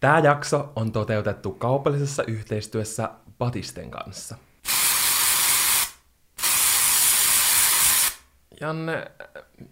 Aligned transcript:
Tämä 0.00 0.18
jakso 0.18 0.72
on 0.76 0.92
toteutettu 0.92 1.50
kaupallisessa 1.50 2.22
yhteistyössä 2.22 3.10
Batisten 3.38 3.90
kanssa. 3.90 4.36
Janne, 8.60 9.10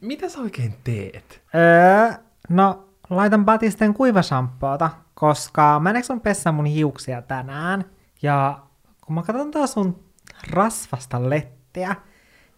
mitä 0.01 0.29
sä 0.29 0.39
oikein 0.39 0.75
teet? 0.85 1.43
Öö, 1.55 2.13
no, 2.49 2.89
laitan 3.11 3.45
Batisten 3.45 3.95
kuivashampoota, 3.95 4.91
koska 5.15 5.81
mä 5.81 5.91
en 5.91 6.05
sun 6.05 6.21
pessä 6.21 6.53
mun 6.53 6.67
hiuksia 6.67 7.23
tänään. 7.23 7.85
Ja 8.23 8.59
kun 9.01 9.15
mä 9.15 9.23
katson 9.23 9.51
taas 9.51 9.73
sun 9.73 10.05
rasvasta 10.51 11.31
lettiä, 11.31 11.97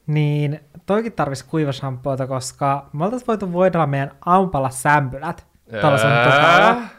niin 0.06 0.60
toikin 0.86 1.12
tarvisi 1.12 1.44
kuivashampoota, 1.44 2.26
koska 2.26 2.90
me 2.92 3.04
oltais 3.04 3.28
voitu 3.28 3.52
voidella 3.52 3.86
meidän 3.86 4.10
aamupalla 4.26 4.70
sämpylät 4.70 5.46
sun 5.70 6.10
tukalla. 6.24 6.97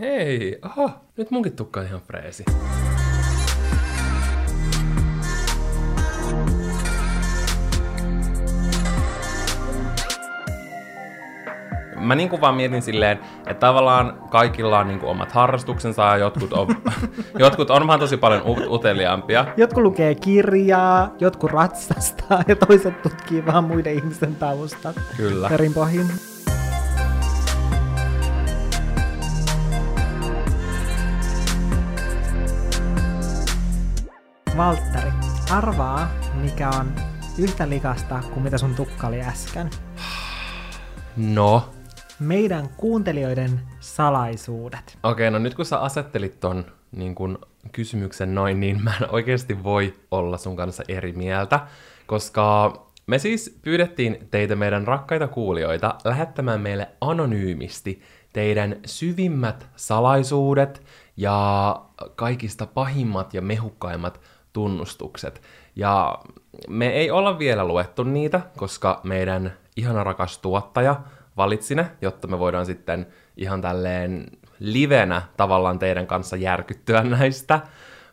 Hei, 0.00 0.58
oho, 0.64 0.90
nyt 1.16 1.30
munkin 1.30 1.56
tukka 1.56 1.80
on 1.80 1.86
ihan 1.86 2.00
freesi. 2.00 2.44
Mä 12.00 12.14
niin 12.14 12.28
kuin 12.28 12.40
vaan 12.40 12.54
mietin 12.54 12.82
silleen, 12.82 13.18
että 13.38 13.54
tavallaan 13.54 14.18
kaikilla 14.30 14.78
on 14.78 14.88
niin 14.88 15.00
kuin 15.00 15.10
omat 15.10 15.32
harrastuksensa 15.32 16.02
ja 16.02 16.16
jotkut 16.16 16.52
on, 16.52 16.68
jotkut 17.38 17.70
on 17.70 17.86
vaan 17.86 18.00
tosi 18.00 18.16
paljon 18.16 18.42
ut- 18.42 18.66
uteliaampia. 18.72 19.46
Jotkut 19.56 19.82
lukee 19.82 20.14
kirjaa, 20.14 21.14
jotkut 21.20 21.50
ratsastaa 21.50 22.42
ja 22.48 22.56
toiset 22.56 23.02
tutkii 23.02 23.46
vaan 23.46 23.64
muiden 23.64 23.94
ihmisten 23.94 24.34
taustat. 24.34 24.96
Kyllä. 25.16 25.48
Perinpohjin. 25.48 26.35
Valtteri, 34.56 35.10
arvaa, 35.50 36.08
mikä 36.34 36.68
on 36.68 36.92
yhtä 37.38 37.68
likasta 37.68 38.20
kuin 38.32 38.42
mitä 38.42 38.58
sun 38.58 38.74
tukka 38.74 39.06
oli 39.06 39.20
äsken. 39.20 39.70
No, 41.16 41.70
Meidän 42.20 42.68
kuuntelijoiden 42.76 43.60
salaisuudet. 43.80 44.98
Okei, 45.02 45.30
no 45.30 45.38
nyt 45.38 45.54
kun 45.54 45.64
sä 45.64 45.78
asettelit 45.78 46.40
ton 46.40 46.64
niin 46.92 47.14
kun, 47.14 47.38
kysymyksen 47.72 48.34
noin, 48.34 48.60
niin 48.60 48.84
mä 48.84 48.92
en 49.00 49.10
oikeasti 49.10 49.64
voi 49.64 49.94
olla 50.10 50.38
sun 50.38 50.56
kanssa 50.56 50.82
eri 50.88 51.12
mieltä, 51.12 51.60
koska 52.06 52.72
me 53.06 53.18
siis 53.18 53.58
pyydettiin 53.62 54.28
teitä 54.30 54.56
meidän 54.56 54.86
rakkaita 54.86 55.28
kuulijoita 55.28 55.94
lähettämään 56.04 56.60
meille 56.60 56.88
anonyymisti 57.00 58.02
teidän 58.32 58.76
syvimmät 58.86 59.66
salaisuudet 59.76 60.82
ja 61.16 61.80
kaikista 62.16 62.66
pahimmat 62.66 63.34
ja 63.34 63.42
mehukkaimmat 63.42 64.20
tunnustukset. 64.56 65.42
Ja 65.76 66.18
me 66.68 66.88
ei 66.88 67.10
olla 67.10 67.38
vielä 67.38 67.64
luettu 67.64 68.02
niitä, 68.02 68.40
koska 68.56 69.00
meidän 69.04 69.52
ihana 69.76 70.04
rakas 70.04 70.38
tuottaja 70.38 70.96
valitsi 71.36 71.74
ne, 71.74 71.90
jotta 72.00 72.28
me 72.28 72.38
voidaan 72.38 72.66
sitten 72.66 73.06
ihan 73.36 73.60
tälleen 73.60 74.26
livenä 74.58 75.22
tavallaan 75.36 75.78
teidän 75.78 76.06
kanssa 76.06 76.36
järkyttyä 76.36 77.02
näistä. 77.02 77.60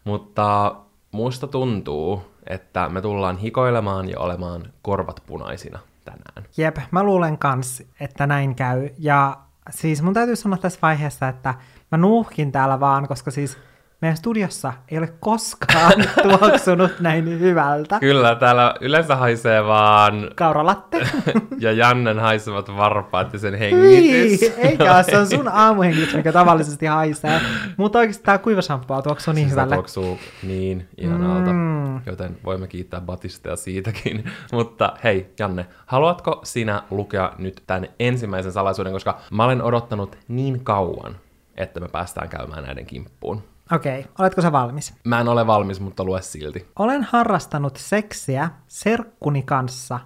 Mutta 0.04 0.76
musta 1.12 1.48
tuntuu, 1.48 2.22
että 2.48 2.90
me 2.90 3.02
tullaan 3.02 3.38
hikoilemaan 3.38 4.10
ja 4.10 4.20
olemaan 4.20 4.74
korvat 4.82 5.24
punaisina 5.26 5.80
tänään. 6.06 6.50
Jep, 6.58 6.78
mä 6.92 7.04
luulen 7.04 7.38
kans, 7.38 7.84
että 8.00 8.28
näin 8.28 8.56
käy. 8.56 8.90
Ja 8.98 9.38
siis 9.70 10.02
mun 10.02 10.14
täytyy 10.14 10.36
sanoa 10.36 10.58
tässä 10.58 10.80
vaiheessa, 10.82 11.28
että 11.28 11.54
mä 11.92 11.98
nuuhkin 11.98 12.52
täällä 12.52 12.80
vaan, 12.80 13.08
koska 13.08 13.32
siis 13.32 13.58
meidän 14.04 14.18
studiossa 14.18 14.74
ei 14.92 14.98
ole 14.98 15.14
koskaan 15.20 15.94
tuoksunut 16.24 16.92
näin 17.00 17.40
hyvältä. 17.40 18.00
Kyllä, 18.00 18.36
täällä 18.36 18.76
yleensä 18.82 19.16
haisee 19.16 19.64
vaan 19.64 20.32
Kauralatte. 20.36 21.08
ja 21.60 21.72
Jannen 21.72 22.20
haisevat 22.20 22.78
varpaat 22.78 23.34
ja 23.34 23.40
sen 23.40 23.56
hengitys. 23.56 24.42
Hyi, 24.42 24.54
eikä 24.58 25.04
se 25.04 25.18
on 25.18 25.28
sun 25.28 25.48
aamuhengitys, 25.48 26.16
mikä 26.16 26.32
tavallisesti 26.32 26.86
haisee. 26.86 27.42
Mutta 27.78 28.00
oikeasti 28.00 28.24
tää 28.24 28.38
kuivashampoo 28.38 29.02
tuoksuu 29.02 29.34
niin 29.34 29.48
Se 29.48 29.52
hyvälle. 29.52 29.76
tuoksuu 29.76 30.20
niin 30.44 30.88
ihanalta, 30.98 31.54
mm. 31.54 32.02
joten 32.06 32.38
voimme 32.46 32.68
kiittää 32.68 33.02
Batistea 33.02 33.56
siitäkin. 33.56 34.24
Mutta 34.54 34.94
hei, 35.04 35.34
Janne, 35.40 35.66
haluatko 35.86 36.42
sinä 36.44 36.84
lukea 36.92 37.32
nyt 37.38 37.64
tämän 37.68 37.88
ensimmäisen 38.00 38.52
salaisuuden, 38.52 38.94
koska 38.94 39.18
mä 39.32 39.44
olen 39.44 39.62
odottanut 39.62 40.18
niin 40.28 40.64
kauan, 40.64 41.16
että 41.58 41.80
me 41.80 41.88
päästään 41.88 42.30
käymään 42.30 42.64
näiden 42.64 42.86
kimppuun. 42.86 43.53
Okei, 43.72 44.00
okay, 44.00 44.12
oletko 44.20 44.42
sä 44.42 44.52
valmis? 44.52 44.94
Mä 45.04 45.22
en 45.22 45.28
ole 45.28 45.48
valmis, 45.48 45.80
mutta 45.80 46.04
lue 46.04 46.22
silti. 46.22 46.68
Olen 46.80 47.04
harrastanut 47.04 47.78
seksiä 47.78 48.50
serkkuni 48.68 49.44
kanssa 49.44 50.00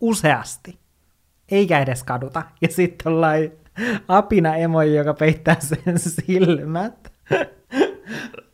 useasti, 0.00 0.78
eikä 1.48 1.80
edes 1.80 2.04
kaduta. 2.04 2.42
Ja 2.60 2.68
sitten 2.68 3.12
ollaan 3.12 3.38
apina 4.08 4.56
emoji, 4.56 4.94
joka 4.94 5.14
peittää 5.14 5.56
sen 5.60 5.98
silmät. 5.98 7.12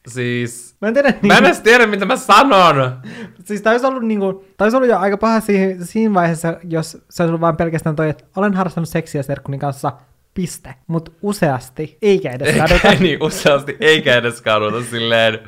Siis... 0.08 0.76
Mä 0.80 0.88
en 0.88 0.94
tiedä, 0.94 1.14
Mä 1.22 1.38
en 1.38 1.44
edes 1.44 1.60
tiedä, 1.60 1.86
mitä 1.86 2.04
mä 2.04 2.16
sanon! 2.16 3.00
Siis 3.44 3.62
tämä 3.62 3.74
olisi 3.74 3.86
ollut, 3.86 4.02
niinku, 4.02 4.44
tää 4.56 4.64
olisi 4.64 4.76
ollut 4.76 4.90
jo 4.90 4.98
aika 4.98 5.16
paha 5.16 5.40
siihen, 5.40 5.86
siinä 5.86 6.14
vaiheessa, 6.14 6.56
jos 6.64 6.90
se 6.90 7.22
olisi 7.22 7.30
ollut 7.30 7.40
vain 7.40 7.56
pelkästään 7.56 7.96
toi, 7.96 8.10
että 8.10 8.24
olen 8.36 8.54
harrastanut 8.54 8.88
seksiä 8.88 9.22
serkkuni 9.22 9.58
kanssa, 9.58 9.92
piste. 10.38 10.74
Mutta 10.86 11.10
useasti, 11.22 11.98
eikä 12.02 12.30
edes 12.30 12.56
kaduta. 12.56 12.88
Eikä 12.88 13.02
niin 13.04 13.22
useasti, 13.22 13.76
eikä 13.80 14.14
edes 14.14 14.42
kaduta 14.42 14.82
silleen 14.82 15.38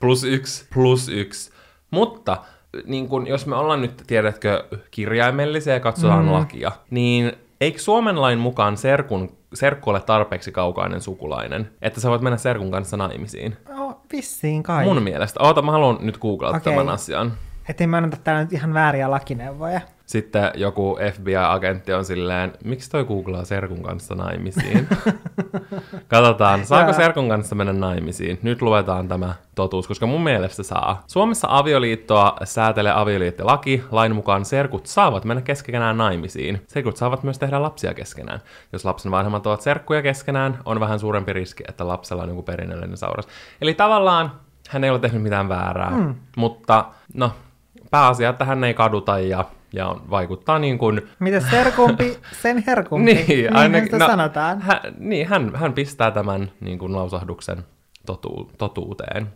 plus 0.00 0.24
yksi, 0.24 0.66
plus 0.74 1.08
yksi. 1.08 1.50
Mutta 1.90 2.36
niin 2.84 3.08
kun, 3.08 3.26
jos 3.26 3.46
me 3.46 3.56
ollaan 3.56 3.80
nyt, 3.80 4.02
tiedätkö, 4.06 4.64
kirjaimellisia 4.90 5.74
ja 5.74 5.80
katsotaan 5.80 6.24
mm. 6.24 6.32
lakia, 6.32 6.72
niin 6.90 7.32
eikö 7.60 7.78
Suomen 7.78 8.20
lain 8.20 8.38
mukaan 8.38 8.76
serkun, 8.76 9.36
serkku 9.54 9.90
ole 9.90 10.00
tarpeeksi 10.00 10.52
kaukainen 10.52 11.00
sukulainen, 11.00 11.70
että 11.82 12.00
sä 12.00 12.10
voit 12.10 12.22
mennä 12.22 12.36
serkun 12.36 12.70
kanssa 12.70 12.96
naimisiin? 12.96 13.56
No, 13.68 14.00
vissiin 14.12 14.62
kai. 14.62 14.84
Mun 14.84 15.02
mielestä. 15.02 15.40
Oota, 15.42 15.62
mä 15.62 15.72
haluan 15.72 15.98
nyt 16.00 16.18
googlata 16.18 16.56
Okei. 16.56 16.72
tämän 16.72 16.88
asian. 16.88 17.32
Ettei 17.68 17.86
mä 17.86 17.96
anneta 17.96 18.16
täällä 18.16 18.42
nyt 18.42 18.52
ihan 18.52 18.74
vääriä 18.74 19.10
lakineuvoja. 19.10 19.80
Sitten 20.06 20.50
joku 20.54 20.98
FBI-agentti 21.12 21.92
on 21.92 22.04
silleen, 22.04 22.52
miksi 22.64 22.90
toi 22.90 23.04
googlaa 23.04 23.44
Serkun 23.44 23.82
kanssa 23.82 24.14
naimisiin? 24.14 24.88
Katsotaan, 26.08 26.66
saako. 26.66 26.92
Serkun 26.92 27.28
kanssa 27.28 27.54
mennä 27.54 27.72
naimisiin? 27.72 28.38
Nyt 28.42 28.62
luetaan 28.62 29.08
tämä 29.08 29.34
totuus, 29.54 29.88
koska 29.88 30.06
mun 30.06 30.20
mielestä 30.24 30.62
saa. 30.62 31.02
Suomessa 31.06 31.48
avioliittoa 31.50 32.36
säätelee 32.44 32.92
avioliittolaki. 32.92 33.84
Lain 33.90 34.14
mukaan 34.14 34.44
serkut 34.44 34.86
saavat 34.86 35.24
mennä 35.24 35.42
keskenään 35.42 35.96
naimisiin. 35.96 36.62
Serkut 36.66 36.96
saavat 36.96 37.22
myös 37.22 37.38
tehdä 37.38 37.62
lapsia 37.62 37.94
keskenään. 37.94 38.40
Jos 38.72 38.84
lapsen 38.84 39.12
vanhemmat 39.12 39.46
ovat 39.46 39.60
serkkuja 39.60 40.02
keskenään, 40.02 40.58
on 40.64 40.80
vähän 40.80 40.98
suurempi 40.98 41.32
riski, 41.32 41.64
että 41.68 41.88
lapsella 41.88 42.22
on 42.22 42.28
joku 42.28 42.42
perinnöllinen 42.42 42.96
sairaus. 42.96 43.28
Eli 43.60 43.74
tavallaan 43.74 44.32
hän 44.68 44.84
ei 44.84 44.90
ole 44.90 44.98
tehnyt 44.98 45.22
mitään 45.22 45.48
väärää, 45.48 45.90
mm. 45.90 46.14
mutta 46.36 46.84
no, 47.14 47.32
pääasia, 47.90 48.28
että 48.28 48.44
hän 48.44 48.64
ei 48.64 48.74
kaduta 48.74 49.18
ja, 49.18 49.44
ja 49.74 49.88
on, 49.88 50.10
vaikuttaa 50.10 50.58
niin 50.58 50.78
kuin... 50.78 51.08
Mitä 51.18 51.40
serkumpi, 51.40 52.18
sen 52.42 52.64
herkumpi. 52.66 53.14
Niin, 53.28 53.56
ainakin, 53.56 53.90
sitä 53.90 54.06
sanotaan. 54.06 54.60
Hän, 54.60 54.80
niin, 54.98 55.28
hän, 55.28 55.52
hän 55.54 55.72
pistää 55.72 56.10
tämän 56.10 56.50
niin 56.60 56.78
kuin 56.78 56.92
lausahduksen 56.92 57.64
totu, 58.06 58.50
totuuteen. 58.58 59.26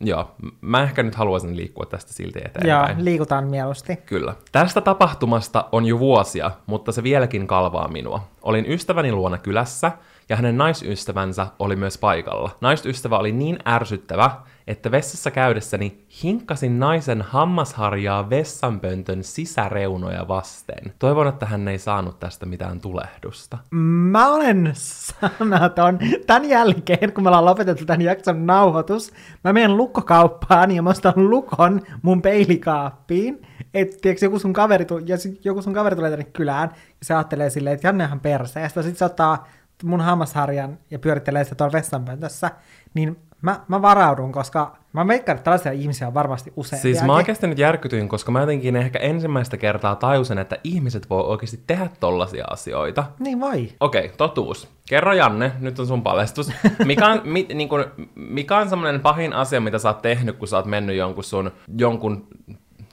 Joo, 0.00 0.34
mä 0.60 0.82
ehkä 0.82 1.02
nyt 1.02 1.14
haluaisin 1.14 1.56
liikkua 1.56 1.86
tästä 1.86 2.12
silti 2.12 2.38
Joo, 2.38 2.48
eteenpäin. 2.48 3.04
liikutaan 3.04 3.46
mieluusti. 3.48 3.96
Kyllä. 3.96 4.34
Tästä 4.52 4.80
tapahtumasta 4.80 5.64
on 5.72 5.86
jo 5.86 5.98
vuosia, 5.98 6.50
mutta 6.66 6.92
se 6.92 7.02
vieläkin 7.02 7.46
kalvaa 7.46 7.88
minua. 7.88 8.28
Olin 8.42 8.72
ystäväni 8.72 9.12
luona 9.12 9.38
kylässä, 9.38 9.92
ja 10.28 10.36
hänen 10.36 10.58
naisystävänsä 10.58 11.46
oli 11.58 11.76
myös 11.76 11.98
paikalla. 11.98 12.50
Naisystävä 12.60 13.18
oli 13.18 13.32
niin 13.32 13.58
ärsyttävä, 13.66 14.30
että 14.66 14.90
vessassa 14.90 15.30
käydessäni 15.30 16.04
hinkkasin 16.22 16.80
naisen 16.80 17.22
hammasharjaa 17.22 18.30
vessanpöntön 18.30 19.24
sisäreunoja 19.24 20.28
vasten. 20.28 20.92
Toivon, 20.98 21.28
että 21.28 21.46
hän 21.46 21.68
ei 21.68 21.78
saanut 21.78 22.20
tästä 22.20 22.46
mitään 22.46 22.80
tulehdusta. 22.80 23.58
Mä 23.70 24.32
olen 24.32 24.70
sanaton. 24.74 25.98
Tän 26.26 26.44
jälkeen, 26.44 27.12
kun 27.12 27.24
me 27.24 27.28
ollaan 27.28 27.44
lopetettu 27.44 27.84
tämän 27.84 28.02
jakson 28.02 28.46
nauhoitus, 28.46 29.12
mä 29.44 29.52
menen 29.52 29.76
lukkokauppaan 29.76 30.70
ja 30.70 30.82
mä 30.82 30.90
ostan 30.90 31.30
lukon 31.30 31.80
mun 32.02 32.22
peilikaappiin. 32.22 33.42
Että 33.74 33.96
tiiäks, 34.00 34.22
joku 34.22 34.38
sun 34.38 34.52
kaveri, 34.52 34.84
tu- 34.84 34.98
ja 34.98 35.16
joku 35.44 35.62
sun 35.62 35.74
kaveri 35.74 35.96
tulee 35.96 36.10
tänne 36.10 36.24
kylään 36.24 36.70
ja 36.74 37.02
se 37.02 37.14
ajattelee 37.14 37.50
silleen, 37.50 37.74
että 37.74 37.88
Janne 37.88 38.04
on 38.04 38.08
ihan 38.08 38.20
perseestä. 38.20 38.82
Sitten 38.82 38.98
se 38.98 39.04
ottaa 39.04 39.48
mun 39.84 40.00
hammasharjan 40.00 40.78
ja 40.90 40.98
pyörittelee 40.98 41.44
sitä 41.44 41.56
tuolla 41.56 41.72
vessanpöntössä. 41.72 42.50
Niin 42.94 43.16
mä, 43.42 43.60
mä 43.68 43.82
varaudun, 43.82 44.32
koska 44.32 44.76
mä 44.92 45.06
veikkaan, 45.06 45.36
että 45.36 45.44
tällaisia 45.44 45.72
ihmisiä 45.72 46.06
on 46.06 46.14
varmasti 46.14 46.52
useampia. 46.56 46.82
Siis 46.82 47.02
mä 47.02 47.14
oikeasti 47.14 47.46
nyt 47.46 47.58
järkytyin, 47.58 48.08
koska 48.08 48.32
mä 48.32 48.40
jotenkin 48.40 48.76
ehkä 48.76 48.98
ensimmäistä 48.98 49.56
kertaa 49.56 49.96
tajusin, 49.96 50.38
että 50.38 50.58
ihmiset 50.64 51.10
voi 51.10 51.22
oikeasti 51.22 51.60
tehdä 51.66 51.88
tollaisia 52.00 52.44
asioita. 52.50 53.04
Niin 53.18 53.40
voi. 53.40 53.72
Okei, 53.80 54.04
okay, 54.04 54.16
totuus. 54.16 54.68
Kerro 54.88 55.12
Janne, 55.12 55.52
nyt 55.60 55.78
on 55.78 55.86
sun 55.86 56.02
paljastus. 56.02 56.52
Mikä 56.84 57.06
on, 57.06 57.20
mi, 57.24 57.46
niin 57.54 57.68
kun, 57.68 57.84
mikä 58.14 58.56
on 58.56 58.68
semmoinen 58.68 59.00
pahin 59.00 59.32
asia, 59.32 59.60
mitä 59.60 59.78
sä 59.78 59.88
oot 59.88 60.02
tehnyt, 60.02 60.36
kun 60.36 60.48
sä 60.48 60.56
oot 60.56 60.66
mennyt 60.66 60.96
jonkun 60.96 61.24
sun, 61.24 61.50
jonkun 61.78 62.26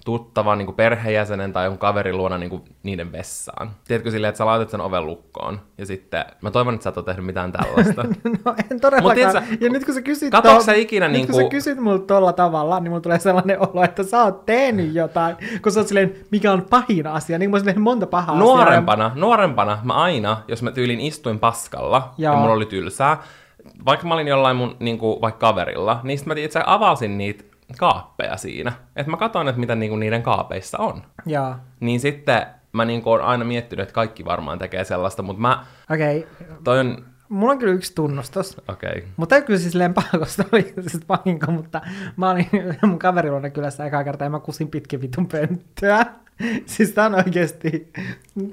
tuttavan 0.06 0.57
niin 0.57 0.74
perheenjäsenen 0.74 1.54
tai 1.54 1.66
jonkun 1.66 1.80
kaverin 1.80 2.18
luona 2.18 2.38
niin 2.38 2.62
niiden 2.84 3.12
vessaan. 3.12 3.72
Tiedätkö 3.88 4.12
silleen, 4.12 4.30
että 4.30 4.38
sä 4.38 4.46
laitat 4.46 4.69
sen 4.69 4.81
oven 4.81 5.06
lukkoon 5.06 5.62
ja 5.78 5.86
sitten, 5.86 6.25
mä 6.42 6.52
toivon, 6.52 6.74
että 6.74 6.84
sä 6.84 6.90
et 6.90 6.98
ole 6.98 7.06
tehnyt 7.06 7.25
mitään 7.25 7.52
tällaista. 7.52 8.04
no 8.46 8.56
en 8.72 8.80
todellakaan. 8.80 9.44
Mut 9.50 9.62
ja 9.62 9.69
nyt 9.69 9.86
kun 9.86 9.94
sä 9.94 10.02
kysyt, 10.02 10.34
to- 10.44 10.63
sä 10.63 10.74
ikinä 10.74 11.07
nyt 11.07 11.18
niin 11.18 11.28
kun 11.28 11.36
sä 11.36 11.50
kysyt 11.50 11.78
multa 11.78 12.06
tolla 12.06 12.34
tavalla, 12.34 12.80
niin 12.80 12.92
mulla 12.92 13.02
tulee 13.02 13.19
sellainen 13.19 13.60
olo, 13.60 13.84
että 13.84 14.04
sä 14.04 14.24
oot 14.24 14.46
tehnyt 14.46 14.94
jotain, 14.94 15.36
kun 15.62 15.72
sä 15.72 15.80
oot 15.80 15.88
silleen, 15.88 16.16
mikä 16.31 16.51
on 16.51 16.66
pahin 16.69 17.08
asia, 17.08 17.38
niin 17.40 17.51
mä 17.51 17.58
oon 17.58 17.81
monta 17.81 18.08
pahaa 18.08 18.40
Nuorempana, 18.40 19.06
asiaa. 19.06 19.19
nuorempana 19.19 19.78
mä 19.84 19.94
aina, 19.94 20.38
jos 20.48 20.63
mä 20.63 20.72
tyylin 20.72 21.00
istuin 21.00 21.40
paskalla 21.40 22.13
Joo. 22.18 22.34
ja 22.34 22.40
mulla 22.40 22.54
oli 22.54 22.66
tylsää, 22.66 23.18
vaikka 23.86 24.08
mä 24.08 24.13
olin 24.13 24.28
jollain 24.28 24.58
mun 24.58 24.75
niin 24.80 24.98
kuin, 24.98 25.22
vaikka 25.22 25.48
kaverilla, 25.48 26.00
niin 26.04 26.18
sitten 26.18 26.38
mä 26.38 26.44
itse 26.44 26.63
avasin 26.66 27.18
niitä 27.18 27.55
kaappeja 27.77 28.38
siinä. 28.38 28.71
Että 28.95 29.12
mä 29.12 29.17
katson, 29.17 29.47
että 29.47 29.59
mitä 29.59 29.75
niinku 29.75 29.95
niiden 29.95 30.23
kaapeissa 30.23 30.77
on. 30.77 31.03
Jaa. 31.25 31.63
Niin 31.79 32.00
sitten 32.00 32.45
mä 32.73 32.85
niinku 32.85 33.09
oon 33.09 33.21
aina 33.21 33.45
miettinyt, 33.45 33.83
että 33.83 33.94
kaikki 33.94 34.25
varmaan 34.25 34.59
tekee 34.59 34.83
sellaista, 34.83 35.23
mutta 35.23 35.41
mä... 35.41 35.65
Okei. 35.91 36.19
Okay. 36.19 36.57
Toi 36.63 36.79
on... 36.79 37.06
Mulla 37.29 37.51
on 37.51 37.59
kyllä 37.59 37.73
yksi 37.73 37.95
tunnustus. 37.95 38.57
Okei. 38.67 38.89
Okay. 38.89 39.01
Mutta 39.17 39.35
ei 39.35 39.41
kyllä 39.41 39.59
siis 39.59 39.75
paha, 39.95 40.19
koska 40.19 40.44
oli 40.51 40.73
siis 40.81 41.09
vahinko, 41.09 41.51
mutta 41.51 41.81
mä 42.17 42.31
olin 42.31 42.50
mun 42.81 43.00
kaveriluona 43.00 43.50
kylässä 43.50 43.85
ekaa 43.85 44.03
kertaa 44.03 44.25
ja 44.25 44.29
mä 44.29 44.39
kusin 44.39 44.67
pitkin 44.67 45.01
vitun 45.01 45.27
pönttöä. 45.27 46.06
siis 46.65 46.91
tää 46.91 47.06
on 47.06 47.15
oikeesti, 47.15 47.91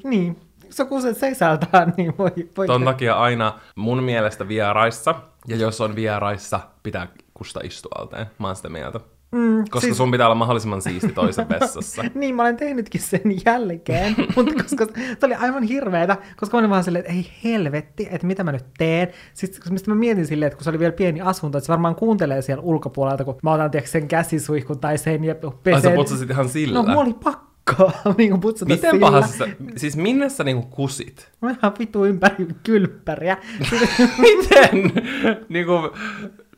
niin, 0.04 0.40
se 0.70 0.84
kuset 0.84 1.16
seisältää, 1.16 1.92
niin 1.96 2.18
voi, 2.18 2.30
voi... 2.56 2.66
Ton 2.66 2.84
takia 2.84 3.14
aina 3.14 3.58
mun 3.76 4.02
mielestä 4.02 4.48
vieraissa, 4.48 5.14
ja 5.48 5.56
jos 5.56 5.80
on 5.80 5.96
vieraissa, 5.96 6.60
pitää 6.82 7.08
kusta 7.34 7.60
istualteen. 7.64 8.26
Mä 8.38 8.46
oon 8.46 8.56
sitä 8.56 8.68
mieltä. 8.68 9.00
Mm, 9.32 9.64
koska 9.70 9.80
siis... 9.80 9.96
sun 9.96 10.10
pitää 10.10 10.26
olla 10.26 10.34
mahdollisimman 10.34 10.82
siisti 10.82 11.12
toisen 11.12 11.48
vessassa. 11.48 12.04
niin, 12.14 12.34
mä 12.34 12.42
olen 12.42 12.56
tehnytkin 12.56 13.00
sen 13.00 13.20
jälkeen, 13.46 14.14
mutta 14.36 14.54
koska 14.54 14.86
se 15.20 15.26
oli 15.26 15.34
aivan 15.34 15.62
hirveetä, 15.62 16.16
koska 16.36 16.56
mä 16.56 16.58
olin 16.58 16.70
vaan 16.70 16.84
silleen, 16.84 17.04
että 17.04 17.12
ei 17.12 17.32
helvetti, 17.44 18.08
että 18.10 18.26
mitä 18.26 18.44
mä 18.44 18.52
nyt 18.52 18.64
teen. 18.78 19.08
Sitten 19.34 19.72
mistä 19.72 19.90
mä 19.90 19.94
mietin 19.94 20.26
silleen, 20.26 20.46
että 20.46 20.56
kun 20.56 20.64
se 20.64 20.70
oli 20.70 20.78
vielä 20.78 20.92
pieni 20.92 21.20
asunto, 21.20 21.58
että 21.58 21.66
se 21.66 21.70
varmaan 21.70 21.94
kuuntelee 21.94 22.42
siellä 22.42 22.62
ulkopuolelta, 22.62 23.24
kun 23.24 23.38
mä 23.42 23.52
otan 23.52 23.70
tiedätkö, 23.70 23.90
sen 23.90 24.08
käsisuihkun 24.08 24.78
tai 24.78 24.98
sen 24.98 25.24
ja 25.24 25.34
pesen. 25.34 25.74
Ai 25.74 25.82
sä 25.82 25.90
putsasit 25.90 26.30
ihan 26.30 26.48
sillä? 26.48 26.74
No, 26.74 26.82
mulla 26.82 27.00
oli 27.00 27.14
pakko 27.24 27.92
niin 28.18 28.40
putsata 28.40 28.74
Miten 28.74 28.90
sillä. 28.90 29.06
pahassa, 29.06 29.48
siis 29.76 29.96
minne 29.96 30.28
sä 30.28 30.44
niinku 30.44 30.66
kusit? 30.70 31.30
Mä 31.40 31.50
ihan 31.50 31.72
vitu 31.78 32.04
ympäri 32.04 32.46
kylppäriä. 32.62 33.36
Miten? 34.18 34.92
niinku, 35.48 35.72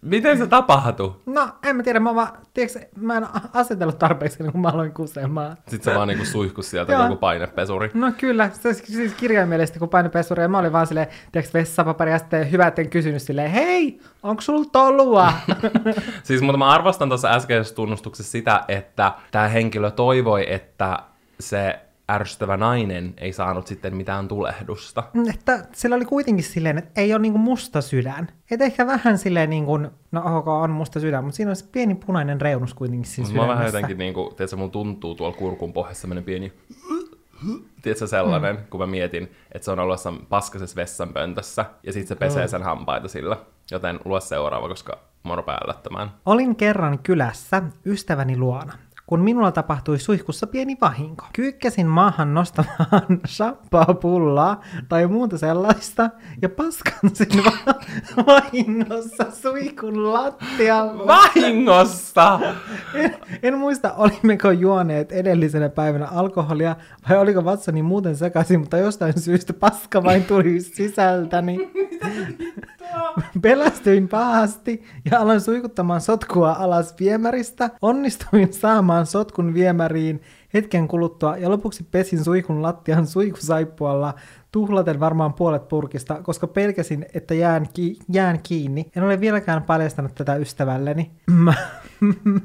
Miten 0.05 0.39
se 0.39 0.47
tapahtui? 0.47 1.15
No, 1.27 1.49
en 1.63 1.77
mä 1.77 1.83
tiedä, 1.83 2.01
mä, 2.01 2.15
vaan, 2.15 2.29
tiedätkö, 2.55 2.81
mä 2.97 3.17
en 3.17 3.27
asetellut 3.53 3.99
tarpeeksi, 3.99 4.39
kun 4.53 4.61
mä 4.61 4.69
aloin 4.69 4.93
kusemaan. 4.93 5.57
Sitten 5.69 5.93
se 5.93 5.99
vaan 5.99 6.09
niinku 6.09 6.25
suihkus 6.25 6.71
sieltä 6.71 6.93
joku 6.93 7.17
painepesuri. 7.17 7.91
No 7.95 8.13
kyllä, 8.19 8.51
se 8.53 8.73
siis 8.75 9.15
kirjaimellisesti 9.15 9.79
kuin 9.79 9.89
painepesuri, 9.89 10.43
ja 10.43 10.49
mä 10.49 10.59
olin 10.59 10.73
vaan 10.73 10.87
silleen, 10.87 11.07
tiedätkö, 11.33 11.59
vessapaperi, 11.59 12.11
ja 12.11 12.19
sitten 12.19 12.51
hyvä, 12.51 12.67
etten 12.67 12.91
kysynyt 12.91 13.23
silleen, 13.23 13.51
hei, 13.51 14.01
onko 14.23 14.43
sulla 14.43 14.65
tolua? 14.73 15.33
siis, 16.23 16.43
mutta 16.43 16.59
mä 16.59 16.69
arvostan 16.69 17.09
tuossa 17.09 17.29
äskeisessä 17.29 17.75
tunnustuksessa 17.75 18.33
sitä, 18.33 18.65
että 18.69 19.13
tämä 19.31 19.49
henkilö 19.49 19.91
toivoi, 19.91 20.53
että 20.53 20.99
se 21.41 21.84
ärsyttävä 22.11 22.57
nainen 22.57 23.15
ei 23.17 23.33
saanut 23.33 23.67
sitten 23.67 23.97
mitään 23.97 24.29
tulehdusta. 24.29 25.05
Mm, 25.15 25.31
että 25.31 25.67
sillä 25.73 25.97
oli 25.97 26.05
kuitenkin 26.05 26.45
silleen, 26.45 26.79
että 26.79 27.01
ei 27.01 27.13
ole 27.13 27.23
niinku 27.23 27.39
musta 27.39 27.81
sydän. 27.81 28.29
Että 28.51 28.65
ehkä 28.65 28.87
vähän 28.87 29.19
silleen 29.19 29.51
niin 29.51 29.65
kuin, 29.65 29.91
no 30.13 30.39
ok, 30.39 30.49
on 30.49 30.71
musta 30.71 31.01
sydän, 31.01 31.25
mutta 31.25 31.37
siinä 31.37 31.51
on 31.51 31.57
se 31.57 31.67
pieni 31.73 31.95
punainen 31.95 32.41
reunus 32.41 32.75
kuitenkin 32.75 33.11
siinä 33.11 33.35
Mä 33.35 33.49
vähän 33.49 33.67
jotenkin 33.67 33.99
niin 33.99 34.15
kuin, 34.15 34.35
tiedätkö, 34.35 34.57
mun 34.57 34.71
tuntuu 34.71 35.15
tuolla 35.15 35.37
kurkun 35.37 35.73
pohjassa 35.73 36.01
semmoinen 36.01 36.25
pieni 36.25 36.53
tiedätkö 37.83 38.07
sellainen, 38.07 38.57
mm. 38.57 38.63
kun 38.71 38.81
mä 38.81 38.87
mietin, 38.87 39.33
että 39.53 39.65
se 39.65 39.71
on 39.71 39.79
ollut 39.79 40.01
paskasessa 40.29 40.77
vessanpöntössä, 40.77 41.65
ja 41.83 41.93
sitten 41.93 42.09
se 42.09 42.15
pesee 42.15 42.49
sen 42.49 42.63
hampaita 42.63 43.09
sillä. 43.09 43.37
Joten 43.71 44.01
lue 44.05 44.21
seuraava, 44.21 44.69
koska 44.69 44.99
mä 45.25 45.33
oon 45.33 46.11
Olin 46.27 46.57
kerran 46.57 46.99
kylässä 46.99 47.63
ystäväni 47.87 48.37
luona 48.37 48.73
kun 49.07 49.21
minulla 49.21 49.53
tapahtui 49.53 49.99
suihkussa 49.99 50.47
pieni 50.47 50.77
vahinko. 50.81 51.25
Kyykkäsin 51.33 51.87
maahan 51.87 52.35
nostamaan 52.35 53.21
shampoo-pullaa 53.27 54.61
tai 54.89 55.07
muuta 55.07 55.39
sellaista 55.39 56.11
ja 56.43 56.49
paskansin 56.49 57.45
va- 57.45 57.75
vahingossa 58.27 59.31
suihkun 59.31 60.13
lattialla. 60.13 61.07
Vahingossa? 61.07 62.41
En, 62.95 63.17
en 63.43 63.59
muista, 63.59 63.93
olimmeko 63.93 64.51
juoneet 64.51 65.13
edellisenä 65.13 65.69
päivänä 65.69 66.07
alkoholia 66.07 66.77
vai 67.09 67.19
oliko 67.19 67.45
vatsani 67.45 67.83
muuten 67.83 68.17
sekaisin, 68.17 68.61
mutta 68.61 68.79
jostain 68.79 69.21
syystä 69.21 69.53
paska 69.53 70.03
vain 70.03 70.25
tuli 70.25 70.61
sisältäni. 70.61 71.59
Pelästyin 73.43 74.09
pahasti 74.09 74.85
ja 75.11 75.21
aloin 75.21 75.41
suikuttamaan 75.41 76.01
sotkua 76.01 76.53
alas 76.59 76.95
viemäristä. 77.01 77.71
Onnistuin 77.83 78.53
saamaan 78.53 79.04
sotkun 79.07 79.55
viemäriin 79.55 80.23
hetken 80.55 80.89
kuluttua 80.89 81.37
ja 81.37 81.51
lopuksi 81.51 81.85
pesin 81.91 82.25
suihkun 82.25 82.63
lattian 82.63 83.07
suihkusaippualla 83.07 84.15
tuhlaten 84.53 85.01
varmaan 85.01 85.35
puolet 85.35 85.69
purkista, 85.69 86.23
koska 86.23 86.47
pelkäsin, 86.47 87.07
että 87.15 87.35
jään, 87.35 87.69
ki- 87.75 87.99
jään 88.13 88.41
kiinni. 88.43 88.87
En 88.97 89.03
ole 89.03 89.21
vieläkään 89.21 89.63
paljastanut 89.63 90.15
tätä 90.15 90.37
ystävälleni. 90.37 91.11
Mä, 91.31 91.55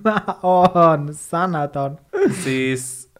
mä 0.06 0.22
oon 0.44 1.10
sanaton. 1.12 1.98
Siis, 2.44 3.12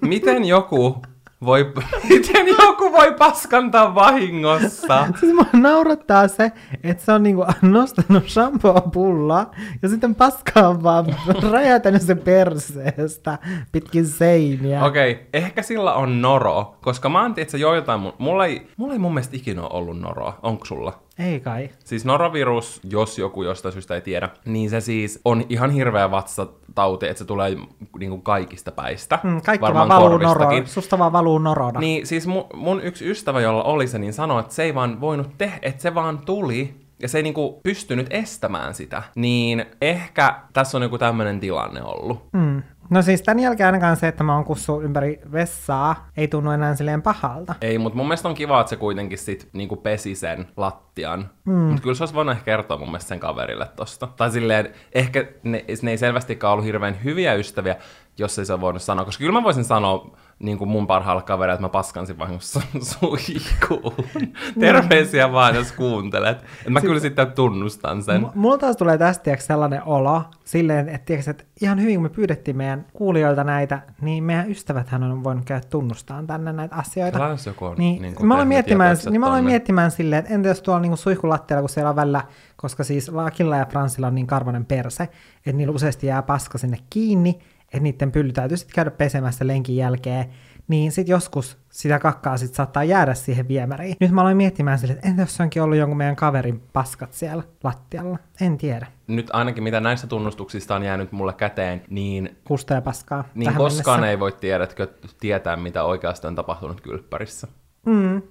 miten 0.00 0.44
joku 0.44 1.02
voi, 1.44 1.72
miten 2.08 2.46
joku 2.46 2.92
voi 2.92 3.14
paskantaa 3.18 3.94
vahingossa? 3.94 5.06
siis 5.20 5.34
mua 5.34 5.46
naurattaa 5.52 6.28
se, 6.28 6.52
että 6.84 7.04
se 7.04 7.12
on 7.12 7.22
niinku 7.22 7.46
nostanut 7.62 8.28
shampoo-pullaa 8.28 9.50
ja 9.82 9.88
sitten 9.88 10.14
paskaa 10.14 10.82
vaan 10.82 11.06
räjätänyt 11.52 12.02
se 12.02 12.14
perseestä 12.14 13.38
pitkin 13.72 14.06
seiniä. 14.06 14.84
Okei, 14.84 15.12
okay, 15.12 15.24
ehkä 15.32 15.62
sillä 15.62 15.94
on 15.94 16.22
noro, 16.22 16.76
koska 16.80 17.08
mä 17.08 17.22
oon 17.22 17.34
tietysti 17.34 17.60
joitain, 17.60 18.00
mulla 18.18 18.46
ei, 18.46 18.66
mulla 18.76 18.92
ei 18.92 18.98
mun 18.98 19.14
mielestä 19.14 19.36
ikinä 19.36 19.62
ollut 19.62 20.00
noroa. 20.00 20.38
Onko 20.42 20.64
sulla? 20.64 21.03
Ei 21.18 21.40
kai. 21.40 21.70
Siis 21.84 22.04
norovirus, 22.04 22.80
jos 22.90 23.18
joku 23.18 23.42
jostain 23.42 23.72
syystä 23.72 23.94
ei 23.94 24.00
tiedä, 24.00 24.28
niin 24.44 24.70
se 24.70 24.80
siis 24.80 25.20
on 25.24 25.44
ihan 25.48 25.70
hirveä 25.70 26.10
vatsatauti, 26.10 27.06
että 27.06 27.18
se 27.18 27.24
tulee 27.24 27.56
niin 27.98 28.10
kuin 28.10 28.22
kaikista 28.22 28.72
päistä. 28.72 29.18
Mm, 29.22 29.42
kaikki 29.42 29.62
Varmaan 29.62 29.88
vaan 29.88 30.02
valuu 30.02 30.18
noro, 30.18 30.50
susta 30.64 30.98
vaan 30.98 31.12
valuu 31.12 31.38
norona. 31.38 31.80
Niin 31.80 32.06
siis 32.06 32.26
mun, 32.26 32.44
mun 32.54 32.80
yksi 32.80 33.10
ystävä, 33.10 33.40
jolla 33.40 33.62
oli 33.62 33.86
se, 33.86 33.98
niin 33.98 34.12
sanoi, 34.12 34.40
että 34.40 34.54
se 34.54 34.62
ei 34.62 34.74
vaan 34.74 35.00
voinut 35.00 35.38
tehdä, 35.38 35.58
että 35.62 35.82
se 35.82 35.94
vaan 35.94 36.18
tuli 36.18 36.74
ja 37.02 37.08
se 37.08 37.18
ei 37.18 37.22
niinku 37.22 37.60
pystynyt 37.62 38.06
estämään 38.10 38.74
sitä, 38.74 39.02
niin 39.14 39.66
ehkä 39.80 40.34
tässä 40.52 40.78
on 40.78 40.82
joku 40.82 40.98
tämmöinen 40.98 41.40
tilanne 41.40 41.82
ollut. 41.82 42.18
Mm. 42.32 42.62
No 42.90 43.02
siis 43.02 43.22
tämän 43.22 43.42
jälkeen 43.42 43.66
ainakaan 43.66 43.96
se, 43.96 44.08
että 44.08 44.24
mä 44.24 44.34
oon 44.34 44.44
kussu 44.44 44.80
ympäri 44.80 45.20
vessaa, 45.32 46.08
ei 46.16 46.28
tunnu 46.28 46.50
enää 46.50 46.74
silleen 46.74 47.02
pahalta. 47.02 47.54
Ei, 47.60 47.78
mutta 47.78 47.96
mun 47.96 48.06
mielestä 48.06 48.28
on 48.28 48.34
kiva, 48.34 48.60
että 48.60 48.70
se 48.70 48.76
kuitenkin 48.76 49.18
sit 49.18 49.48
niinku 49.52 49.76
pesi 49.76 50.14
sen 50.14 50.46
lattian. 50.56 51.30
Mm. 51.44 51.54
Mutta 51.54 51.82
kyllä 51.82 51.94
se 51.94 52.02
olisi 52.02 52.14
voinut 52.14 52.32
ehkä 52.32 52.44
kertoa 52.44 52.78
mun 52.78 52.88
mielestä 52.88 53.08
sen 53.08 53.20
kaverille 53.20 53.68
tosta. 53.76 54.08
Tai 54.16 54.30
silleen, 54.30 54.72
ehkä 54.92 55.26
ne, 55.42 55.64
ne 55.82 55.90
ei 55.90 55.98
selvästikään 55.98 56.52
ollut 56.52 56.66
hirveän 56.66 57.04
hyviä 57.04 57.34
ystäviä, 57.34 57.76
jos 58.18 58.38
ei 58.38 58.44
se 58.44 58.60
voinut 58.60 58.82
sanoa. 58.82 59.04
Koska 59.04 59.20
kyllä 59.22 59.32
mä 59.32 59.42
voisin 59.42 59.64
sanoa 59.64 60.16
niin 60.38 60.58
kuin 60.58 60.68
mun 60.68 60.86
parhaalle 60.86 61.22
kaverille, 61.22 61.54
että 61.54 61.62
mä 61.64 61.68
paskansin 61.68 62.18
vahingossa 62.18 62.60
suihkuun. 62.82 63.94
Terveisiä 64.60 65.32
vaan, 65.32 65.54
jos 65.54 65.72
kuuntelet. 65.72 66.38
Et 66.38 66.68
mä 66.68 66.80
kyllä 66.80 67.00
sitten 67.00 67.32
tunnustan 67.32 68.02
sen. 68.02 68.22
M- 68.22 68.26
mulla 68.34 68.58
taas 68.58 68.76
tulee 68.76 68.98
tästä 68.98 69.24
tiiäks, 69.24 69.46
sellainen 69.46 69.82
olo, 69.86 70.22
silleen, 70.44 70.88
että, 70.88 71.04
tiiäks, 71.04 71.28
että 71.28 71.44
ihan 71.60 71.80
hyvin 71.80 71.94
kun 71.94 72.02
me 72.02 72.08
pyydettiin 72.08 72.56
meidän 72.56 72.86
kuulijoilta 72.92 73.44
näitä, 73.44 73.82
niin 74.00 74.24
meidän 74.24 74.50
ystäväthän 74.50 75.02
on 75.02 75.24
voinut 75.24 75.44
käydä 75.44 75.62
tunnustaan 75.70 76.26
tänne 76.26 76.52
näitä 76.52 76.76
asioita. 76.76 77.18
Kela, 77.18 77.30
jos 77.30 77.46
joku 77.46 77.64
on 77.64 77.76
niin, 77.78 78.02
niin 78.02 78.26
mä 78.26 78.34
aloin 78.34 78.48
miettimään, 78.48 78.96
niin 79.10 79.20
mä 79.20 79.26
aloin 79.26 79.44
miettimään 79.44 79.90
silleen, 79.90 80.18
että 80.18 80.34
entä 80.34 80.48
jos 80.48 80.62
tuolla 80.62 80.80
niin 80.80 80.96
suihkulattialla, 80.96 81.62
kun 81.62 81.68
siellä 81.68 81.90
on 81.90 81.96
välillä, 81.96 82.22
koska 82.56 82.84
siis 82.84 83.10
Akilla 83.24 83.56
ja 83.56 83.66
Fransilla 83.66 84.06
on 84.06 84.14
niin 84.14 84.26
karvanen 84.26 84.64
perse, 84.64 85.02
että 85.36 85.52
niillä 85.52 85.74
useasti 85.74 86.06
jää 86.06 86.22
paska 86.22 86.58
sinne 86.58 86.78
kiinni, 86.90 87.38
että 87.74 87.82
niiden 87.82 88.12
pylly 88.12 88.32
täytyy 88.32 88.56
sitten 88.56 88.74
käydä 88.74 88.90
pesemässä 88.90 89.46
lenkin 89.46 89.76
jälkeen, 89.76 90.26
niin 90.68 90.92
sit 90.92 91.08
joskus 91.08 91.58
sitä 91.70 91.98
kakkaa 91.98 92.36
sit 92.36 92.54
saattaa 92.54 92.84
jäädä 92.84 93.14
siihen 93.14 93.48
viemäriin. 93.48 93.96
Nyt 94.00 94.10
mä 94.10 94.20
aloin 94.20 94.36
miettimään 94.36 94.78
sille, 94.78 94.92
että 94.94 95.08
entä 95.08 95.22
jos 95.22 95.40
onkin 95.40 95.62
ollut 95.62 95.78
jonkun 95.78 95.96
meidän 95.96 96.16
kaverin 96.16 96.62
paskat 96.72 97.12
siellä 97.12 97.42
lattialla? 97.64 98.18
En 98.40 98.58
tiedä. 98.58 98.86
Nyt 99.06 99.30
ainakin 99.32 99.62
mitä 99.62 99.80
näistä 99.80 100.06
tunnustuksista 100.06 100.74
on 100.74 100.82
jäänyt 100.82 101.12
mulle 101.12 101.32
käteen, 101.32 101.82
niin, 101.90 102.36
Kusta 102.44 102.74
ja 102.74 102.80
paskaa. 102.80 103.24
niin 103.34 103.54
koskaan 103.54 104.00
mennessä. 104.00 104.10
ei 104.10 104.20
voi 104.20 104.32
tiedätkö, 104.32 104.88
tietää, 105.20 105.56
mitä 105.56 105.84
oikeasti 105.84 106.26
on 106.26 106.34
tapahtunut 106.34 106.80
kylppärissä. 106.80 107.48
Mm. 107.86 108.22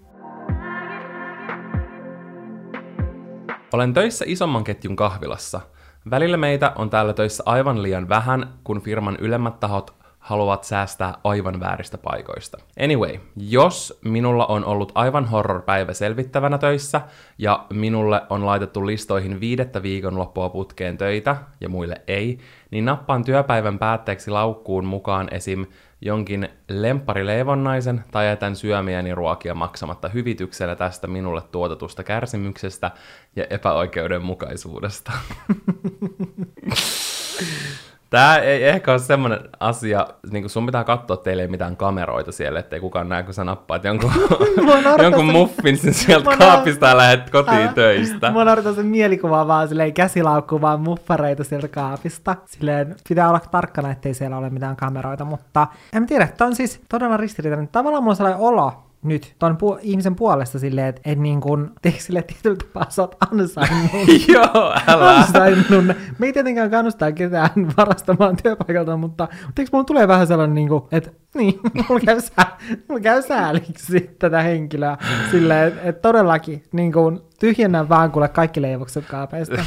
Olen 3.73 3.93
töissä 3.93 4.25
isomman 4.27 4.63
ketjun 4.63 4.95
kahvilassa. 4.95 5.61
Välillä 6.09 6.37
meitä 6.37 6.71
on 6.75 6.89
täällä 6.89 7.13
töissä 7.13 7.43
aivan 7.45 7.83
liian 7.83 8.09
vähän, 8.09 8.53
kun 8.63 8.81
firman 8.81 9.17
ylemmät 9.19 9.59
tahot 9.59 9.93
haluavat 10.19 10.63
säästää 10.63 11.13
aivan 11.23 11.59
vääristä 11.59 11.97
paikoista. 11.97 12.57
Anyway, 12.83 13.19
jos 13.35 13.99
minulla 14.05 14.45
on 14.45 14.65
ollut 14.65 14.91
aivan 14.95 15.25
horror-päivä 15.25 15.93
selvittävänä 15.93 16.57
töissä, 16.57 17.01
ja 17.37 17.65
minulle 17.69 18.21
on 18.29 18.45
laitettu 18.45 18.85
listoihin 18.85 19.39
viidettä 19.39 19.83
viikonloppua 19.83 20.49
putkeen 20.49 20.97
töitä, 20.97 21.35
ja 21.61 21.69
muille 21.69 22.01
ei, 22.07 22.39
niin 22.71 22.85
nappaan 22.85 23.23
työpäivän 23.23 23.79
päätteeksi 23.79 24.31
laukkuun 24.31 24.85
mukaan 24.85 25.27
esim. 25.31 25.65
Jonkin 26.05 26.49
lempparileivonnaisen 26.69 28.03
tai 28.11 28.27
jätän 28.27 28.55
syömiäni 28.55 29.15
ruokia 29.15 29.55
maksamatta 29.55 30.09
hyvityksellä 30.09 30.75
tästä 30.75 31.07
minulle 31.07 31.41
tuotetusta 31.51 32.03
kärsimyksestä 32.03 32.91
ja 33.35 33.45
epäoikeudenmukaisuudesta. 33.49 35.11
Tää 38.13 38.37
ei 38.37 38.63
ehkä 38.63 38.91
ole 38.91 38.99
semmoinen 38.99 39.39
asia, 39.59 40.07
niin 40.31 40.49
sun 40.49 40.65
pitää 40.65 40.83
katsoa, 40.83 41.13
että 41.13 41.23
teillä 41.23 41.43
ei 41.43 41.47
mitään 41.47 41.77
kameroita 41.77 42.31
siellä, 42.31 42.59
ettei 42.59 42.79
kukaan 42.79 43.09
näe, 43.09 43.23
kun 43.23 43.33
sä 43.33 43.43
nappaat 43.43 43.83
jonkun, 43.83 44.11
jonkun 45.03 45.25
se- 45.25 45.31
muffinsin 45.31 45.93
sieltä 45.93 46.29
Mua 46.29 46.37
kaapista 46.37 46.87
ja 46.87 46.97
lähdet 46.97 47.29
kotiin 47.29 47.69
töistä. 47.75 48.31
Mua 48.31 48.45
naurattaa 48.45 48.73
se 48.73 48.83
mielikuva 48.83 49.47
vaan 49.47 49.67
silleen 49.67 49.93
käsilaukku 49.93 50.61
vaan 50.61 50.81
muffareita 50.81 51.43
sieltä 51.43 51.67
kaapista. 51.67 52.35
Silleen 52.45 52.95
pitää 53.09 53.29
olla 53.29 53.41
tarkkana, 53.51 53.91
ettei 53.91 54.13
siellä 54.13 54.37
ole 54.37 54.49
mitään 54.49 54.75
kameroita, 54.75 55.25
mutta 55.25 55.67
en 55.93 56.05
tiedä, 56.05 56.27
tämä 56.27 56.47
on 56.47 56.55
siis 56.55 56.81
todella 56.89 57.17
ristiriitainen. 57.17 57.69
Tavallaan 57.71 58.03
mulla 58.03 58.11
on 58.11 58.15
sellainen 58.17 58.41
olo 58.41 58.83
nyt 59.03 59.35
ton 59.39 59.57
pu- 59.63 59.79
ihmisen 59.81 60.15
puolesta 60.15 60.59
silleen, 60.59 60.87
että 60.87 61.01
et 61.05 61.19
niin 61.19 61.41
kuin, 61.41 61.69
teekö 61.81 61.99
silleen 61.99 62.25
tietyllä 62.25 62.55
tapaa 62.55 62.85
sä 62.89 63.01
oot 63.01 63.15
ansainnut 63.31 63.91
Joo, 64.33 64.73
älä. 64.87 65.17
ansainnut. 65.17 65.85
Me 66.19 66.25
ei 66.25 66.33
tietenkään 66.33 66.71
kannustaa 66.71 67.11
ketään 67.11 67.49
varastamaan 67.77 68.37
työpaikalta, 68.43 68.97
mutta, 68.97 69.27
mutta 69.45 69.61
eikö 69.61 69.69
mulla 69.73 69.85
tulee 69.85 70.07
vähän 70.07 70.27
sellainen, 70.27 70.55
niin 70.55 70.67
kuin, 70.67 70.83
että 70.91 71.09
niin, 71.35 71.59
mulla 71.89 72.01
käy, 72.05 72.21
sää, 72.21 72.57
mulla 72.89 73.01
käy 73.01 73.21
sääliksi 73.21 74.09
tätä 74.19 74.41
henkilöä. 74.41 74.97
Silleen, 75.31 75.67
että 75.67 75.81
et 75.83 76.01
todellakin 76.01 76.63
niin 76.71 76.91
kuin, 76.93 77.19
tyhjennä 77.39 77.89
vaan 77.89 78.11
kuule 78.11 78.27
kaikki 78.27 78.61
leivokset 78.61 79.05
kaapeista. 79.07 79.65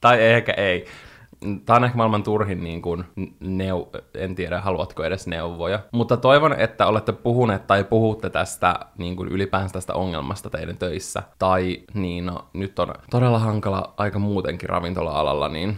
tai 0.00 0.22
ehkä 0.24 0.52
ei. 0.52 0.84
Tämä 1.66 1.76
on 1.76 1.84
ehkä 1.84 1.96
maailman 1.96 2.22
turhin 2.22 2.64
niin 2.64 2.82
kuin, 2.82 3.04
neu- 3.44 4.02
en 4.14 4.34
tiedä, 4.34 4.60
haluatko 4.60 5.04
edes 5.04 5.26
neuvoja. 5.26 5.80
Mutta 5.92 6.16
toivon, 6.16 6.52
että 6.52 6.86
olette 6.86 7.12
puhuneet 7.12 7.66
tai 7.66 7.84
puhutte 7.84 8.30
tästä 8.30 8.74
niin 8.98 9.16
kuin 9.16 9.28
ylipäänsä 9.28 9.72
tästä 9.72 9.94
ongelmasta 9.94 10.50
teidän 10.50 10.78
töissä. 10.78 11.22
Tai 11.38 11.82
niin, 11.94 12.26
no, 12.26 12.48
nyt 12.52 12.78
on 12.78 12.94
todella 13.10 13.38
hankala 13.38 13.94
aika 13.96 14.18
muutenkin 14.18 14.68
ravintola-alalla, 14.68 15.48
niin 15.48 15.76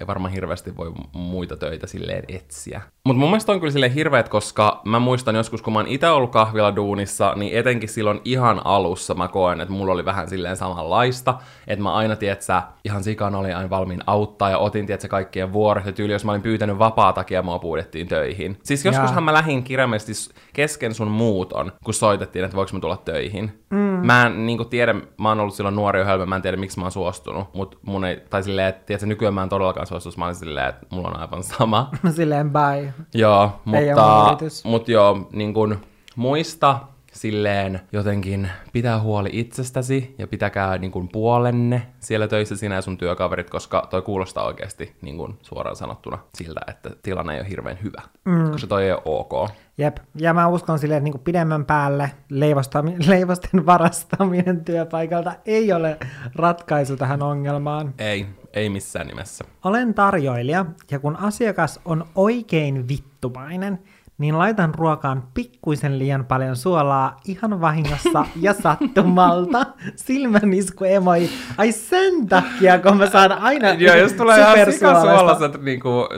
ei 0.00 0.06
varmaan 0.06 0.32
hirveästi 0.32 0.76
voi 0.76 0.92
muita 1.12 1.56
töitä 1.56 1.86
silleen 1.86 2.24
etsiä. 2.28 2.80
Mutta 3.04 3.20
mun 3.20 3.30
mielestä 3.30 3.52
on 3.52 3.60
kyllä 3.60 3.72
silleen 3.72 3.92
hirveet, 3.92 4.28
koska 4.28 4.80
mä 4.84 4.98
muistan 4.98 5.34
joskus, 5.34 5.62
kun 5.62 5.72
mä 5.72 5.78
oon 5.78 5.88
itse 5.88 6.08
ollut 6.08 6.32
kahvila 6.32 6.76
duunissa, 6.76 7.32
niin 7.36 7.58
etenkin 7.58 7.88
silloin 7.88 8.20
ihan 8.24 8.60
alussa 8.64 9.14
mä 9.14 9.28
koen, 9.28 9.60
että 9.60 9.72
mulla 9.72 9.92
oli 9.92 10.04
vähän 10.04 10.28
silleen 10.28 10.56
samanlaista, 10.56 11.34
että 11.66 11.82
mä 11.82 11.94
aina, 11.94 12.16
tietsä, 12.16 12.62
ihan 12.84 13.04
sikan 13.04 13.34
oli 13.34 13.52
aina 13.52 13.70
valmiin 13.70 14.00
auttaa 14.06 14.50
ja 14.50 14.58
otin, 14.58 14.86
tietsä, 14.86 15.08
kaikkien 15.08 15.52
vuorot 15.52 15.86
ja 15.86 15.92
tyyli, 15.92 16.12
jos 16.12 16.24
mä 16.24 16.32
olin 16.32 16.42
pyytänyt 16.42 16.78
vapaa 16.78 17.12
takia, 17.12 17.42
mua 17.42 17.58
pyydettiin 17.58 18.08
töihin. 18.08 18.58
Siis 18.62 18.84
joskushan 18.84 19.24
mä 19.24 19.32
lähdin 19.32 19.62
kirjaimellisesti 19.62 20.34
kesken 20.52 20.94
sun 20.94 21.08
muuton, 21.08 21.72
kun 21.84 21.94
soitettiin, 21.94 22.44
että 22.44 22.56
voiko 22.56 22.70
mä 22.72 22.80
tulla 22.80 22.96
töihin. 22.96 23.64
Mm. 23.70 23.78
Mä 23.78 24.26
en 24.26 24.46
niin 24.46 24.68
tiedä, 24.68 24.94
mä 25.20 25.28
oon 25.28 25.40
ollut 25.40 25.54
silloin 25.54 25.76
nuori 25.76 25.98
ja 25.98 26.04
hölmö, 26.04 26.26
mä 26.26 26.36
en 26.36 26.42
tiedä 26.42 26.56
miksi 26.56 26.78
mä 26.78 26.84
oon 26.84 26.92
suostunut, 26.92 27.54
mutta 27.54 27.76
mun 27.82 28.04
ei, 28.04 28.20
tai 28.30 28.42
silleen, 28.42 28.68
että 28.68 28.86
tiedätkö, 28.86 29.06
nykyään 29.06 29.34
mä 29.34 29.42
en 29.42 29.48
todellakaan 29.48 29.85
suostunut, 29.86 30.16
mä 30.16 30.24
olin 30.24 30.34
silleen, 30.34 30.68
että 30.68 30.86
mulla 30.90 31.08
on 31.08 31.20
aivan 31.20 31.42
sama. 31.42 31.90
silleen 32.16 32.50
bye. 32.50 32.94
Joo, 33.14 33.60
mutta, 33.64 34.36
mutta 34.64 34.92
joo, 34.92 35.28
niin 35.32 35.54
kun 35.54 35.78
muista 36.16 36.80
silleen 37.16 37.80
jotenkin 37.92 38.50
pitää 38.72 39.00
huoli 39.00 39.28
itsestäsi 39.32 40.14
ja 40.18 40.26
pitäkää 40.26 40.78
niin 40.78 40.92
kun 40.92 41.08
puolenne 41.08 41.86
siellä 42.00 42.28
töissä 42.28 42.56
sinä 42.56 42.74
ja 42.74 42.82
sun 42.82 42.98
työkaverit, 42.98 43.50
koska 43.50 43.86
toi 43.90 44.02
kuulostaa 44.02 44.44
oikeasti 44.44 44.96
niin 45.02 45.16
kun 45.16 45.38
suoraan 45.42 45.76
sanottuna 45.76 46.18
siltä, 46.34 46.60
että 46.66 46.90
tilanne 47.02 47.34
ei 47.34 47.40
ole 47.40 47.48
hirveän 47.48 47.78
hyvä, 47.82 48.02
mm. 48.24 48.50
koska 48.50 48.66
toi 48.66 48.84
ei 48.84 48.92
ole 48.92 49.02
ok. 49.04 49.50
Jep, 49.78 49.96
ja 50.14 50.34
mä 50.34 50.48
uskon 50.48 50.78
silleen, 50.78 50.98
että 50.98 51.04
niinku 51.04 51.18
pidemmän 51.18 51.64
päälle 51.64 52.10
leivostami- 52.32 53.08
leivosten 53.10 53.66
varastaminen 53.66 54.64
työpaikalta 54.64 55.32
ei 55.46 55.72
ole 55.72 55.96
ratkaisu 56.34 56.96
tähän 56.96 57.22
ongelmaan. 57.22 57.94
Ei, 57.98 58.26
ei 58.56 58.68
missään 58.68 59.06
nimessä. 59.06 59.44
Olen 59.64 59.94
tarjoilija, 59.94 60.66
ja 60.90 60.98
kun 60.98 61.16
asiakas 61.16 61.80
on 61.84 62.06
oikein 62.14 62.88
vittumainen, 62.88 63.78
niin 64.18 64.38
laitan 64.38 64.74
ruokaan 64.74 65.28
pikkuisen 65.34 65.98
liian 65.98 66.24
paljon 66.24 66.56
suolaa 66.56 67.16
ihan 67.24 67.60
vahingossa 67.60 68.26
ja 68.40 68.54
sattumalta. 68.54 69.66
Silmänisku 70.06 70.84
emoi. 70.84 71.28
Ai 71.58 71.72
sen 71.72 72.28
takia, 72.28 72.78
kun 72.78 72.96
mä 72.96 73.10
saan 73.10 73.32
aina 73.32 73.68
Joo, 73.68 73.96
jos 73.96 74.12
tulee 74.22 74.38
ihan 74.38 74.72
sikasuolaset, 74.72 75.62
niinku, 75.62 76.08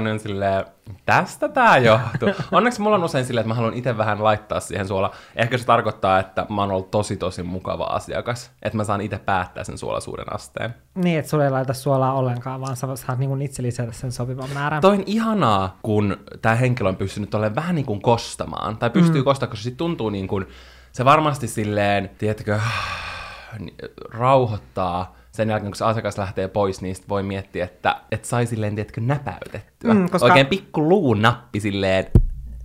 niin 0.00 0.12
on 0.12 0.20
silleen, 0.20 0.64
tästä 1.06 1.48
tää 1.48 1.78
johtuu. 1.78 2.28
Onneksi 2.52 2.80
mulla 2.80 2.96
on 2.96 3.04
usein 3.04 3.24
silleen, 3.24 3.40
että 3.42 3.48
mä 3.48 3.54
haluan 3.54 3.74
itse 3.74 3.96
vähän 3.96 4.24
laittaa 4.24 4.60
siihen 4.60 4.88
suola. 4.88 5.10
Ehkä 5.36 5.58
se 5.58 5.66
tarkoittaa, 5.66 6.18
että 6.18 6.46
mä 6.48 6.60
oon 6.60 6.70
ollut 6.70 6.90
tosi 6.90 7.16
tosi 7.16 7.42
mukava 7.42 7.84
asiakas. 7.84 8.50
Että 8.62 8.76
mä 8.76 8.84
saan 8.84 9.00
itse 9.00 9.18
päättää 9.18 9.64
sen 9.64 9.78
suolasuuden 9.78 10.34
asteen. 10.34 10.74
Niin, 10.94 11.18
että 11.18 11.30
sulle 11.30 11.44
ei 11.44 11.50
laita 11.50 11.74
suolaa 11.74 12.12
ollenkaan, 12.12 12.60
vaan 12.60 12.76
sä 12.76 12.86
saat 12.94 13.18
niin 13.18 13.42
itse 13.42 13.62
lisätä 13.62 13.92
sen 13.92 14.12
sopivan 14.12 14.50
määrän. 14.54 14.80
Toi 14.80 14.94
on 14.96 15.02
ihanaa, 15.06 15.78
kun 15.82 16.16
tämä 16.42 16.54
henkilö 16.54 16.88
on 16.88 16.96
pystynyt 16.98 17.34
olemaan 17.34 17.54
vähän 17.54 17.74
niin 17.74 17.86
kuin 17.86 18.02
kostamaan. 18.02 18.76
Tai 18.76 18.90
pystyy 18.90 19.20
mm. 19.20 19.24
kostamaan, 19.24 19.50
koska 19.50 19.64
se 19.64 19.70
tuntuu 19.70 20.10
niin 20.10 20.28
kuin, 20.28 20.46
se 20.92 21.04
varmasti 21.04 21.48
silleen, 21.48 22.10
tiedätkö, 22.18 22.60
rauhoittaa 24.10 25.16
sen 25.32 25.48
jälkeen, 25.48 25.70
kun 25.70 25.76
se 25.76 25.84
asiakas 25.84 26.18
lähtee 26.18 26.48
pois, 26.48 26.82
niin 26.82 26.94
sit 26.94 27.08
voi 27.08 27.22
miettiä, 27.22 27.64
että 27.64 28.00
et 28.12 28.24
sai 28.24 28.46
silleen, 28.46 28.74
tiedätkö, 28.74 29.00
näpäytettyä. 29.00 29.94
Mm, 29.94 30.08
koska-. 30.08 30.26
Oikein 30.26 30.46
pikku 30.46 30.88
luunappi 30.88 31.60
silleen 31.60 32.06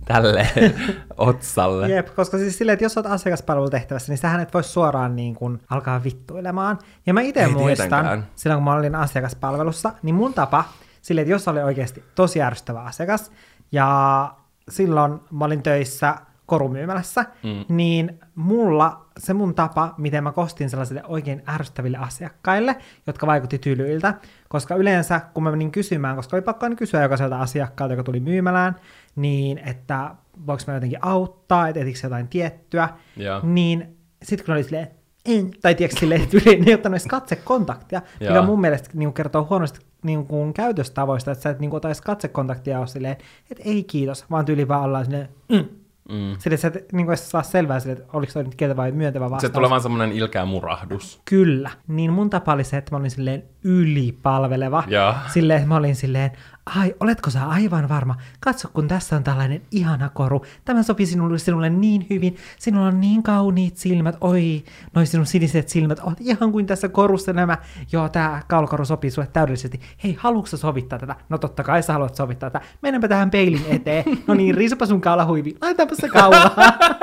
tälle 0.04 0.48
otsalle. 1.16 1.88
Jep, 1.88 2.14
koska 2.16 2.38
siis 2.38 2.58
silleen, 2.58 2.74
että 2.74 2.84
jos 2.84 2.96
olet 2.96 3.10
asiakaspalvelutehtävässä, 3.10 4.12
niin 4.12 4.18
sähän 4.18 4.40
et 4.40 4.54
voi 4.54 4.64
suoraan 4.64 5.16
niin 5.16 5.34
kuin 5.34 5.60
alkaa 5.70 6.04
vittuilemaan. 6.04 6.78
Ja 7.06 7.14
mä 7.14 7.20
itse 7.20 7.46
muistan, 7.46 7.88
tietenkään. 7.88 8.26
silloin 8.36 8.58
kun 8.58 8.64
mä 8.64 8.74
olin 8.74 8.94
asiakaspalvelussa, 8.94 9.92
niin 10.02 10.14
mun 10.14 10.34
tapa, 10.34 10.64
silleen, 11.02 11.22
että 11.22 11.32
jos 11.32 11.48
oli 11.48 11.62
oikeasti 11.62 12.04
tosi 12.14 12.42
ärsyttävä 12.42 12.80
asiakas, 12.80 13.32
ja 13.74 14.34
silloin 14.68 15.20
mä 15.30 15.44
olin 15.44 15.62
töissä 15.62 16.16
korumyymälässä, 16.46 17.24
mm. 17.42 17.64
niin 17.68 18.20
mulla 18.34 19.06
se 19.18 19.34
mun 19.34 19.54
tapa, 19.54 19.94
miten 19.98 20.24
mä 20.24 20.32
kostin 20.32 20.70
sellaisille 20.70 21.02
oikein 21.04 21.42
ärsyttäville 21.48 21.98
asiakkaille, 21.98 22.76
jotka 23.06 23.26
vaikutti 23.26 23.58
tylyiltä, 23.58 24.14
koska 24.48 24.74
yleensä 24.74 25.20
kun 25.34 25.42
mä 25.42 25.50
menin 25.50 25.72
kysymään, 25.72 26.16
koska 26.16 26.36
oli 26.36 26.42
pakko 26.42 26.66
aina 26.66 26.76
kysyä 26.76 27.02
jokaiselta 27.02 27.40
asiakkaalta, 27.40 27.92
joka 27.92 28.02
tuli 28.02 28.20
myymälään, 28.20 28.76
niin 29.16 29.58
että 29.58 30.14
voiko 30.46 30.62
mä 30.66 30.74
jotenkin 30.74 31.04
auttaa, 31.04 31.68
että 31.68 31.80
etikö 31.80 31.98
jotain 32.02 32.28
tiettyä, 32.28 32.88
Joo. 33.16 33.40
niin 33.42 33.96
sitten 34.22 34.46
kun 34.46 34.54
oli 34.54 34.62
silleen, 34.62 34.88
en, 35.24 35.50
tai 35.62 35.74
tiedätkö 35.74 36.00
silleen, 36.00 36.22
että 36.22 36.36
yli, 36.36 36.60
ne 36.60 36.64
ei 36.66 36.74
ottanut 36.74 36.94
edes 36.94 37.06
katsekontaktia, 37.06 38.02
mikä 38.20 38.42
mun 38.42 38.60
mielestä 38.60 38.90
niin 38.94 39.12
kertoo 39.12 39.46
huonosta 39.50 39.80
niin 40.04 40.26
kuin 40.26 40.54
käytöstavoista, 40.54 41.30
että 41.30 41.42
sä 41.42 41.50
et 41.50 41.60
niin 41.60 41.70
kuin, 41.70 41.76
ota 41.78 41.88
edes 41.88 42.00
katsekontaktia 42.00 42.78
ole 42.78 42.86
silleen, 42.86 43.16
että 43.50 43.62
ei 43.66 43.84
kiitos, 43.84 44.24
vaan 44.30 44.44
tyyli 44.44 44.68
vaan 44.68 44.82
ollaan 44.82 45.04
silleen, 45.04 45.28
mm. 45.48 45.64
Mm. 46.08 46.32
Että 46.32 46.56
sä 46.56 46.68
et 46.68 46.92
niin 46.92 47.06
kuin 47.06 47.16
saa 47.16 47.42
selvää 47.42 47.80
silleen, 47.80 47.98
että 48.02 48.16
oliko 48.16 48.32
toi 48.32 48.44
nyt 48.44 48.54
kieltä 48.54 48.76
vai 48.76 48.92
myöntävä 48.92 49.26
Se 49.26 49.30
vastaus. 49.30 49.52
tulee 49.52 49.70
vaan 49.70 49.80
semmonen 49.80 50.12
ilkeä 50.12 50.44
murahdus. 50.44 51.20
Kyllä. 51.24 51.70
Niin 51.88 52.12
mun 52.12 52.30
tapa 52.30 52.52
oli 52.52 52.64
se, 52.64 52.76
että 52.76 52.90
mä 52.94 52.98
olin 52.98 53.10
silleen 53.10 53.42
ylipalveleva. 53.64 54.84
Joo. 54.86 55.14
Silleen, 55.32 55.56
että 55.56 55.68
mä 55.68 55.76
olin 55.76 55.96
silleen, 55.96 56.30
ai, 56.66 56.94
oletko 57.00 57.30
sä 57.30 57.46
aivan 57.46 57.88
varma? 57.88 58.16
Katso, 58.40 58.68
kun 58.72 58.88
tässä 58.88 59.16
on 59.16 59.24
tällainen 59.24 59.62
ihana 59.70 60.08
koru. 60.08 60.44
Tämä 60.64 60.82
sopii 60.82 61.06
sinulle, 61.06 61.38
sinulle 61.38 61.70
niin 61.70 62.06
hyvin. 62.10 62.36
Sinulla 62.58 62.86
on 62.86 63.00
niin 63.00 63.22
kauniit 63.22 63.76
silmät. 63.76 64.16
Oi, 64.20 64.64
noi 64.94 65.06
sinun 65.06 65.26
siniset 65.26 65.68
silmät. 65.68 66.00
Oot 66.02 66.20
ihan 66.20 66.52
kuin 66.52 66.66
tässä 66.66 66.88
korussa 66.88 67.32
nämä. 67.32 67.58
Joo, 67.92 68.08
tää 68.08 68.42
kaulakoru 68.48 68.84
sopii 68.84 69.10
sulle 69.10 69.28
täydellisesti. 69.32 69.80
Hei, 70.04 70.16
haluatko 70.20 70.46
sä 70.46 70.56
sovittaa 70.56 70.98
tätä? 70.98 71.16
No 71.28 71.38
totta 71.38 71.62
kai 71.62 71.82
sä 71.82 71.92
haluat 71.92 72.14
sovittaa 72.14 72.50
tätä. 72.50 72.66
Mennäänpä 72.82 73.08
tähän 73.08 73.30
peilin 73.30 73.64
eteen. 73.68 74.04
No 74.26 74.34
niin, 74.34 74.54
riisupa 74.54 74.86
sun 74.86 75.00
kaulahuivi. 75.00 75.56
Laitetaanpa 75.60 75.94
se 75.94 76.08
kaulaa. 76.08 76.54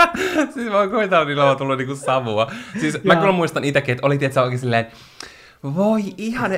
siis 0.53 0.69
mä 0.69 0.77
oon 0.77 0.89
kuvitella, 0.89 1.25
niillä 1.25 1.51
on 1.51 1.57
tullut 1.57 1.77
niinku 1.77 1.95
savua. 1.95 2.51
Siis 2.79 3.03
mä 3.03 3.15
kyllä 3.15 3.31
muistan 3.31 3.63
itekin, 3.63 3.93
että 3.93 4.07
oli 4.07 4.17
tietysti 4.17 4.39
oikein 4.39 4.59
silleen, 4.59 4.87
voi 5.63 6.01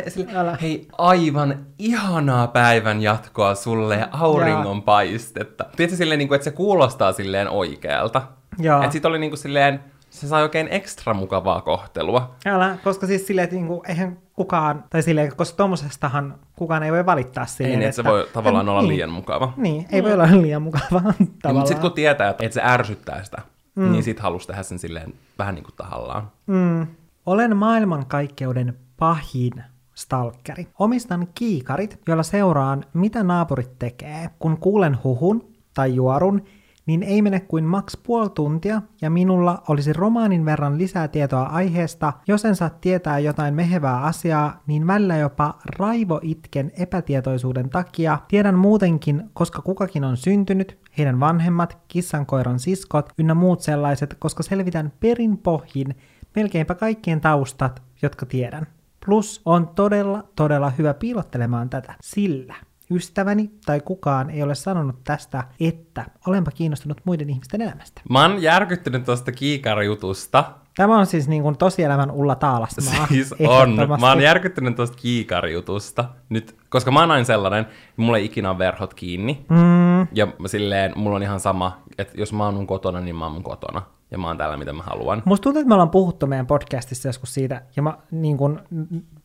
sille, 0.08 0.32
Älä. 0.36 0.58
hei 0.62 0.88
aivan 0.98 1.66
ihanaa 1.80 2.48
päivän 2.48 3.02
jatkoa 3.02 3.56
sulle 3.56 3.96
ja 3.96 4.08
auringon 4.12 4.82
paistetta. 4.82 5.66
Tiedätkö 5.76 5.98
silleen, 5.98 6.18
niin 6.18 6.28
kuin, 6.28 6.36
että 6.36 6.44
se 6.44 6.52
kuulostaa 6.52 7.14
silleen 7.14 7.50
oikealta. 7.50 8.22
Että 8.60 8.92
sit 8.92 9.06
oli 9.06 9.20
niin 9.20 9.32
kuin 9.32 9.38
silleen, 9.38 9.80
se 10.10 10.28
sai 10.28 10.44
oikein 10.44 10.68
ekstra 10.72 11.14
mukavaa 11.14 11.62
kohtelua. 11.62 12.36
Älä, 12.46 12.78
koska 12.84 13.08
siis 13.08 13.28
silleen, 13.28 13.44
että 13.44 13.56
niinku, 13.56 13.84
eihän 13.88 14.18
kukaan, 14.34 14.84
tai 14.90 15.04
silleen, 15.04 15.36
koska 15.36 15.58
tommosestahan 15.58 16.36
kukaan 16.56 16.84
ei 16.84 16.92
voi 16.92 17.06
valittaa 17.06 17.46
silleen, 17.46 17.72
Ei 17.72 17.78
niin, 17.78 17.90
että 17.90 17.96
se 17.96 18.04
voi 18.04 18.28
tavallaan 18.34 18.66
en- 18.66 18.70
olla 18.70 18.82
niin, 18.82 18.90
liian 18.90 19.10
mukava. 19.10 19.54
Niin, 19.58 19.86
ei 19.92 20.04
voi 20.04 20.14
olla 20.14 20.28
liian 20.42 20.62
mukavaa 20.62 21.02
Ja, 21.06 21.14
mutta 21.20 21.36
tavallaan. 21.42 21.68
sitten 21.68 21.82
kun 21.82 21.92
tietää, 21.92 22.30
että 22.30 22.46
että 22.46 22.54
se 22.54 22.62
ärsyttää 22.64 23.24
sitä, 23.24 23.42
mm. 23.76 23.92
niin 23.92 24.04
sit 24.04 24.20
halusi 24.20 24.48
tehdä 24.48 24.64
sen 24.64 24.80
silleen 24.80 25.14
vähän 25.40 25.56
niin 25.56 25.64
kuin 25.64 25.76
tahallaan. 25.76 26.32
Mm. 26.48 26.88
Olen 27.26 27.58
maailmankaikkeuden 27.58 28.78
pahin 28.98 29.54
stalkeri. 29.96 30.68
Omistan 30.80 31.28
kiikarit, 31.36 32.00
joilla 32.08 32.24
seuraan, 32.24 32.84
mitä 32.94 33.24
naapurit 33.24 33.80
tekee. 33.80 34.30
Kun 34.40 34.58
kuulen 34.58 34.98
huhun 35.04 35.54
tai 35.74 35.96
juorun, 35.96 36.44
niin 36.86 37.04
ei 37.04 37.22
mene 37.22 37.40
kuin 37.40 37.64
maks 37.64 37.98
puoli 37.98 38.30
tuntia, 38.30 38.82
ja 39.02 39.10
minulla 39.10 39.64
olisi 39.68 39.94
romaanin 39.94 40.46
verran 40.46 40.78
lisää 40.78 41.08
tietoa 41.08 41.44
aiheesta. 41.44 42.14
Jos 42.28 42.46
en 42.46 42.56
saa 42.56 42.70
tietää 42.70 43.20
jotain 43.20 43.54
mehevää 43.54 44.02
asiaa, 44.02 44.64
niin 44.68 44.88
välillä 44.88 45.18
jopa 45.18 45.58
raivo 45.66 46.20
itken 46.24 46.72
epätietoisuuden 46.78 47.70
takia. 47.70 48.20
Tiedän 48.28 48.56
muutenkin, 48.56 49.24
koska 49.34 49.62
kukakin 49.62 50.04
on 50.04 50.18
syntynyt, 50.18 50.80
heidän 50.98 51.20
vanhemmat, 51.20 51.78
kissankoiran 51.88 52.60
siskot 52.60 53.10
ynnä 53.18 53.34
muut 53.34 53.62
sellaiset, 53.62 54.16
koska 54.20 54.44
selvitän 54.44 54.94
perin 55.00 55.38
pohjin 55.38 55.96
melkeinpä 56.36 56.76
kaikkien 56.76 57.22
taustat, 57.22 57.82
jotka 58.02 58.26
tiedän. 58.26 58.68
Plus 59.06 59.42
on 59.46 59.68
todella, 59.68 60.24
todella 60.36 60.70
hyvä 60.70 60.94
piilottelemaan 60.94 61.70
tätä, 61.70 61.94
sillä 62.02 62.56
ystäväni 62.92 63.52
tai 63.66 63.82
kukaan 63.82 64.30
ei 64.30 64.44
ole 64.44 64.56
sanonut 64.56 65.04
tästä, 65.04 65.44
että 65.60 66.06
olenpa 66.28 66.52
kiinnostunut 66.52 67.02
muiden 67.06 67.30
ihmisten 67.30 67.62
elämästä. 67.62 68.02
Mä 68.10 68.22
oon 68.22 68.42
järkyttynyt 68.42 69.06
tuosta 69.06 69.32
kiikarijutusta. 69.32 70.44
Tämä 70.76 70.98
on 70.98 71.06
siis 71.06 71.28
niin 71.28 71.44
kuin 71.44 71.58
tosielämän 71.58 72.12
Ulla 72.12 72.36
Taalasmaa. 72.36 73.08
Siis 73.12 73.36
on. 73.48 73.76
Mä 74.00 74.10
oon 74.10 74.22
järkyttynyt 74.22 74.76
tuosta 74.76 74.98
kiikarijutusta. 74.98 76.06
Nyt, 76.30 76.56
koska 76.70 76.92
mä 76.92 77.00
oon 77.00 77.12
aina 77.12 77.26
sellainen, 77.26 77.66
mulla 77.98 78.18
ei 78.18 78.26
ikinä 78.26 78.50
ole 78.50 78.58
verhot 78.58 78.94
kiinni. 78.94 79.46
Mm, 79.50 80.08
Ja 80.14 80.28
silleen, 80.46 80.94
mulla 80.96 81.16
on 81.16 81.24
ihan 81.24 81.40
sama, 81.40 81.82
että 81.98 82.14
jos 82.18 82.34
mä 82.34 82.46
oon 82.46 82.54
mun 82.54 82.68
kotona, 82.68 83.00
niin 83.00 83.16
mä 83.16 83.26
oon 83.26 83.32
mun 83.34 83.44
kotona. 83.44 83.82
Ja 84.14 84.18
mä 84.20 84.28
oon 84.28 84.38
täällä, 84.38 84.58
mitä 84.58 84.74
mä 84.74 84.84
haluan. 84.84 85.22
Musta 85.26 85.44
tuntuu, 85.44 85.60
että 85.60 85.68
me 85.68 85.74
ollaan 85.74 85.90
puhuttu 85.90 86.28
meidän 86.28 86.48
podcastissa 86.48 87.10
joskus 87.10 87.34
siitä, 87.34 87.62
ja 87.76 87.82
mä, 87.82 87.98
niin 88.12 88.38
kuin 88.38 88.60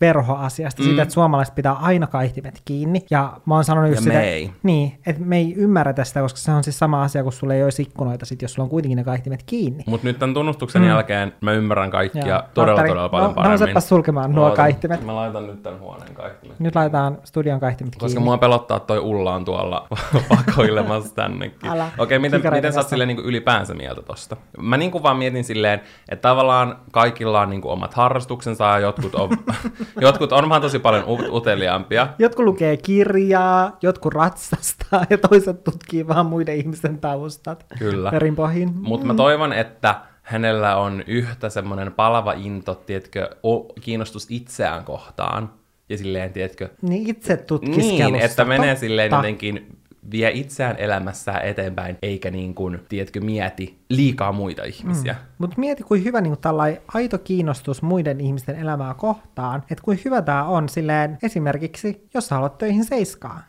verhoasiasta, 0.00 0.82
mm. 0.82 0.86
siitä, 0.86 1.02
että 1.02 1.14
suomalaiset 1.14 1.54
pitää 1.54 1.72
aina 1.72 2.06
kaihtimet 2.06 2.62
kiinni. 2.64 3.04
Ja 3.10 3.40
mä 3.46 3.54
oon 3.54 3.64
sanonut 3.64 3.90
just 3.90 4.00
Ja 4.00 4.12
me 4.12 4.14
sitä, 4.14 4.22
ei. 4.22 4.50
Niin, 4.62 4.98
että 5.06 5.22
me 5.24 5.36
ei 5.36 5.54
ymmärretä 5.54 6.04
sitä, 6.04 6.20
koska 6.20 6.38
se 6.38 6.52
on 6.52 6.64
siis 6.64 6.78
sama 6.78 7.02
asia, 7.02 7.22
kun 7.22 7.32
sulla 7.32 7.54
ei 7.54 7.64
olisi 7.64 7.82
ikkunoita, 7.82 8.26
sit, 8.26 8.42
jos 8.42 8.52
sulla 8.52 8.64
on 8.64 8.70
kuitenkin 8.70 8.96
ne 8.96 9.04
kaihtimet 9.04 9.42
kiinni. 9.46 9.84
Mutta 9.86 10.06
nyt 10.06 10.18
tämän 10.18 10.34
tunnustuksen 10.34 10.82
mm. 10.82 10.88
jälkeen 10.88 11.32
mä 11.40 11.52
ymmärrän 11.52 11.90
kaikkia 11.90 12.26
Joo. 12.26 12.42
todella, 12.54 12.76
Valtteri, 12.76 12.88
todella 12.88 13.08
paljon 13.08 13.30
no- 13.30 13.34
paremmin. 13.34 13.60
nousepas 13.60 13.88
sulkemaan 13.88 14.32
nuo 14.32 14.44
Oota, 14.44 14.56
kaihtimet. 14.56 15.04
Mä 15.04 15.14
laitan 15.14 15.46
nyt 15.46 15.62
tämän 15.62 15.80
huoneen 15.80 16.14
kaihtimet. 16.14 16.60
Nyt 16.60 16.74
laitetaan 16.74 17.18
studion 17.24 17.60
kaihtimet 17.60 17.94
Koska 17.94 18.06
kiinni. 18.06 18.24
mua 18.24 18.38
pelottaa, 18.38 18.76
että 18.76 18.86
toi 18.86 18.98
Ulla 18.98 19.34
on 19.34 19.44
tuolla 19.44 19.86
pakoilemassa 20.28 21.14
tännekin. 21.14 21.70
Okei, 21.98 22.18
miten, 22.18 22.40
Kikareiden 22.40 22.58
miten 22.58 22.72
sä 22.72 22.80
oot 22.80 22.88
silleen 22.88 23.08
niin 23.08 23.18
ylipäänsä 23.18 23.74
mieltä 23.74 24.02
tosta? 24.02 24.36
Mä 24.60 24.76
niin 24.78 24.90
kuin 24.90 25.02
vaan 25.02 25.16
mietin 25.16 25.44
silleen, 25.44 25.80
että 26.08 26.28
tavallaan 26.28 26.76
kaikilla 26.92 27.40
on 27.40 27.50
niin 27.50 27.60
kuin 27.62 27.72
omat 27.72 27.94
harrastuksensa 27.94 28.64
ja 28.64 28.78
jotkut 28.78 29.14
on, 29.14 29.30
jotkut 30.00 30.32
on 30.32 30.48
vaan 30.48 30.62
tosi 30.62 30.78
paljon 30.78 31.04
ut- 31.04 31.32
uteliaampia. 31.34 32.08
Jotkut 32.18 32.44
lukee 32.44 32.76
kirjaa, 32.76 33.76
jotkut 33.82 34.14
ratsastaa 34.14 35.04
ja 35.10 35.18
toiset 35.18 35.64
tutkii 35.64 36.08
vaan 36.08 36.26
muiden 36.26 36.56
ihmisten 36.56 36.98
taustat. 36.98 37.64
Kyllä. 37.78 38.10
Perinpohjin. 38.10 38.70
Mutta 38.74 39.06
mä 39.06 39.14
toivon, 39.14 39.52
että 39.52 39.94
hänellä 40.22 40.76
on 40.76 41.02
yhtä 41.06 41.48
semmoinen 41.48 41.92
palava 41.92 42.32
into, 42.32 42.74
tiedätkö, 42.74 43.30
o- 43.46 43.72
kiinnostus 43.80 44.26
itseään 44.30 44.84
kohtaan. 44.84 45.50
Ja 45.88 45.98
silleen, 45.98 46.32
tiedätkö, 46.32 46.68
Niin 46.82 47.06
itse 47.10 47.36
tutkiskelusta. 47.36 48.04
niin, 48.10 48.14
että 48.14 48.44
menee 48.44 48.76
silleen 48.76 49.10
jotenkin 49.12 49.78
vie 50.10 50.30
itseään 50.34 50.76
elämässään 50.78 51.44
eteenpäin, 51.44 51.98
eikä 52.02 52.30
niin 52.30 52.54
kuin, 52.54 52.80
tiedätkö, 52.88 53.20
mieti 53.20 53.78
liikaa 53.88 54.32
muita 54.32 54.64
ihmisiä. 54.64 55.12
Mm. 55.12 55.18
Mutta 55.38 55.56
mieti, 55.58 55.82
kuin 55.82 56.04
hyvä 56.04 56.20
niin 56.20 56.38
tällainen 56.40 56.82
aito 56.94 57.18
kiinnostus 57.18 57.82
muiden 57.82 58.20
ihmisten 58.20 58.56
elämää 58.56 58.94
kohtaan. 58.94 59.62
Että 59.70 59.84
kuin 59.84 60.00
hyvä 60.04 60.22
tämä 60.22 60.44
on 60.44 60.68
silleen 60.68 61.18
esimerkiksi, 61.22 62.08
jos 62.14 62.26
sä 62.26 62.34
haluat 62.34 62.58
töihin 62.58 62.84
seiskaan. 62.84 63.40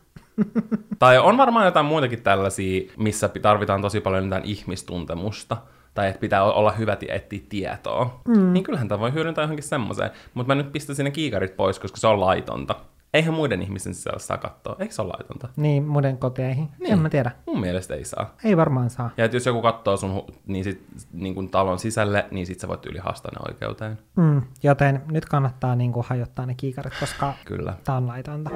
Tai 0.99 1.17
on 1.17 1.37
varmaan 1.37 1.65
jotain 1.65 1.85
muitakin 1.85 2.21
tällaisia, 2.21 2.91
missä 2.97 3.29
tarvitaan 3.41 3.81
tosi 3.81 4.01
paljon 4.01 4.23
jotain 4.23 4.45
ihmistuntemusta. 4.45 5.57
Tai 5.93 6.07
että 6.07 6.19
pitää 6.19 6.43
olla 6.43 6.71
hyvä 6.71 6.97
etsiä 7.07 7.39
tietoa. 7.49 8.21
Mm. 8.27 8.53
Niin 8.53 8.63
kyllähän 8.63 8.87
tämä 8.87 8.99
voi 8.99 9.13
hyödyntää 9.13 9.43
johonkin 9.43 9.63
semmoiseen. 9.63 10.09
Mutta 10.33 10.47
mä 10.55 10.61
nyt 10.61 10.71
pistän 10.71 10.95
sinne 10.95 11.11
kiikarit 11.11 11.57
pois, 11.57 11.79
koska 11.79 11.97
se 11.97 12.07
on 12.07 12.19
laitonta. 12.19 12.75
Eihän 13.13 13.33
muiden 13.33 13.61
ihmisten 13.61 13.93
sisällä 13.93 14.19
saa 14.19 14.37
katsoa. 14.37 14.75
Eikö 14.79 14.93
se 14.93 15.01
ole 15.01 15.13
laitonta? 15.17 15.49
Niin, 15.55 15.83
muiden 15.83 16.17
koteihin. 16.17 16.69
Niin. 16.79 16.93
En 16.93 16.99
mä 16.99 17.09
tiedä. 17.09 17.31
Mun 17.45 17.59
mielestä 17.59 17.95
ei 17.95 18.05
saa. 18.05 18.35
Ei 18.43 18.57
varmaan 18.57 18.89
saa. 18.89 19.09
Ja 19.17 19.25
että 19.25 19.37
jos 19.37 19.45
joku 19.45 19.61
katsoo 19.61 19.97
sun 19.97 20.15
hu- 20.17 20.33
niin 20.47 20.63
sit, 20.63 20.83
niin 21.13 21.35
kuin 21.35 21.49
talon 21.49 21.79
sisälle, 21.79 22.25
niin 22.31 22.45
sit 22.45 22.59
sä 22.59 22.67
voit 22.67 22.85
yli 22.85 22.99
haastaa 22.99 23.31
ne 23.31 23.51
oikeuteen. 23.53 23.99
Mm, 24.15 24.41
joten 24.63 25.01
nyt 25.11 25.25
kannattaa 25.25 25.75
niin 25.75 25.93
kuin 25.93 26.05
hajottaa 26.09 26.45
ne 26.45 26.53
kiikarit, 26.57 26.93
koska 26.99 27.33
Kyllä. 27.45 27.73
tää 27.83 27.95
on 27.95 28.07
laitonta. 28.07 28.49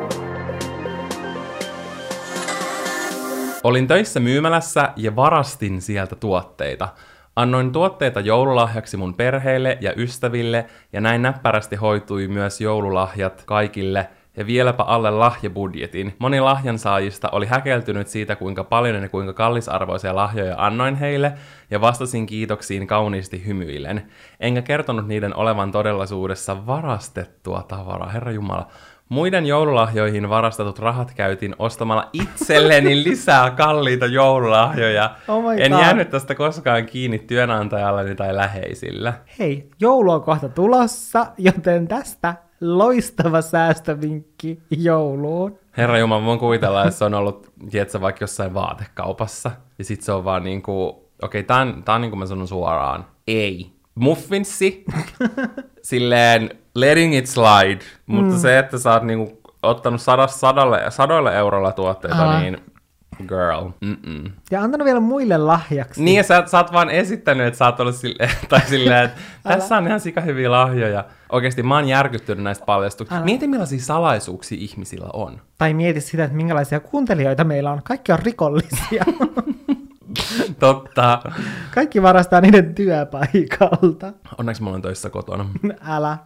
Olin 3.63 3.87
töissä 3.87 4.19
myymälässä 4.19 4.89
ja 4.95 5.15
varastin 5.15 5.81
sieltä 5.81 6.15
tuotteita. 6.15 6.89
Annoin 7.35 7.71
tuotteita 7.71 8.19
joululahjaksi 8.19 8.97
mun 8.97 9.13
perheelle 9.13 9.77
ja 9.81 9.93
ystäville, 9.97 10.65
ja 10.93 11.01
näin 11.01 11.21
näppärästi 11.21 11.75
hoitui 11.75 12.27
myös 12.27 12.61
joululahjat 12.61 13.43
kaikille, 13.45 14.09
ja 14.37 14.45
vieläpä 14.45 14.83
alle 14.83 15.11
lahjabudjetin. 15.11 16.15
Moni 16.19 16.39
lahjansaajista 16.39 17.29
oli 17.29 17.45
häkeltynyt 17.45 18.07
siitä, 18.07 18.35
kuinka 18.35 18.63
paljon 18.63 19.01
ja 19.01 19.09
kuinka 19.09 19.33
kallisarvoisia 19.33 20.15
lahjoja 20.15 20.55
annoin 20.57 20.95
heille, 20.95 21.33
ja 21.71 21.81
vastasin 21.81 22.25
kiitoksiin 22.25 22.87
kauniisti 22.87 23.45
hymyillen. 23.45 24.07
Enkä 24.39 24.61
kertonut 24.61 25.07
niiden 25.07 25.35
olevan 25.35 25.71
todellisuudessa 25.71 26.65
varastettua 26.67 27.63
tavaraa, 27.67 28.09
herra 28.09 28.31
Jumala. 28.31 28.67
Muiden 29.09 29.45
joululahjoihin 29.45 30.29
varastetut 30.29 30.79
rahat 30.79 31.13
käytin 31.15 31.55
ostamalla 31.59 32.09
itselleni 32.13 33.03
lisää 33.09 33.51
kalliita 33.51 34.05
joululahjoja. 34.05 35.15
Oh 35.27 35.51
en 35.57 35.71
jäänyt 35.71 36.09
tästä 36.09 36.35
koskaan 36.35 36.85
kiinni 36.85 37.19
työnantajalleni 37.19 38.15
tai 38.15 38.35
läheisillä. 38.35 39.13
Hei, 39.39 39.69
joulu 39.79 40.11
on 40.11 40.21
kohta 40.21 40.49
tulossa, 40.49 41.25
joten 41.37 41.87
tästä 41.87 42.35
loistava 42.63 43.41
säästövinkki 43.41 44.60
jouluun. 44.69 45.60
Herra 45.78 45.97
Jumala, 45.97 46.21
mä 46.21 46.28
voin 46.28 46.39
kuvitella, 46.39 46.84
että 46.84 46.97
se 46.97 47.06
on 47.06 47.13
ollut, 47.13 47.52
tiedätkö, 47.71 48.02
vaikka 48.02 48.23
jossain 48.23 48.54
vaatekaupassa. 48.54 49.52
Ja 49.78 49.84
sit 49.86 50.02
se 50.02 50.12
on 50.12 50.26
vaan 50.26 50.43
niinku, 50.43 50.88
okei, 50.88 51.08
okay, 51.21 51.43
tää 51.43 51.58
on, 51.58 51.84
tää 51.84 51.95
on 51.95 52.02
niinku 52.02 52.17
mä 52.17 52.26
sanon 52.26 52.47
suoraan, 52.47 53.06
ei. 53.28 53.73
Muffinssi, 53.95 54.86
silleen 55.82 56.49
letting 56.76 57.17
it 57.17 57.28
slide, 57.28 57.80
mutta 58.06 58.38
se, 58.38 58.60
että 58.60 58.78
sä 58.78 58.93
oot 58.93 59.04
niinku 59.04 59.41
ottanut 59.63 60.02
sadas, 60.02 60.39
sadalle, 60.39 60.82
sadoille 60.89 61.36
eurolla 61.36 61.71
tuotteita, 61.71 62.23
Älä. 62.23 62.41
niin 62.41 62.58
girl, 63.28 63.69
mm-mm. 63.82 64.32
Ja 64.52 64.62
antanut 64.62 64.86
vielä 64.86 64.99
muille 64.99 65.38
lahjaksi. 65.38 66.04
Niin, 66.04 66.17
ja 66.17 66.23
sä, 66.23 66.43
sä 66.45 66.58
oot 66.58 66.73
vaan 66.73 66.89
esittänyt, 66.89 67.47
että 67.47 67.58
sä 67.58 67.65
oot 67.65 67.80
ollut 67.80 67.95
silleen, 67.95 68.32
tai 68.49 68.62
silleen, 68.62 69.06
että 69.06 69.21
tässä 69.43 69.78
on 69.78 69.88
ihan 69.88 69.99
sika 69.99 70.21
hyviä 70.21 70.52
lahjoja. 70.52 71.06
Oikeasti 71.30 71.63
mä 71.63 71.76
oon 71.76 71.88
järkyttynyt 71.88 72.43
näistä 72.43 72.65
paljastuksista. 72.65 73.15
Älä. 73.15 73.26
Mieti 73.26 73.47
millaisia 73.47 73.80
salaisuuksia 73.80 74.58
ihmisillä 74.62 75.08
on. 75.13 75.41
Tai 75.58 75.73
mieti 75.73 76.02
sitä, 76.02 76.23
että 76.23 76.38
minkälaisia 76.38 76.80
kuuntelijoita 76.80 77.43
meillä 77.43 77.71
on. 77.71 77.84
Kaikki 77.84 78.12
on 78.12 78.19
rikollisia. 78.19 79.04
Totta. 80.60 81.21
Kaikki 81.73 82.02
varastaa 82.02 82.41
niiden 82.41 82.76
työpaikalta. 82.76 84.13
Onneksi 84.38 84.63
mä 84.63 84.69
olen 84.69 84.82
töissä 84.82 85.10
kotona. 85.10 85.45
Älä. 85.88 86.17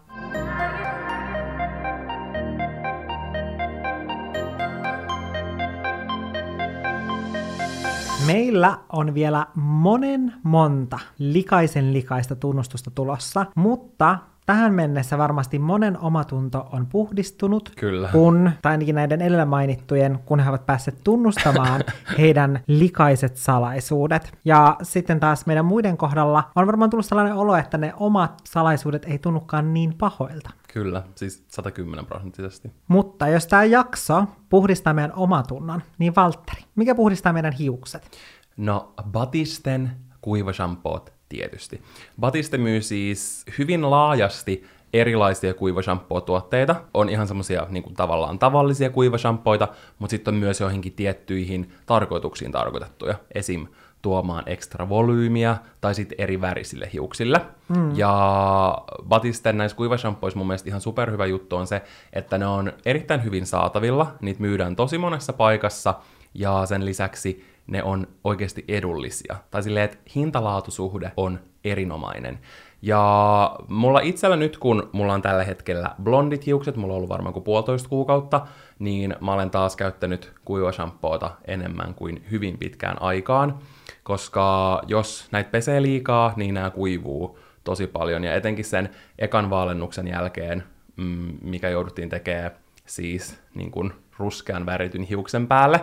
Meillä 8.26 8.78
on 8.90 9.14
vielä 9.14 9.46
monen 9.56 10.34
monta 10.44 11.00
likaisen 11.20 11.94
likaista 11.94 12.36
tunnustusta 12.36 12.92
tulossa, 12.92 13.46
mutta 13.56 14.18
tähän 14.46 14.74
mennessä 14.74 15.18
varmasti 15.18 15.60
monen 15.60 16.00
omatunto 16.00 16.70
on 16.72 16.86
puhdistunut, 16.86 17.72
Kyllä. 17.78 18.10
kun, 18.12 18.52
tai 18.62 18.72
ainakin 18.72 18.96
näiden 18.96 19.22
edellä 19.22 19.46
mainittujen, 19.46 20.20
kun 20.26 20.40
he 20.40 20.50
ovat 20.50 20.66
päässeet 20.66 20.98
tunnustamaan 21.04 21.82
heidän 22.18 22.60
likaiset 22.68 23.38
salaisuudet. 23.38 24.32
Ja 24.46 24.76
sitten 24.84 25.20
taas 25.20 25.46
meidän 25.46 25.66
muiden 25.66 25.98
kohdalla 25.98 26.44
on 26.56 26.68
varmaan 26.68 26.90
tullut 26.90 27.06
sellainen 27.06 27.36
olo, 27.36 27.56
että 27.56 27.78
ne 27.78 27.94
omat 27.98 28.42
salaisuudet 28.44 29.06
ei 29.06 29.20
tunnukaan 29.20 29.74
niin 29.74 29.94
pahoilta. 29.98 30.50
Kyllä, 30.78 31.04
siis 31.16 31.46
110 31.48 32.06
prosenttisesti. 32.06 32.72
Mutta 32.88 33.28
jos 33.28 33.48
tämä 33.48 33.64
jakso 33.64 34.24
puhdistaa 34.50 34.94
meidän 34.94 35.14
omatunnon, 35.16 35.82
niin 35.98 36.16
Valtteri, 36.16 36.62
mikä 36.76 36.96
puhdistaa 36.96 37.34
meidän 37.34 37.54
hiukset? 37.54 38.12
No, 38.58 38.94
Batisten 39.12 39.92
kuivashampoot 40.22 41.14
tietysti. 41.30 41.82
Batiste 42.20 42.58
myy 42.58 42.82
siis 42.82 43.46
hyvin 43.58 43.92
laajasti 43.92 44.66
erilaisia 44.94 45.54
kuivashampoo-tuotteita. 45.54 46.76
On 46.94 47.10
ihan 47.10 47.28
semmoisia 47.28 47.68
niin 47.70 47.94
tavallaan 47.94 48.40
tavallisia 48.40 48.90
kuivashampoita, 48.90 49.68
mutta 50.00 50.12
sitten 50.12 50.34
on 50.34 50.40
myös 50.40 50.60
joihinkin 50.60 50.94
tiettyihin 50.94 51.72
tarkoituksiin 51.86 52.52
tarkoitettuja. 52.52 53.16
Esim. 53.36 53.68
Tuomaan 54.08 54.44
ekstra 54.46 54.90
volyymiä 54.90 55.58
tai 55.82 55.96
sitten 55.96 56.22
eri 56.22 56.42
värisille 56.42 56.90
hiuksille. 56.94 57.42
Mm. 57.70 57.96
Ja 57.96 58.78
Batisten 59.08 59.58
näissä 59.58 59.78
kuivashampoissa 59.78 60.38
mun 60.38 60.48
mielestä 60.48 60.70
ihan 60.70 60.82
superhyvä 60.82 61.26
juttu 61.26 61.56
on 61.56 61.68
se, 61.68 61.82
että 62.14 62.38
ne 62.38 62.46
on 62.46 62.74
erittäin 62.86 63.24
hyvin 63.24 63.46
saatavilla, 63.46 64.14
niitä 64.22 64.42
myydään 64.42 64.76
tosi 64.76 64.98
monessa 64.98 65.34
paikassa, 65.34 65.94
ja 66.34 66.66
sen 66.66 66.86
lisäksi 66.86 67.46
ne 67.68 67.84
on 67.84 68.08
oikeasti 68.24 68.66
edullisia. 68.68 69.36
Tai 69.52 69.64
silleen, 69.64 69.86
että 69.86 69.98
hintalaatusuhde 70.16 71.12
on 71.18 71.40
erinomainen. 71.64 72.40
Ja 72.82 73.56
mulla 73.68 74.00
itsellä 74.00 74.36
nyt, 74.36 74.58
kun 74.58 74.90
mulla 74.92 75.14
on 75.14 75.22
tällä 75.22 75.44
hetkellä 75.44 75.96
blondit 76.04 76.46
hiukset, 76.46 76.76
mulla 76.76 76.94
on 76.94 76.98
ollut 76.98 77.10
varmaan 77.10 77.34
kuin 77.34 77.44
puolitoista 77.44 77.90
kuukautta, 77.90 78.48
niin 78.80 79.16
mä 79.22 79.34
olen 79.34 79.50
taas 79.50 79.76
käyttänyt 79.76 80.34
kuivashampoota 80.46 81.32
enemmän 81.46 81.94
kuin 81.94 82.26
hyvin 82.32 82.58
pitkään 82.58 83.02
aikaan, 83.02 83.60
koska 84.04 84.82
jos 84.88 85.28
näitä 85.32 85.50
pesee 85.50 85.82
liikaa, 85.82 86.34
niin 86.36 86.54
nämä 86.54 86.70
kuivuu 86.70 87.40
tosi 87.64 87.88
paljon, 87.88 88.24
ja 88.24 88.36
etenkin 88.36 88.66
sen 88.66 88.90
ekan 89.20 89.50
vaalennuksen 89.50 90.08
jälkeen, 90.08 90.64
mm, 90.96 91.34
mikä 91.42 91.70
jouduttiin 91.70 92.10
tekemään 92.10 92.52
siis 92.86 93.40
niin 93.56 93.72
kuin 93.72 93.94
ruskean 94.18 94.66
värityn 94.66 95.04
hiuksen 95.04 95.48
päälle, 95.48 95.82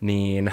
niin 0.00 0.52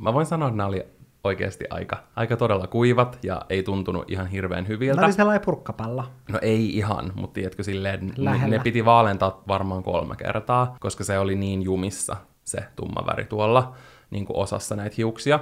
mä 0.00 0.14
voin 0.14 0.26
sanoa, 0.26 0.48
että 0.48 0.56
nämä 0.56 0.68
oli 0.68 0.86
oikeasti 1.24 1.64
aika, 1.70 1.96
aika 2.16 2.36
todella 2.36 2.66
kuivat 2.66 3.18
ja 3.22 3.42
ei 3.48 3.62
tuntunut 3.62 4.10
ihan 4.10 4.26
hirveän 4.26 4.68
hyviltä. 4.68 4.94
Tämä 4.94 5.06
oli 5.06 5.12
sellainen 5.12 5.44
purkkapallo. 5.44 6.04
No 6.32 6.38
ei 6.42 6.76
ihan, 6.76 7.12
mutta 7.14 7.34
tiedätkö 7.34 7.62
silleen, 7.62 8.12
Lähellä. 8.16 8.56
ne 8.56 8.62
piti 8.62 8.84
vaalentaa 8.84 9.42
varmaan 9.48 9.82
kolme 9.82 10.16
kertaa, 10.16 10.76
koska 10.80 11.04
se 11.04 11.18
oli 11.18 11.34
niin 11.34 11.62
jumissa 11.62 12.16
se 12.44 12.58
tumma 12.76 13.06
väri 13.06 13.24
tuolla 13.24 13.74
niin 14.10 14.26
kuin 14.26 14.36
osassa 14.36 14.76
näitä 14.76 14.94
hiuksia. 14.98 15.40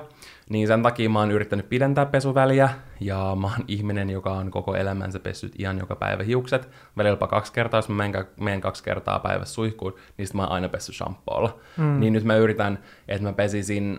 Niin 0.48 0.66
sen 0.66 0.82
takia 0.82 1.10
mä 1.10 1.18
oon 1.18 1.30
yrittänyt 1.30 1.68
pidentää 1.68 2.06
pesuväliä, 2.06 2.70
ja 3.00 3.36
mä 3.40 3.46
oon 3.46 3.64
ihminen, 3.68 4.10
joka 4.10 4.32
on 4.32 4.50
koko 4.50 4.74
elämänsä 4.74 5.18
pessyt 5.18 5.52
ihan 5.58 5.78
joka 5.78 5.96
päivä 5.96 6.22
hiukset. 6.22 6.68
Välillä 6.96 7.12
jopa 7.12 7.26
kaksi 7.26 7.52
kertaa, 7.52 7.78
jos 7.78 7.88
mä 7.88 7.94
menen, 7.94 8.26
menen 8.40 8.60
kaksi 8.60 8.84
kertaa 8.84 9.18
päivässä 9.18 9.54
suihkuun, 9.54 9.94
niin 10.18 10.26
sit 10.26 10.34
mä 10.34 10.42
oon 10.42 10.52
aina 10.52 10.68
pessy 10.68 10.92
shampoolla. 10.92 11.58
Mm. 11.76 12.00
Niin 12.00 12.12
nyt 12.12 12.24
mä 12.24 12.36
yritän, 12.36 12.78
että 13.08 13.28
mä 13.28 13.32
pesisin 13.32 13.98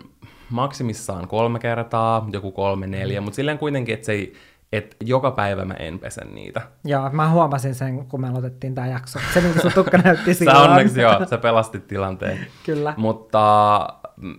maksimissaan 0.50 1.28
kolme 1.28 1.60
kertaa, 1.60 2.28
joku 2.32 2.52
kolme, 2.52 2.88
neljä, 2.88 3.22
mutta 3.22 3.36
silleen 3.36 3.58
kuitenkin, 3.58 3.94
että 3.94 4.06
se 4.06 4.12
ei, 4.12 4.34
että 4.72 4.96
joka 5.04 5.32
päivä 5.32 5.66
mä 5.66 5.74
en 5.74 6.00
pese 6.00 6.26
niitä. 6.26 6.62
Joo, 6.86 7.10
mä 7.10 7.30
huomasin 7.30 7.76
sen, 7.76 8.06
kun 8.06 8.22
me 8.22 8.30
aloitettiin 8.30 8.76
tämä 8.76 8.88
jakso. 8.88 9.20
Se, 9.34 9.42
miltä 9.42 9.62
sun 9.62 9.72
tukka 9.74 9.98
näytti 9.98 10.34
Sä 10.34 10.40
silloin. 10.40 10.70
onneksi 10.70 11.02
joo, 11.02 11.26
sä 11.26 11.38
pelastit 11.48 11.88
tilanteen. 11.88 12.48
Kyllä. 12.66 12.94
Mutta 12.98 13.88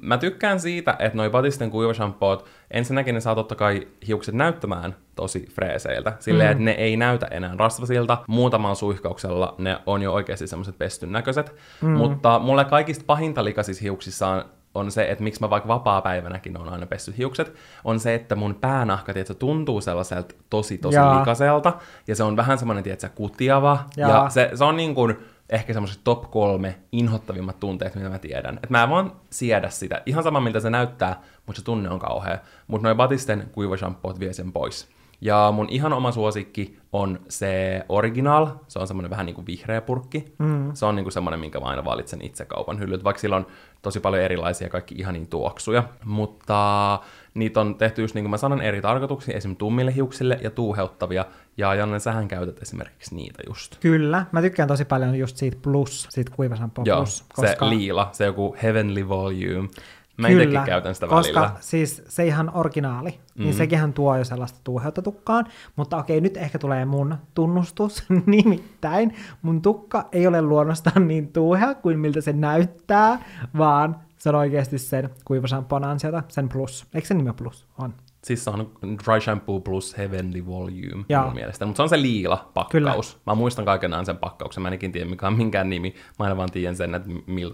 mä 0.00 0.18
tykkään 0.18 0.60
siitä, 0.60 0.96
että 0.98 1.16
noi 1.16 1.30
Batisten 1.30 1.70
kuivashampoot, 1.70 2.46
ensinnäkin 2.70 3.14
ne 3.14 3.20
saa 3.20 3.34
totta 3.34 3.54
kai 3.54 3.88
hiukset 4.06 4.34
näyttämään 4.34 4.96
tosi 5.14 5.46
freeseiltä. 5.54 6.12
Silleen, 6.18 6.48
mm. 6.48 6.52
että 6.52 6.64
ne 6.64 6.70
ei 6.70 6.96
näytä 6.96 7.26
enää 7.26 7.54
rasvasilta. 7.58 8.18
Muutamalla 8.26 8.74
suihkauksella 8.74 9.54
ne 9.58 9.78
on 9.86 10.02
jo 10.02 10.12
oikeasti 10.12 10.46
semmoiset 10.46 10.78
pestyn 10.78 11.12
näköiset. 11.12 11.54
Mm. 11.80 11.90
Mutta 11.90 12.38
mulle 12.38 12.64
kaikista 12.64 13.04
pahinta 13.06 13.44
likaisissa 13.44 13.82
hiuksissa 13.82 14.28
on 14.28 14.44
on 14.74 14.90
se, 14.90 15.10
että 15.10 15.24
miksi 15.24 15.40
mä 15.40 15.50
vaikka 15.50 15.68
vapaa-päivänäkin 15.68 16.56
on 16.56 16.68
aina 16.68 16.86
pessyt 16.86 17.18
hiukset, 17.18 17.54
on 17.84 18.00
se, 18.00 18.14
että 18.14 18.34
mun 18.34 18.54
päänahka, 18.54 19.12
tiedätkö, 19.12 19.34
tuntuu 19.34 19.80
sellaiselta 19.80 20.34
tosi 20.50 20.78
tosi 20.78 20.96
Jaa. 20.96 21.18
likaselta, 21.18 21.72
ja 22.06 22.16
se 22.16 22.22
on 22.22 22.36
vähän 22.36 22.58
semmoinen, 22.58 22.84
tiedätkö, 22.84 23.08
kutiava, 23.14 23.78
Jaa. 23.96 24.10
ja 24.10 24.28
se, 24.28 24.50
se 24.54 24.64
on 24.64 24.76
niin 24.76 24.94
kuin 24.94 25.16
ehkä 25.50 25.72
semmoiset 25.72 26.00
top 26.04 26.30
kolme 26.30 26.78
inhottavimmat 26.92 27.60
tunteet, 27.60 27.94
mitä 27.94 28.08
mä 28.08 28.18
tiedän. 28.18 28.54
Että 28.54 28.68
mä 28.70 28.82
en 28.82 28.90
vaan 28.90 29.12
siedä 29.30 29.70
sitä. 29.70 30.02
Ihan 30.06 30.22
sama, 30.22 30.40
miltä 30.40 30.60
se 30.60 30.70
näyttää, 30.70 31.20
mutta 31.46 31.60
se 31.60 31.64
tunne 31.64 31.90
on 31.90 31.98
kauhea. 31.98 32.38
Mutta 32.66 32.88
noi 32.88 32.94
Batisten 32.94 33.48
kuivashampoot 33.52 34.20
vie 34.20 34.32
sen 34.32 34.52
pois. 34.52 34.88
Ja 35.20 35.52
mun 35.54 35.66
ihan 35.70 35.92
oma 35.92 36.12
suosikki 36.12 36.78
on 36.92 37.20
se 37.28 37.84
original. 37.88 38.46
Se 38.68 38.78
on 38.78 38.86
semmoinen 38.86 39.10
vähän 39.10 39.26
niin 39.26 39.34
kuin 39.34 39.46
vihreä 39.46 39.80
purkki. 39.80 40.34
Mm. 40.38 40.70
Se 40.74 40.86
on 40.86 40.96
niin 40.96 41.04
kuin 41.04 41.12
semmoinen, 41.12 41.40
minkä 41.40 41.60
mä 41.60 41.66
aina 41.66 41.84
valitsen 41.84 42.22
itse 42.22 42.44
kaupan 42.44 42.78
hyllyt, 42.78 43.04
vaikka 43.04 43.20
sillä 43.20 43.36
on 43.36 43.46
tosi 43.84 44.00
paljon 44.00 44.22
erilaisia 44.22 44.68
kaikki 44.68 44.94
ihania 44.98 45.26
tuoksuja. 45.30 45.84
Mutta 46.04 47.00
niitä 47.34 47.60
on 47.60 47.74
tehty 47.74 48.02
just 48.02 48.14
niin 48.14 48.24
kuin 48.24 48.30
mä 48.30 48.36
sanon 48.36 48.62
eri 48.62 48.80
tarkoituksiin, 48.80 49.36
esimerkiksi 49.36 49.58
tummille 49.58 49.94
hiuksille 49.94 50.38
ja 50.42 50.50
tuuheuttavia. 50.50 51.24
Ja 51.56 51.74
Janne, 51.74 51.98
sähän 51.98 52.28
käytät 52.28 52.62
esimerkiksi 52.62 53.14
niitä 53.14 53.42
just. 53.48 53.76
Kyllä, 53.80 54.26
mä 54.32 54.42
tykkään 54.42 54.68
tosi 54.68 54.84
paljon 54.84 55.14
just 55.14 55.36
siitä 55.36 55.56
plus, 55.62 56.06
siitä 56.10 56.32
kuivasampoo 56.36 56.84
Joo, 56.86 56.98
plus. 56.98 57.24
se 57.40 57.56
liila, 57.60 58.08
se 58.12 58.24
joku 58.24 58.56
heavenly 58.62 59.08
volume. 59.08 59.68
Mä 60.16 60.28
Kyllä, 60.28 60.64
käytän 60.66 60.94
sitä 60.94 61.06
koska 61.06 61.40
välillä. 61.40 61.56
siis 61.60 62.02
se 62.08 62.26
ihan 62.26 62.50
originaali, 62.54 63.20
niin 63.34 63.54
sekinhän 63.54 63.92
tuo 63.92 64.16
jo 64.16 64.24
sellaista 64.24 64.58
tuuheutta 64.64 65.02
tukkaan, 65.02 65.46
mutta 65.76 65.96
okei, 65.96 66.20
nyt 66.20 66.36
ehkä 66.36 66.58
tulee 66.58 66.84
mun 66.84 67.16
tunnustus, 67.34 68.04
nimittäin 68.26 69.14
mun 69.42 69.62
tukka 69.62 70.08
ei 70.12 70.26
ole 70.26 70.42
luonnostaan 70.42 71.08
niin 71.08 71.32
tuuhea 71.32 71.74
kuin 71.74 71.98
miltä 71.98 72.20
se 72.20 72.32
näyttää, 72.32 73.24
vaan 73.58 73.96
se 74.18 74.28
on 74.28 74.34
oikeasti 74.34 74.78
sen 74.78 75.10
kuivasampon 75.24 75.84
ansiota, 75.84 76.22
sen 76.28 76.48
plus. 76.48 76.86
Eikö 76.94 77.06
se 77.08 77.14
nimi 77.14 77.32
plus? 77.32 77.66
On. 77.78 77.94
Siis 78.24 78.44
se 78.44 78.50
on 78.50 78.70
Dry 78.82 79.20
Shampoo 79.20 79.60
plus 79.60 79.98
Heavenly 79.98 80.46
Volume 80.46 81.04
Joo. 81.08 81.24
mun 81.24 81.34
mielestä. 81.34 81.66
Mutta 81.66 81.76
se 81.76 81.82
on 81.82 81.88
se 81.88 82.02
liila 82.02 82.50
pakkaus. 82.54 82.70
Kyllä. 82.72 82.94
Mä 83.26 83.34
muistan 83.34 83.64
kaikenaan 83.64 84.06
sen 84.06 84.16
pakkauksen. 84.16 84.62
Mä 84.62 84.66
ainakin 84.66 84.92
tiedä 84.92 85.10
mikä 85.10 85.26
on 85.26 85.36
minkään 85.36 85.70
nimi. 85.70 85.94
Mä 86.18 86.24
aina 86.24 86.36
vaan 86.36 86.50
tiedän 86.50 86.76
sen, 86.76 86.94
että 86.94 87.08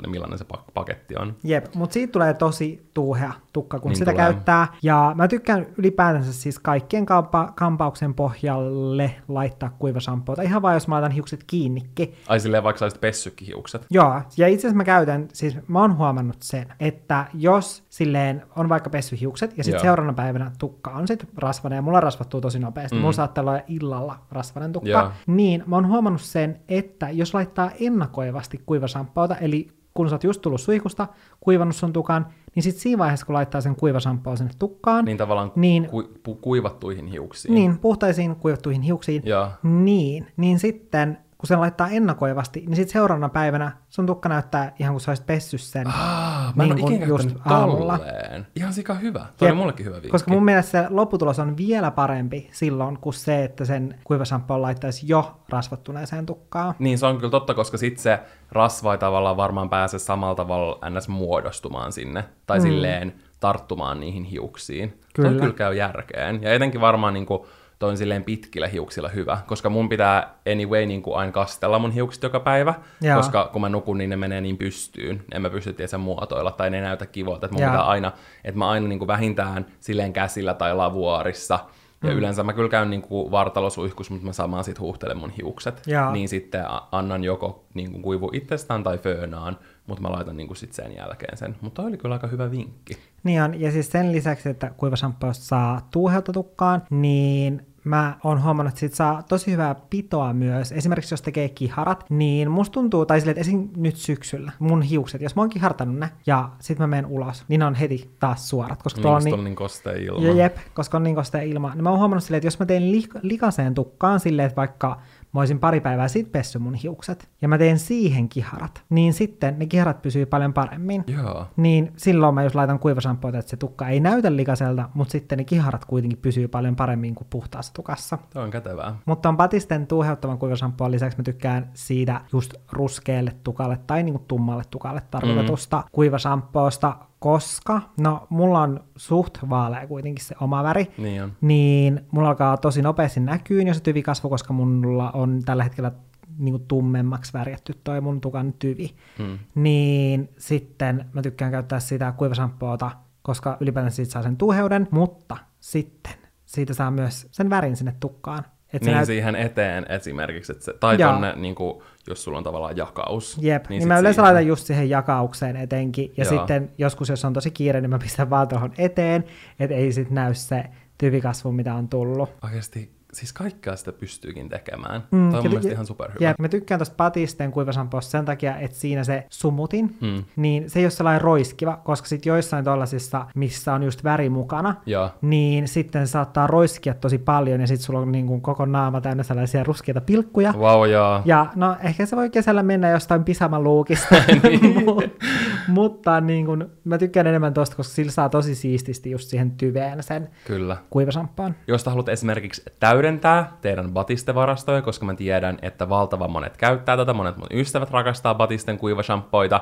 millainen, 0.06 0.38
se 0.38 0.44
pak- 0.44 0.64
paketti 0.74 1.14
on. 1.18 1.36
Jep, 1.44 1.66
mutta 1.74 1.94
siitä 1.94 2.12
tulee 2.12 2.34
tosi 2.34 2.88
tuuhea 2.94 3.32
tukka, 3.52 3.78
kun 3.78 3.88
Niin 3.88 3.96
sitä 3.98 4.10
tulee. 4.10 4.24
käyttää. 4.26 4.68
Ja 4.82 5.12
mä 5.14 5.28
tykkään 5.28 5.66
ylipäätänsä 5.76 6.32
siis 6.32 6.58
kaikkien 6.58 7.06
kampa- 7.06 7.52
kampauksen 7.56 8.14
pohjalle 8.14 9.14
laittaa 9.28 9.70
kuivasampoota. 9.78 10.42
Ihan 10.42 10.62
vaan 10.62 10.74
jos 10.74 10.88
mä 10.88 10.94
laitan 10.94 11.10
hiukset 11.12 11.44
kiinnikin. 11.46 12.14
Ai 12.28 12.40
silleen 12.40 12.62
vaikka 12.64 12.78
saisit 12.78 13.00
pessykki 13.00 13.46
hiukset. 13.46 13.86
Joo, 13.90 14.22
ja 14.36 14.48
itse 14.48 14.60
asiassa 14.60 14.76
mä 14.76 14.84
käytän, 14.84 15.28
siis 15.32 15.56
mä 15.68 15.80
oon 15.80 15.96
huomannut 15.96 16.36
sen, 16.42 16.66
että 16.80 17.26
jos 17.34 17.82
silleen 17.88 18.42
on 18.56 18.68
vaikka 18.68 18.90
pessy 18.90 19.20
hiukset 19.20 19.58
ja 19.58 19.64
sitten 19.64 19.80
seuraavana 19.82 20.12
päivänä 20.14 20.50
tukka 20.60 20.90
on 20.90 21.08
sitten 21.08 21.28
rasvainen 21.36 21.76
ja 21.76 21.82
mulla 21.82 22.00
rasvattuu 22.00 22.40
tosi 22.40 22.58
nopeasti, 22.58 22.96
mm. 22.96 23.00
mulla 23.00 23.12
saattaa 23.12 23.42
olla 23.42 23.60
illalla 23.68 24.18
rasvainen 24.30 24.72
tukka, 24.72 24.88
Joo. 24.88 25.10
niin 25.26 25.62
mä 25.66 25.76
oon 25.76 25.88
huomannut 25.88 26.20
sen, 26.22 26.60
että 26.68 27.10
jos 27.10 27.34
laittaa 27.34 27.70
ennakoivasti 27.80 28.60
kuivasamppoota, 28.66 29.36
eli 29.36 29.68
kun 29.94 30.08
sä 30.08 30.14
oot 30.14 30.24
just 30.24 30.40
tullut 30.42 30.60
suihkusta, 30.60 31.06
kuivannut 31.40 31.76
sun 31.76 31.92
tukan, 31.92 32.26
niin 32.54 32.62
sitten 32.62 32.82
siinä 32.82 32.98
vaiheessa, 32.98 33.26
kun 33.26 33.34
laittaa 33.34 33.60
sen 33.60 33.76
kuivasamppoa 33.76 34.36
sinne 34.36 34.52
tukkaan, 34.58 35.04
Niin 35.04 35.16
tavallaan 35.16 35.52
Niin. 35.56 35.88
ku, 35.88 36.04
pu, 36.22 36.34
kuivattuihin 36.34 37.06
hiuksiin. 37.06 37.54
niin 37.54 37.78
puhtaisiin 37.78 38.36
kuivattuihin 38.36 38.82
hiuksiin, 38.82 39.22
Joo. 39.24 39.48
niin, 39.62 40.26
niin 40.36 40.58
sitten 40.58 41.18
kun 41.40 41.46
sen 41.46 41.60
laittaa 41.60 41.88
ennakoivasti, 41.88 42.60
niin 42.60 42.76
sitten 42.76 42.92
seuraavana 42.92 43.28
päivänä 43.28 43.72
sun 43.88 44.06
tukka 44.06 44.28
näyttää 44.28 44.72
ihan 44.78 44.92
kuin 44.92 45.00
sä 45.00 45.10
olisit 45.10 45.26
pessyt 45.26 45.60
sen. 45.60 45.86
Ah, 45.86 46.54
mä 46.54 46.62
en 46.62 46.68
niin 46.68 46.72
ole 46.72 46.80
kuin 46.80 46.92
ikinä 46.92 47.06
just 47.06 47.24
just 47.24 47.36
aamulla. 47.44 47.98
tolleen. 47.98 48.46
Ihan 48.56 48.72
sika 48.72 48.94
hyvä. 48.94 49.18
Jep. 49.18 49.42
oli 49.42 49.52
mullekin 49.52 49.86
hyvä 49.86 49.94
vinkki. 49.94 50.10
Koska 50.10 50.30
mun 50.30 50.44
mielestä 50.44 50.70
se 50.70 50.86
lopputulos 50.90 51.38
on 51.38 51.56
vielä 51.56 51.90
parempi 51.90 52.48
silloin, 52.52 52.98
kuin 52.98 53.14
se, 53.14 53.44
että 53.44 53.64
sen 53.64 53.94
kuivasampoon 54.04 54.62
laittaisi 54.62 55.08
jo 55.08 55.40
rasvattuneeseen 55.48 56.26
tukkaan. 56.26 56.74
Niin 56.78 56.98
se 56.98 57.06
on 57.06 57.16
kyllä 57.16 57.30
totta, 57.30 57.54
koska 57.54 57.76
sit 57.76 57.98
se 57.98 58.20
rasva 58.52 58.92
ei 58.92 58.98
tavallaan 58.98 59.36
varmaan 59.36 59.70
pääse 59.70 59.98
samalla 59.98 60.34
tavalla 60.34 60.90
ns. 60.90 61.08
muodostumaan 61.08 61.92
sinne. 61.92 62.24
Tai 62.46 62.58
mm. 62.58 62.62
silleen 62.62 63.14
tarttumaan 63.40 64.00
niihin 64.00 64.24
hiuksiin. 64.24 65.00
Kyllä. 65.14 65.30
Toi 65.30 65.40
kyllä 65.40 65.54
käy 65.54 65.74
järkeen. 65.74 66.42
Ja 66.42 66.52
etenkin 66.52 66.80
varmaan 66.80 67.14
niinku 67.14 67.46
toi 67.80 67.90
on 67.90 67.96
silleen 67.96 68.24
pitkillä 68.24 68.68
hiuksilla 68.68 69.08
hyvä, 69.08 69.38
koska 69.46 69.70
mun 69.70 69.88
pitää 69.88 70.34
anyway 70.52 70.86
niin 70.86 71.02
kuin 71.02 71.16
aina 71.16 71.32
kastella 71.32 71.78
mun 71.78 71.90
hiukset 71.90 72.22
joka 72.22 72.40
päivä, 72.40 72.74
Joo. 73.00 73.16
koska 73.16 73.48
kun 73.52 73.60
mä 73.60 73.68
nukun, 73.68 73.98
niin 73.98 74.10
ne 74.10 74.16
menee 74.16 74.40
niin 74.40 74.56
pystyyn, 74.56 75.22
en 75.34 75.42
mä 75.42 75.50
pysty 75.50 75.72
tietysti 75.72 75.96
muotoilla, 75.96 76.52
tai 76.52 76.70
ne 76.70 76.76
ei 76.76 76.82
näytä 76.82 77.06
kivolta, 77.06 77.46
että 77.46 77.54
mun 77.54 77.62
Joo. 77.62 77.70
pitää 77.70 77.86
aina, 77.86 78.12
että 78.44 78.58
mä 78.58 78.68
aina 78.68 78.88
niin 78.88 78.98
kuin 78.98 79.08
vähintään 79.08 79.66
silleen 79.80 80.12
käsillä 80.12 80.54
tai 80.54 80.74
lavuorissa, 80.74 81.58
ja 82.02 82.10
mm. 82.10 82.18
yleensä 82.18 82.42
mä 82.42 82.52
kyllä 82.52 82.68
käyn 82.68 82.90
niin 82.90 83.02
kuin 83.02 83.30
vartalosuihkus, 83.30 84.10
mutta 84.10 84.26
mä 84.26 84.32
samaan 84.32 84.64
sit 84.64 84.80
huuhtelen 84.80 85.18
mun 85.18 85.30
hiukset. 85.30 85.82
Joo. 85.86 86.12
Niin 86.12 86.28
sitten 86.28 86.64
annan 86.92 87.24
joko 87.24 87.64
niin 87.74 87.90
kuin 87.90 88.02
kuivu 88.02 88.30
itsestään 88.32 88.82
tai 88.82 88.98
föönaan, 88.98 89.58
mutta 89.86 90.02
mä 90.02 90.12
laitan 90.12 90.36
niin 90.36 90.46
kuin 90.46 90.56
sit 90.56 90.72
sen 90.72 90.96
jälkeen 90.96 91.36
sen. 91.36 91.56
Mutta 91.60 91.82
oli 91.82 91.96
kyllä 91.96 92.14
aika 92.14 92.26
hyvä 92.26 92.50
vinkki. 92.50 92.98
Niin 93.24 93.42
on, 93.42 93.60
ja 93.60 93.72
siis 93.72 93.90
sen 93.90 94.12
lisäksi, 94.12 94.48
että 94.48 94.70
kuivashampoosta 94.76 95.44
saa 95.44 95.88
tuuheutta 95.90 96.32
tukkaan, 96.32 96.82
niin 96.90 97.66
mä 97.84 98.16
oon 98.24 98.42
huomannut, 98.42 98.70
että 98.70 98.80
siitä 98.80 98.96
saa 98.96 99.22
tosi 99.22 99.50
hyvää 99.52 99.74
pitoa 99.74 100.32
myös. 100.32 100.72
Esimerkiksi 100.72 101.12
jos 101.12 101.22
tekee 101.22 101.48
kiharat, 101.48 102.04
niin 102.08 102.50
musta 102.50 102.72
tuntuu, 102.72 103.06
tai 103.06 103.20
silleen, 103.20 103.38
että 103.38 103.40
esim. 103.40 103.68
nyt 103.76 103.96
syksyllä 103.96 104.52
mun 104.58 104.82
hiukset, 104.82 105.20
jos 105.22 105.36
mä 105.36 105.42
oon 105.42 105.48
kihartanut 105.50 105.96
ne, 105.96 106.10
ja 106.26 106.50
sit 106.60 106.78
mä 106.78 106.86
menen 106.86 107.06
ulos, 107.06 107.44
niin 107.48 107.58
ne 107.58 107.64
on 107.64 107.74
heti 107.74 108.10
taas 108.20 108.48
suorat, 108.48 108.82
koska 108.82 108.98
Niin, 108.98 109.02
tuolla 109.02 109.16
on 109.16 109.24
niin, 109.24 109.34
niin, 109.34 109.44
niin 109.44 109.56
kostea 109.56 109.92
ilma. 109.92 110.26
Ja 110.26 110.32
jep, 110.32 110.56
koska 110.74 110.96
on 110.96 111.02
niin 111.02 111.16
kostea 111.16 111.42
ilma. 111.42 111.74
Niin 111.74 111.82
mä 111.82 111.90
oon 111.90 111.98
huomannut 111.98 112.24
silleen, 112.24 112.38
että 112.38 112.46
jos 112.46 112.58
mä 112.58 112.66
teen 112.66 112.92
li- 112.92 113.08
likaseen 113.22 113.74
tukkaan 113.74 114.20
silleen, 114.20 114.46
että 114.46 114.56
vaikka 114.56 115.00
mä 115.32 115.40
olisin 115.40 115.58
pari 115.58 115.80
päivää 115.80 116.08
sitten 116.08 116.32
pessy 116.32 116.58
mun 116.58 116.74
hiukset, 116.74 117.28
ja 117.42 117.48
mä 117.48 117.58
teen 117.58 117.78
siihen 117.78 118.28
kiharat, 118.28 118.84
niin 118.90 119.12
sitten 119.12 119.58
ne 119.58 119.66
kiharat 119.66 120.02
pysyy 120.02 120.26
paljon 120.26 120.52
paremmin. 120.52 121.04
Joo. 121.06 121.46
Niin 121.56 121.92
silloin 121.96 122.34
mä 122.34 122.42
just 122.42 122.54
laitan 122.54 122.78
kuivasampoota, 122.78 123.38
että 123.38 123.50
se 123.50 123.56
tukka 123.56 123.88
ei 123.88 124.00
näytä 124.00 124.36
likaiselta, 124.36 124.88
mutta 124.94 125.12
sitten 125.12 125.38
ne 125.38 125.44
kiharat 125.44 125.84
kuitenkin 125.84 126.18
pysyy 126.18 126.48
paljon 126.48 126.76
paremmin 126.76 127.14
kuin 127.14 127.26
puhtaassa 127.30 127.74
tukassa. 127.74 128.18
Toi 128.32 128.44
on 128.44 128.50
kätevää. 128.50 128.96
Mutta 129.06 129.28
on 129.28 129.36
patisten 129.36 129.86
tuuheuttavan 129.86 130.38
kuivasampoon 130.38 130.90
lisäksi 130.90 131.18
mä 131.18 131.24
tykkään 131.24 131.70
siitä 131.74 132.20
just 132.32 132.54
ruskealle 132.72 133.32
tukalle 133.44 133.78
tai 133.86 134.02
niinku 134.02 134.24
tummalle 134.28 134.62
tukalle 134.70 135.02
tarkoitetusta 135.10 135.76
mm. 135.76 135.84
kuivasampoosta, 135.92 136.96
koska 137.20 137.80
no 138.00 138.26
mulla 138.28 138.60
on 138.60 138.80
suht 138.96 139.38
vaalea 139.50 139.86
kuitenkin 139.86 140.24
se 140.24 140.34
oma 140.40 140.62
väri, 140.62 140.92
Niin 140.98 141.22
on. 141.22 141.32
niin 141.40 142.00
mulla 142.12 142.28
alkaa 142.28 142.56
tosi 142.56 142.82
nopeasti 142.82 143.20
näkyyn 143.20 143.66
jo 143.68 143.74
se 143.74 143.80
tyvikasvu, 143.80 144.28
koska 144.28 144.52
mulla 144.52 145.10
on 145.10 145.42
tällä 145.44 145.64
hetkellä 145.64 145.92
niin 146.38 146.52
kuin 146.52 146.64
tummemmaksi 146.68 147.32
värjätty 147.32 147.80
toi 147.84 148.00
mun 148.00 148.20
tukan 148.20 148.52
tyvi. 148.52 148.94
Mm. 149.18 149.38
Niin 149.54 150.28
sitten 150.38 151.04
mä 151.12 151.22
tykkään 151.22 151.50
käyttää 151.50 151.80
sitä 151.80 152.12
kuivasampoota, 152.12 152.90
koska 153.22 153.56
ylipäätään 153.60 153.92
siitä 153.92 154.12
saa 154.12 154.22
sen 154.22 154.36
tuheuden, 154.36 154.88
mutta 154.90 155.36
sitten 155.60 156.12
siitä 156.44 156.74
saa 156.74 156.90
myös 156.90 157.28
sen 157.30 157.50
värin 157.50 157.76
sinne 157.76 157.94
tukkaan. 158.00 158.44
Et 158.72 158.82
Niin 158.82 158.96
näyt- 158.96 159.06
siihen 159.06 159.36
eteen 159.36 159.86
esimerkiksi, 159.88 160.52
että 160.52 160.64
se, 160.64 160.72
tai 160.80 160.96
Joo. 161.00 161.12
tonne, 161.12 161.32
niin 161.36 161.54
kuin, 161.54 161.82
jos 162.08 162.24
sulla 162.24 162.38
on 162.38 162.44
tavallaan 162.44 162.76
jakaus. 162.76 163.38
Jep, 163.40 163.68
niin, 163.68 163.78
niin 163.78 163.88
mä 163.88 163.98
yleensä 163.98 164.16
siihen. 164.16 164.24
laitan 164.34 164.46
just 164.46 164.66
siihen 164.66 164.90
jakaukseen 164.90 165.56
etenkin, 165.56 166.12
ja 166.16 166.24
Joo. 166.24 166.38
sitten 166.38 166.70
joskus, 166.78 167.08
jos 167.08 167.24
on 167.24 167.32
tosi 167.32 167.50
kiire, 167.50 167.80
niin 167.80 167.90
mä 167.90 167.98
pistän 167.98 168.30
vaan 168.30 168.48
tuohon 168.48 168.72
eteen, 168.78 169.24
että 169.60 169.76
ei 169.76 169.92
sit 169.92 170.10
näy 170.10 170.34
se 170.34 170.64
tyvikasvu, 170.98 171.52
mitä 171.52 171.74
on 171.74 171.88
tullut. 171.88 172.30
Oikeasti, 172.44 172.90
siis 173.12 173.32
kaikkea 173.32 173.76
sitä 173.76 173.92
pystyykin 173.92 174.48
tekemään. 174.48 175.02
Mm, 175.10 175.18
Toi 175.18 175.18
on 175.20 175.32
ja- 175.32 175.40
mun 175.42 175.48
mielestä 175.50 175.68
ja- 175.68 175.72
ihan 175.72 175.86
superhyvä. 175.86 176.24
Jep, 176.28 176.38
mä 176.38 176.48
tykkään 176.48 176.78
tosta 176.78 176.94
patisten 176.96 177.52
kuivasamposta 177.52 178.10
sen 178.10 178.24
takia, 178.24 178.56
että 178.56 178.76
siinä 178.76 179.04
se 179.04 179.26
sumutin, 179.30 179.96
Mm. 180.00 180.24
niin 180.36 180.70
se 180.70 180.78
ei 180.78 180.84
ole 180.84 180.90
sellainen 180.90 181.20
roiskiva, 181.20 181.80
koska 181.84 182.08
sit 182.08 182.26
joissain 182.26 182.64
tollasissa, 182.64 183.26
missä 183.34 183.74
on 183.74 183.82
just 183.82 184.04
väri 184.04 184.28
mukana, 184.28 184.74
Joo. 184.86 185.10
niin 185.22 185.68
sitten 185.68 186.06
se 186.06 186.10
saattaa 186.10 186.46
roiskia 186.46 186.94
tosi 186.94 187.18
paljon, 187.18 187.60
ja 187.60 187.66
sitten 187.66 187.84
sulla 187.84 188.00
on 188.00 188.12
niin 188.12 188.26
kuin 188.26 188.40
koko 188.40 188.66
naama 188.66 189.00
täynnä 189.00 189.22
sellaisia 189.22 189.64
ruskeita 189.64 190.00
pilkkuja. 190.00 190.52
Wow, 190.58 190.88
joo. 190.88 191.22
Ja 191.24 191.46
no 191.56 191.76
ehkä 191.84 192.06
se 192.06 192.16
voi 192.16 192.30
kesällä 192.30 192.62
mennä 192.62 192.90
jostain 192.90 193.24
pisamaluukista, 193.24 194.14
Niin. 194.42 194.84
Mut- 194.84 195.20
mutta 195.68 196.20
niin 196.20 196.46
kun, 196.46 196.70
mä 196.84 196.98
tykkään 196.98 197.26
enemmän 197.26 197.54
tosta, 197.54 197.76
koska 197.76 197.94
sillä 197.94 198.12
saa 198.12 198.28
tosi 198.28 198.54
siististi 198.54 199.10
just 199.10 199.28
siihen 199.28 199.50
tyveen 199.50 200.02
sen 200.02 200.28
Kyllä. 200.46 200.76
kuivasamppaan. 200.90 201.54
Jos 201.66 201.86
haluat 201.86 202.08
esimerkiksi 202.08 202.62
täydentää 203.02 203.56
teidän 203.60 203.92
batistevarastoja, 203.92 204.82
koska 204.82 205.06
mä 205.06 205.14
tiedän, 205.14 205.58
että 205.62 205.88
valtavan 205.88 206.30
monet 206.30 206.56
käyttää 206.56 206.96
tätä, 206.96 207.12
monet 207.12 207.36
mun 207.36 207.46
ystävät 207.50 207.90
rakastaa 207.90 208.34
batisten 208.34 208.78
kuivashampoita, 208.78 209.60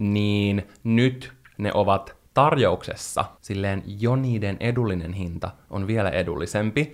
niin 0.00 0.68
nyt 0.84 1.32
ne 1.58 1.70
ovat 1.74 2.16
tarjouksessa. 2.34 3.24
Silleen 3.40 3.82
jo 3.86 4.16
niiden 4.16 4.56
edullinen 4.60 5.12
hinta 5.12 5.50
on 5.70 5.86
vielä 5.86 6.10
edullisempi. 6.10 6.92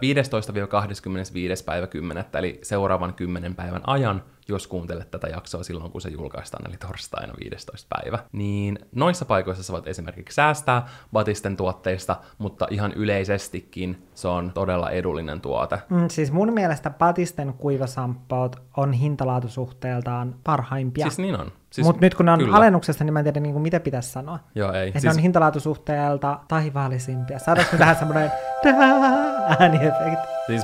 päivä 1.66 1.86
10. 1.86 2.24
eli 2.34 2.58
seuraavan 2.62 3.14
10 3.14 3.54
päivän 3.54 3.82
ajan, 3.86 4.22
jos 4.48 4.66
kuuntelet 4.66 5.10
tätä 5.10 5.28
jaksoa 5.28 5.62
silloin, 5.62 5.92
kun 5.92 6.00
se 6.00 6.08
julkaistaan, 6.08 6.66
eli 6.68 6.76
torstaina 6.76 7.34
15. 7.44 7.86
päivä. 7.88 8.18
Niin 8.32 8.78
noissa 8.94 9.24
paikoissa 9.24 9.62
sä 9.62 9.72
voit 9.72 9.86
esimerkiksi 9.86 10.34
säästää 10.34 10.88
Batisten 11.12 11.56
tuotteista, 11.56 12.16
mutta 12.38 12.66
ihan 12.70 12.92
yleisestikin 12.92 14.08
se 14.14 14.28
on 14.28 14.52
todella 14.52 14.90
edullinen 14.90 15.40
tuote. 15.40 15.78
Mm, 15.90 16.08
siis 16.08 16.32
mun 16.32 16.52
mielestä 16.52 16.90
patisten 16.90 17.54
kuivasamppoot 17.54 18.62
on 18.76 18.92
hintalaatusuhteeltaan 18.92 20.34
parhaimpia. 20.44 21.06
Siis 21.06 21.18
niin 21.18 21.40
on. 21.40 21.52
Siis 21.74 21.86
Mutta 21.86 22.00
nyt 22.00 22.14
kun 22.14 22.26
ne 22.26 22.32
on 22.32 22.38
kyllä. 22.38 22.56
alennuksessa, 22.56 23.04
niin 23.04 23.12
mä 23.12 23.18
en 23.18 23.24
tiedä 23.24 23.40
niin 23.40 23.52
kuin, 23.52 23.62
mitä 23.62 23.80
pitäisi 23.80 24.10
sanoa. 24.10 24.38
Joo, 24.54 24.72
ei. 24.72 24.88
Että 24.88 25.00
Siis, 25.00 25.14
ne 25.14 25.18
on 25.18 25.22
hintalaatusuhteelta 25.22 26.38
taivaallisimpia. 26.48 27.38
Saadaanko 27.38 27.72
me 27.72 27.78
tähän 27.78 27.96
semmoinen 27.96 28.30
ääniefekti? 29.60 30.28
siis 30.46 30.62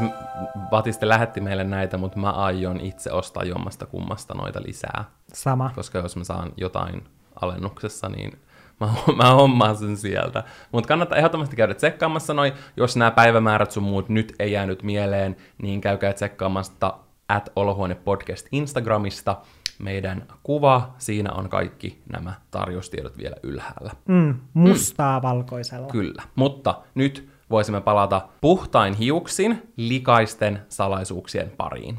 Batiste 0.71 1.09
lähetti 1.09 1.41
meille 1.41 1.65
näitä, 1.65 1.99
mutta 1.99 2.19
mä 2.19 2.31
aion 2.31 2.81
itse 2.81 3.13
ostaa 3.13 3.45
jommasta 3.45 3.87
kummasta 3.87 4.35
noita 4.35 4.63
lisää. 4.63 5.05
Sama. 5.33 5.71
Koska 5.75 5.99
jos 5.99 6.17
mä 6.17 6.25
saan 6.25 6.53
jotain 6.57 7.05
alennuksessa, 7.43 8.09
niin 8.09 8.39
mä, 8.81 8.89
mä 9.17 9.31
hommaan 9.31 9.77
sen 9.77 9.97
sieltä. 9.97 10.45
Mutta 10.73 10.89
kannattaa 10.89 11.19
ehdottomasti 11.19 11.57
käydä 11.57 11.75
tsekkaamassa 11.75 12.35
noin. 12.35 12.53
Jos 12.77 12.97
nämä 12.97 13.11
päivämäärät 13.11 13.71
sun 13.71 13.83
muut 13.83 14.09
nyt 14.09 14.35
ei 14.39 14.53
jäänyt 14.53 14.83
mieleen, 14.83 15.37
niin 15.63 15.81
käykää 15.81 16.13
tsekkaamasta 16.13 16.95
at 17.29 17.53
Olohuone 17.57 17.95
Podcast 17.95 18.47
Instagramista 18.53 19.37
meidän 19.81 20.27
kuva. 20.43 20.95
Siinä 20.99 21.33
on 21.33 21.49
kaikki 21.49 22.03
nämä 22.13 22.35
tarjoustiedot 22.51 23.19
vielä 23.19 23.37
ylhäällä. 23.43 23.93
Mm, 24.09 24.35
mustaa 24.55 25.23
valkoisella. 25.23 25.87
Kyllä. 25.87 26.23
Mutta 26.35 26.75
nyt 26.95 27.31
voisimme 27.51 27.81
palata 27.81 28.29
puhtain 28.41 28.95
hiuksin 28.95 29.73
likaisten 29.77 30.63
salaisuuksien 30.69 31.53
pariin. 31.57 31.99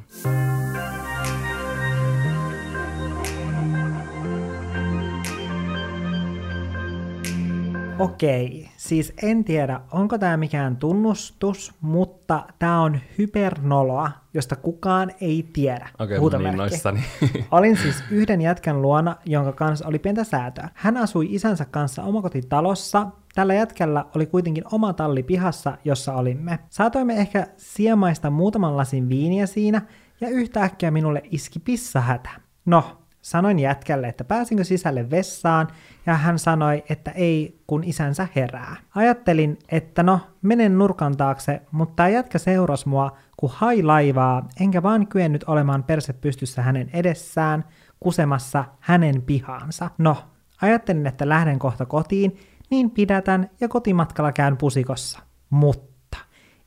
Okei, 8.01 8.69
siis 8.77 9.13
en 9.23 9.43
tiedä, 9.43 9.79
onko 9.91 10.17
tämä 10.17 10.37
mikään 10.37 10.77
tunnustus, 10.77 11.73
mutta 11.81 12.45
tämä 12.59 12.81
on 12.81 12.99
hypernoloa, 13.17 14.11
josta 14.33 14.55
kukaan 14.55 15.11
ei 15.21 15.49
tiedä. 15.53 15.89
Okei, 15.99 16.17
okay, 16.17 16.39
niin 16.39 16.57
noissani. 16.57 17.03
Olin 17.51 17.77
siis 17.77 18.03
yhden 18.11 18.41
jätkän 18.41 18.81
luona, 18.81 19.15
jonka 19.25 19.51
kanssa 19.51 19.87
oli 19.87 19.99
pientä 19.99 20.23
säätöä. 20.23 20.69
Hän 20.73 20.97
asui 20.97 21.27
isänsä 21.29 21.65
kanssa 21.65 22.03
omakotitalossa. 22.03 23.07
Tällä 23.35 23.53
jätkällä 23.53 24.05
oli 24.15 24.25
kuitenkin 24.25 24.63
oma 24.71 24.93
talli 24.93 25.23
pihassa, 25.23 25.77
jossa 25.85 26.13
olimme. 26.13 26.59
Saatoimme 26.69 27.13
ehkä 27.13 27.47
siemaista 27.57 28.29
muutaman 28.29 28.77
lasin 28.77 29.09
viiniä 29.09 29.45
siinä, 29.45 29.81
ja 30.21 30.29
yhtäkkiä 30.29 30.91
minulle 30.91 31.21
iski 31.31 31.59
pissahätä. 31.59 32.29
No, 32.65 33.00
sanoin 33.21 33.59
jätkälle, 33.59 34.07
että 34.07 34.23
pääsinkö 34.23 34.63
sisälle 34.63 35.09
vessaan, 35.09 35.67
ja 36.05 36.13
hän 36.13 36.39
sanoi, 36.39 36.83
että 36.89 37.11
ei, 37.11 37.61
kun 37.67 37.83
isänsä 37.83 38.27
herää. 38.35 38.75
Ajattelin, 38.95 39.59
että 39.69 40.03
no, 40.03 40.19
menen 40.41 40.77
nurkan 40.77 41.17
taakse, 41.17 41.61
mutta 41.71 42.07
jätkä 42.07 42.37
seurasi 42.37 42.89
mua, 42.89 43.17
kun 43.37 43.51
hai 43.53 43.83
laivaa, 43.83 44.47
enkä 44.59 44.83
vaan 44.83 45.07
kyennyt 45.07 45.43
olemaan 45.47 45.83
perse 45.83 46.13
pystyssä 46.13 46.61
hänen 46.61 46.89
edessään, 46.93 47.65
kusemassa 47.99 48.65
hänen 48.79 49.21
pihaansa. 49.21 49.89
No, 49.97 50.17
ajattelin, 50.61 51.07
että 51.07 51.29
lähden 51.29 51.59
kohta 51.59 51.85
kotiin, 51.85 52.37
niin 52.69 52.91
pidätän 52.91 53.49
ja 53.59 53.67
kotimatkalla 53.67 54.31
käyn 54.31 54.57
pusikossa. 54.57 55.19
Mutta 55.49 56.17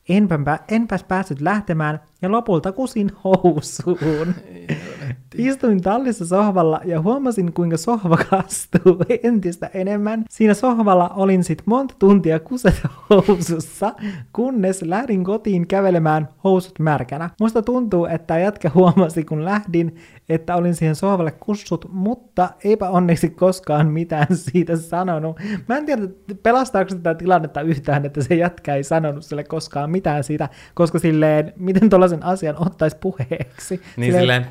enpä, 0.09 0.59
enpäs 0.67 1.03
päässyt 1.03 1.41
lähtemään 1.41 1.99
ja 2.21 2.31
lopulta 2.31 2.71
kusin 2.71 3.11
housuun. 3.23 4.35
Istuin 5.37 5.81
tallissa 5.81 6.25
sohvalla 6.25 6.81
ja 6.85 7.01
huomasin, 7.01 7.53
kuinka 7.53 7.77
sohva 7.77 8.17
kastuu 8.29 8.97
entistä 9.23 9.69
enemmän. 9.73 10.23
Siinä 10.29 10.53
sohvalla 10.53 11.09
olin 11.09 11.43
sit 11.43 11.61
monta 11.65 11.95
tuntia 11.99 12.39
kuset 12.39 12.81
housussa, 13.09 13.93
kunnes 14.33 14.81
lähdin 14.81 15.23
kotiin 15.23 15.67
kävelemään 15.67 16.27
housut 16.43 16.79
märkänä. 16.79 17.29
Musta 17.39 17.61
tuntuu, 17.61 18.05
että 18.05 18.39
jätkä 18.39 18.71
huomasi, 18.73 19.23
kun 19.23 19.45
lähdin, 19.45 19.95
että 20.29 20.55
olin 20.55 20.75
siihen 20.75 20.95
sohvalle 20.95 21.31
kussut, 21.31 21.85
mutta 21.91 22.49
eipä 22.63 22.89
onneksi 22.89 23.29
koskaan 23.29 23.87
mitään 23.87 24.27
siitä 24.51 24.75
sanonut. 24.75 25.39
Mä 25.67 25.77
en 25.77 25.85
tiedä, 25.85 26.01
pelastaako 26.43 26.95
tätä 26.95 27.15
tilannetta 27.15 27.61
yhtään, 27.61 28.05
että 28.05 28.23
se 28.23 28.35
jätkä 28.35 28.75
ei 28.75 28.83
sanonut 28.83 29.25
sille 29.25 29.43
koskaan 29.43 29.91
mitään 29.91 30.23
siitä, 30.23 30.49
koska 30.73 30.99
silleen, 30.99 31.53
miten 31.57 31.89
tuollaisen 31.89 32.23
asian 32.23 32.55
ottaisi 32.59 32.97
puheeksi. 32.97 33.81
Niin 33.97 34.13
silleen, 34.13 34.45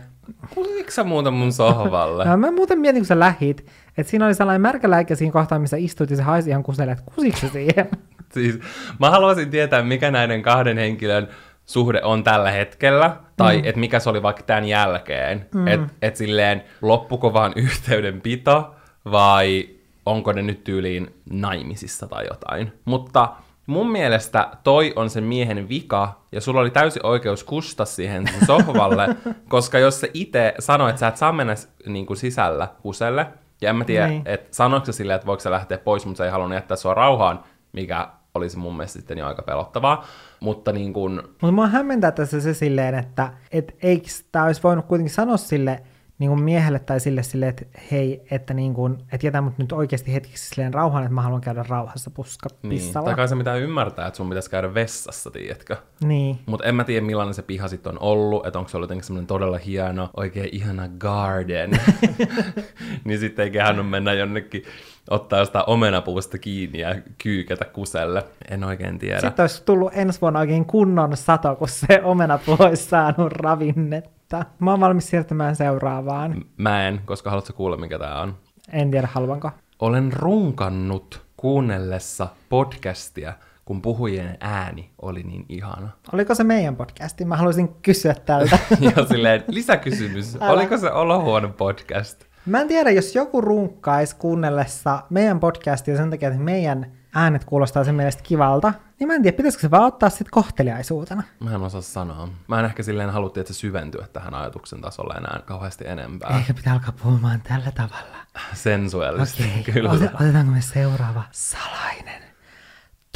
kusitko 0.54 0.90
sä 0.90 1.04
muuta 1.04 1.30
mun 1.30 1.52
sohvalle? 1.52 2.24
No, 2.24 2.36
mä 2.36 2.50
muuten 2.50 2.78
mietin, 2.78 3.00
kun 3.00 3.06
sä 3.06 3.18
lähit, 3.18 3.66
että 3.98 4.10
siinä 4.10 4.26
oli 4.26 4.34
sellainen 4.34 4.60
märkä 4.60 4.90
läikkä 4.90 5.14
siinä 5.14 5.32
kohtaa, 5.32 5.58
missä 5.58 5.76
istuit 5.76 6.10
ja 6.10 6.16
se 6.16 6.22
haisi 6.22 6.50
ihan 6.50 6.62
kuselle, 6.62 6.92
että 6.92 7.04
kusitko 7.14 7.40
sä 7.40 7.48
siihen? 7.48 7.88
Siis 8.34 8.58
mä 8.98 9.10
haluaisin 9.10 9.50
tietää, 9.50 9.82
mikä 9.82 10.10
näiden 10.10 10.42
kahden 10.42 10.78
henkilön 10.78 11.28
suhde 11.66 12.02
on 12.02 12.24
tällä 12.24 12.50
hetkellä, 12.50 13.16
tai 13.36 13.56
mm. 13.56 13.64
että 13.64 13.80
mikä 13.80 14.00
se 14.00 14.10
oli 14.10 14.22
vaikka 14.22 14.42
tämän 14.42 14.64
jälkeen. 14.64 15.46
Mm. 15.54 15.68
Että 15.68 15.88
et 16.02 16.16
silleen, 16.16 16.64
loppuko 16.82 17.32
vaan 17.32 17.52
yhteydenpito, 17.56 18.74
vai 19.10 19.68
onko 20.06 20.32
ne 20.32 20.42
nyt 20.42 20.64
tyyliin 20.64 21.14
naimisissa 21.30 22.06
tai 22.06 22.26
jotain. 22.30 22.72
Mutta 22.84 23.28
mun 23.66 23.90
mielestä 23.90 24.48
toi 24.64 24.92
on 24.96 25.10
sen 25.10 25.24
miehen 25.24 25.68
vika, 25.68 26.20
ja 26.32 26.40
sulla 26.40 26.60
oli 26.60 26.70
täysi 26.70 27.00
oikeus 27.02 27.44
kusta 27.44 27.84
siihen 27.84 28.24
sohvalle, 28.46 29.16
koska 29.48 29.78
jos 29.78 30.00
se 30.00 30.10
itse 30.14 30.54
sanoi, 30.58 30.90
että 30.90 31.00
sä 31.00 31.08
et 31.08 31.16
saa 31.16 31.32
mennä 31.32 31.54
niin 31.86 32.06
kuin 32.06 32.16
sisällä 32.16 32.68
kuselle, 32.82 33.26
ja 33.60 33.70
en 33.70 33.76
mä 33.76 33.84
tiedä, 33.84 34.08
niin. 34.08 34.22
että 34.24 34.48
sanoiko 34.50 34.92
silleen, 34.92 35.14
että 35.14 35.26
voiko 35.26 35.40
se 35.40 35.50
lähteä 35.50 35.78
pois, 35.78 36.06
mutta 36.06 36.18
se 36.18 36.24
ei 36.24 36.30
halunnut 36.30 36.56
jättää 36.56 36.76
sua 36.76 36.94
rauhaan, 36.94 37.44
mikä 37.72 38.08
olisi 38.34 38.58
mun 38.58 38.76
mielestä 38.76 38.98
sitten 38.98 39.18
jo 39.18 39.26
aika 39.26 39.42
pelottavaa. 39.42 40.04
Mutta 40.40 40.72
niin 40.72 40.92
kun... 40.92 41.22
Mutta 41.26 41.52
mua 41.52 41.66
hämmentää 41.66 42.10
tässä 42.10 42.40
se 42.40 42.54
silleen, 42.54 42.94
että 42.94 43.32
et 43.52 43.76
eikö 43.82 44.08
tämä 44.32 44.44
olisi 44.44 44.62
voinut 44.62 44.86
kuitenkin 44.86 45.14
sanoa 45.14 45.36
sille 45.36 45.82
niin 46.24 46.30
kuin 46.30 46.42
miehelle 46.42 46.78
tai 46.78 47.00
sille 47.00 47.22
sille, 47.22 47.48
että 47.48 47.64
hei, 47.92 48.22
että, 48.30 48.54
niin 48.54 48.74
kuin, 48.74 48.98
että 49.12 49.26
jätä 49.26 49.40
mut 49.40 49.58
nyt 49.58 49.72
oikeasti 49.72 50.14
hetkeksi 50.14 50.48
silleen 50.48 50.74
rauhaan, 50.74 51.04
että 51.04 51.14
mä 51.14 51.22
haluan 51.22 51.40
käydä 51.40 51.64
rauhassa 51.68 52.10
puska 52.10 52.48
niin. 52.62 52.92
Tai 52.92 53.14
kai 53.14 53.28
se 53.28 53.34
mitään 53.34 53.60
ymmärtää, 53.60 54.06
että 54.06 54.16
sun 54.16 54.28
pitäisi 54.28 54.50
käydä 54.50 54.74
vessassa, 54.74 55.30
tiedätkö? 55.30 55.76
Niin. 56.04 56.38
Mutta 56.46 56.66
en 56.66 56.74
mä 56.74 56.84
tiedä, 56.84 57.06
millainen 57.06 57.34
se 57.34 57.42
piha 57.42 57.68
sitten 57.68 57.92
on 57.92 57.98
ollut, 57.98 58.46
että 58.46 58.58
onko 58.58 58.68
se 58.68 58.76
ollut 58.76 58.84
jotenkin 58.84 59.04
semmoinen 59.04 59.26
todella 59.26 59.58
hieno, 59.58 60.10
oikein 60.16 60.48
ihana 60.52 60.88
garden. 60.88 61.70
niin 63.04 63.18
sitten 63.18 63.42
ei 63.42 63.50
kehannut 63.50 63.90
mennä 63.90 64.12
jonnekin 64.12 64.64
ottaa 65.10 65.38
jostain 65.38 65.64
omenapuusta 65.66 66.38
kiinni 66.38 66.78
ja 66.78 66.94
kyykätä 67.22 67.64
kuselle. 67.64 68.24
En 68.50 68.64
oikein 68.64 68.98
tiedä. 68.98 69.20
Sitten 69.20 69.42
olisi 69.42 69.62
tullut 69.64 69.92
ensi 69.94 70.20
vuonna 70.20 70.40
oikein 70.40 70.64
kunnon 70.64 71.16
sato, 71.16 71.56
kun 71.56 71.68
se 71.68 72.00
omenapuu 72.04 72.56
olisi 72.58 72.84
saanut 72.84 73.32
ravinnetta. 73.32 74.44
Mä 74.58 74.70
oon 74.70 74.80
valmis 74.80 75.10
siirtymään 75.10 75.56
seuraavaan. 75.56 76.44
Mä 76.56 76.88
en, 76.88 77.00
koska 77.04 77.30
haluatko 77.30 77.52
kuulla, 77.52 77.76
mikä 77.76 77.98
tää 77.98 78.20
on? 78.20 78.36
En 78.72 78.90
tiedä, 78.90 79.08
haluanko. 79.12 79.50
Olen 79.78 80.12
runkannut 80.12 81.22
kuunnellessa 81.36 82.28
podcastia, 82.48 83.32
kun 83.64 83.82
puhujien 83.82 84.36
ääni 84.40 84.90
oli 85.02 85.22
niin 85.22 85.46
ihana. 85.48 85.88
Oliko 86.12 86.34
se 86.34 86.44
meidän 86.44 86.76
podcasti? 86.76 87.24
Mä 87.24 87.36
haluaisin 87.36 87.68
kysyä 87.82 88.14
tältä. 88.14 88.58
ja 88.96 89.06
silleen, 89.06 89.44
lisäkysymys. 89.48 90.36
Älä. 90.40 90.52
Oliko 90.52 90.78
se 90.78 90.90
Olohuone 90.90 91.48
podcast? 91.48 92.24
Mä 92.46 92.60
en 92.60 92.68
tiedä, 92.68 92.90
jos 92.90 93.14
joku 93.14 93.40
runkkaisi 93.40 94.16
kuunnellessa 94.16 95.02
meidän 95.10 95.40
podcastia 95.40 95.96
sen 95.96 96.10
takia, 96.10 96.28
että 96.28 96.40
meidän 96.40 96.92
äänet 97.14 97.44
kuulostaa 97.44 97.84
sen 97.84 97.94
mielestä 97.94 98.22
kivalta, 98.22 98.74
niin 98.98 99.08
mä 99.08 99.14
en 99.14 99.22
tiedä, 99.22 99.36
pitäisikö 99.36 99.60
se 99.60 99.70
vaan 99.70 99.82
ottaa 99.82 100.10
sitten 100.10 100.26
kohteliaisuutena. 100.30 101.22
Mä 101.40 101.54
en 101.54 101.62
osaa 101.62 101.80
sanoa. 101.80 102.28
Mä 102.48 102.58
en 102.58 102.64
ehkä 102.64 102.82
silleen 102.82 103.10
haluttiin, 103.10 103.42
että 103.42 103.52
se 103.52 103.58
syventyä 103.58 104.06
tähän 104.12 104.34
ajatuksen 104.34 104.80
tasolle 104.80 105.14
enää 105.14 105.40
kauheasti 105.44 105.86
enempää. 105.86 106.38
Eikä 106.38 106.54
pitää 106.54 106.72
alkaa 106.72 106.94
puhumaan 107.02 107.42
tällä 107.48 107.72
tavalla. 107.72 108.16
Sensuellisesti, 108.54 109.42
okay. 109.60 109.74
kyllä. 109.74 109.90
Ot- 109.90 110.22
otetaanko 110.22 110.52
me 110.52 110.60
seuraava 110.60 111.22
salainen 111.30 112.22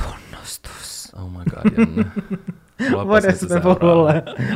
tunnustus? 0.03 1.13
Oh 1.17 1.31
my 1.31 1.45
god, 1.51 1.79
Janne. 1.79 2.07
Voidaan 3.09 3.35
me 3.51 3.61
puhua 3.61 4.13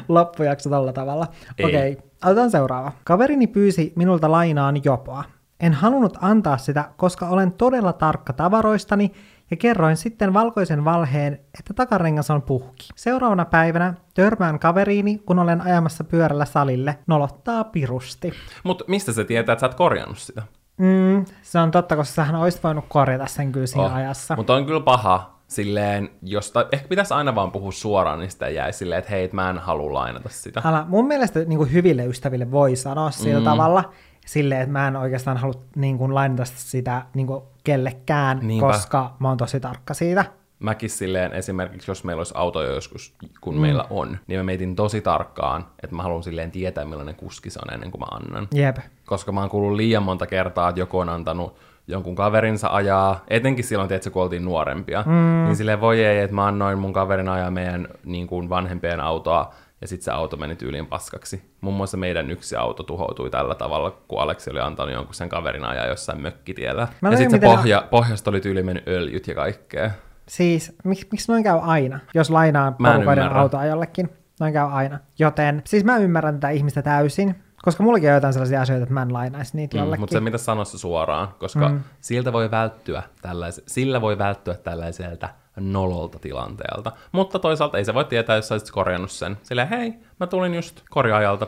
loppujakso 0.08 0.70
tällä 0.70 0.92
tavalla. 0.92 1.26
Okei, 1.50 1.92
okay, 1.92 2.11
otetaan 2.24 2.50
seuraava. 2.50 2.92
Kaverini 3.04 3.46
pyysi 3.46 3.92
minulta 3.96 4.30
lainaan 4.30 4.84
jopoa. 4.84 5.24
En 5.60 5.72
halunnut 5.72 6.18
antaa 6.20 6.58
sitä, 6.58 6.84
koska 6.96 7.28
olen 7.28 7.52
todella 7.52 7.92
tarkka 7.92 8.32
tavaroistani 8.32 9.12
ja 9.50 9.56
kerroin 9.56 9.96
sitten 9.96 10.34
valkoisen 10.34 10.84
valheen, 10.84 11.32
että 11.32 11.74
takarengas 11.74 12.30
on 12.30 12.42
puhki. 12.42 12.88
Seuraavana 12.96 13.44
päivänä 13.44 13.94
törmään 14.14 14.58
kaveriini, 14.58 15.18
kun 15.18 15.38
olen 15.38 15.60
ajamassa 15.60 16.04
pyörällä 16.04 16.44
salille. 16.44 16.98
Nolottaa 17.06 17.64
pirusti. 17.64 18.32
Mutta 18.64 18.84
mistä 18.88 19.12
se 19.12 19.24
tietää, 19.24 19.52
että 19.52 19.60
sä 19.60 19.66
oot 19.66 19.74
korjannut 19.74 20.18
sitä? 20.18 20.42
Mm, 20.78 21.24
se 21.42 21.58
on 21.58 21.70
totta, 21.70 21.96
koska 21.96 22.14
sähän 22.14 22.34
olisit 22.34 22.64
voinut 22.64 22.84
korjata 22.88 23.26
sen 23.26 23.52
kyllä 23.52 23.66
siinä 23.66 23.84
oh, 23.84 23.94
ajassa. 23.94 24.36
Mutta 24.36 24.54
on 24.54 24.66
kyllä 24.66 24.80
paha, 24.80 25.31
silleen, 25.52 26.10
josta 26.22 26.66
ehkä 26.72 26.88
pitäisi 26.88 27.14
aina 27.14 27.34
vaan 27.34 27.52
puhua 27.52 27.72
suoraan, 27.72 28.18
niin 28.18 28.30
sitä 28.30 28.48
jäi 28.48 28.72
silleen, 28.72 28.98
että 28.98 29.10
hei, 29.10 29.30
mä 29.32 29.50
en 29.50 29.58
halua 29.58 29.94
lainata 29.94 30.28
sitä. 30.28 30.62
Älä, 30.64 30.84
mun 30.88 31.06
mielestä 31.06 31.40
niin 31.40 31.58
kuin 31.58 31.72
hyville 31.72 32.06
ystäville 32.06 32.50
voi 32.50 32.76
sanoa 32.76 33.10
sillä 33.10 33.38
mm. 33.38 33.44
tavalla, 33.44 33.92
silleen, 34.26 34.60
että 34.60 34.72
mä 34.72 34.88
en 34.88 34.96
oikeastaan 34.96 35.36
halua 35.36 35.62
niin 35.76 35.98
kuin, 35.98 36.14
lainata 36.14 36.44
sitä 36.44 37.02
niin 37.14 37.26
kuin, 37.26 37.42
kellekään, 37.64 38.38
Niinpä. 38.42 38.66
koska 38.66 39.16
mä 39.18 39.28
oon 39.28 39.36
tosi 39.36 39.60
tarkka 39.60 39.94
siitä. 39.94 40.24
Mäkin 40.58 40.90
silleen 40.90 41.32
esimerkiksi, 41.32 41.90
jos 41.90 42.04
meillä 42.04 42.20
olisi 42.20 42.34
auto 42.36 42.62
joskus, 42.62 43.14
kun 43.40 43.54
mm. 43.54 43.60
meillä 43.60 43.86
on, 43.90 44.18
niin 44.26 44.40
mä 44.40 44.44
mietin 44.44 44.76
tosi 44.76 45.00
tarkkaan, 45.00 45.66
että 45.82 45.96
mä 45.96 46.02
haluan 46.02 46.22
silleen 46.22 46.50
tietää, 46.50 46.84
millainen 46.84 47.14
kuski 47.14 47.50
se 47.50 47.60
on 47.66 47.74
ennen 47.74 47.90
kuin 47.90 48.00
mä 48.00 48.06
annan. 48.10 48.48
Jep. 48.54 48.76
Koska 49.06 49.32
mä 49.32 49.40
oon 49.40 49.50
kuullut 49.50 49.76
liian 49.76 50.02
monta 50.02 50.26
kertaa, 50.26 50.68
että 50.68 50.80
joku 50.80 50.98
on 50.98 51.08
antanut 51.08 51.56
jonkun 51.86 52.14
kaverinsa 52.14 52.68
ajaa, 52.68 53.24
etenkin 53.28 53.64
silloin, 53.64 53.92
että 53.92 54.10
kun 54.10 54.22
oltiin 54.22 54.44
nuorempia, 54.44 55.04
mm. 55.06 55.44
niin 55.44 55.56
silleen 55.56 55.80
voi 55.80 56.04
ei, 56.04 56.18
että 56.18 56.34
mä 56.34 56.46
annoin 56.46 56.78
mun 56.78 56.92
kaverin 56.92 57.28
ajaa 57.28 57.50
meidän 57.50 57.88
niin 58.04 58.26
kuin 58.26 58.48
vanhempien 58.48 59.00
autoa, 59.00 59.54
ja 59.80 59.88
sitten 59.88 60.04
se 60.04 60.10
auto 60.10 60.36
meni 60.36 60.56
tyyliin 60.56 60.86
paskaksi. 60.86 61.42
Muun 61.60 61.76
muassa 61.76 61.96
meidän 61.96 62.30
yksi 62.30 62.56
auto 62.56 62.82
tuhoutui 62.82 63.30
tällä 63.30 63.54
tavalla, 63.54 63.90
kun 64.08 64.20
Aleksi 64.20 64.50
oli 64.50 64.60
antanut 64.60 64.94
jonkun 64.94 65.14
sen 65.14 65.28
kaverin 65.28 65.64
ajaa 65.64 65.86
jossain 65.86 66.20
mökkitiellä. 66.20 66.88
Mä 67.00 67.10
ja 67.10 67.16
sitten 67.16 67.40
se 67.40 67.46
pohja, 67.46 67.80
ne... 67.80 67.86
pohjasta 67.90 68.30
oli 68.30 68.40
tyyliin 68.40 68.66
mennyt 68.66 68.88
öljyt 68.88 69.26
ja 69.26 69.34
kaikkea. 69.34 69.90
Siis, 70.28 70.76
mik, 70.84 71.06
miksi 71.12 71.32
noin 71.32 71.44
käy 71.44 71.58
aina, 71.62 72.00
jos 72.14 72.30
lainaa 72.30 72.72
porukoiden 72.72 73.32
autoa 73.32 73.64
jollekin? 73.64 74.08
Noin 74.40 74.52
käy 74.52 74.68
aina. 74.72 74.98
Joten, 75.18 75.62
siis 75.66 75.84
mä 75.84 75.96
ymmärrän 75.96 76.34
tätä 76.34 76.50
ihmistä 76.50 76.82
täysin, 76.82 77.34
koska 77.62 77.82
mullakin 77.82 78.08
on 78.08 78.14
jotain 78.14 78.32
sellaisia 78.32 78.60
asioita, 78.60 78.82
että 78.82 78.94
mä 78.94 79.02
en 79.02 79.12
lainaisi 79.12 79.56
niitä 79.56 79.84
mm. 79.84 80.00
Mutta 80.00 80.12
se 80.12 80.20
mitä 80.20 80.38
sanoisi 80.38 80.78
suoraan, 80.78 81.28
koska 81.38 81.68
mm. 81.68 81.80
siltä 82.00 82.32
voi 82.32 82.50
välttyä 82.50 83.02
tällais- 83.22 83.62
sillä 83.66 84.00
voi 84.00 84.18
välttyä 84.18 84.54
tällaiselta 84.54 85.28
nololta 85.60 86.18
tilanteelta. 86.18 86.92
Mutta 87.12 87.38
toisaalta 87.38 87.78
ei 87.78 87.84
se 87.84 87.94
voi 87.94 88.04
tietää, 88.04 88.36
jos 88.36 88.52
olisit 88.52 88.70
korjannut 88.70 89.10
sen. 89.10 89.36
Sillä 89.42 89.64
hei, 89.64 89.94
mä 90.20 90.26
tulin 90.26 90.54
just 90.54 90.82
korjaajalta. 90.90 91.46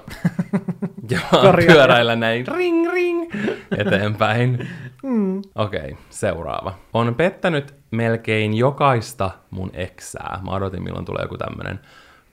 ja 1.10 1.20
pyöräillä 1.66 2.16
näin 2.16 2.46
ring 2.46 2.92
ring 2.92 3.34
eteenpäin. 3.78 4.68
mm. 5.02 5.42
Okei, 5.54 5.80
okay, 5.80 5.94
seuraava. 6.10 6.74
On 6.92 7.14
pettänyt 7.14 7.74
melkein 7.90 8.54
jokaista 8.54 9.30
mun 9.50 9.70
eksää. 9.72 10.40
Mä 10.44 10.50
odotin, 10.50 10.82
milloin 10.82 11.04
tulee 11.04 11.22
joku 11.22 11.38
tämmönen 11.38 11.80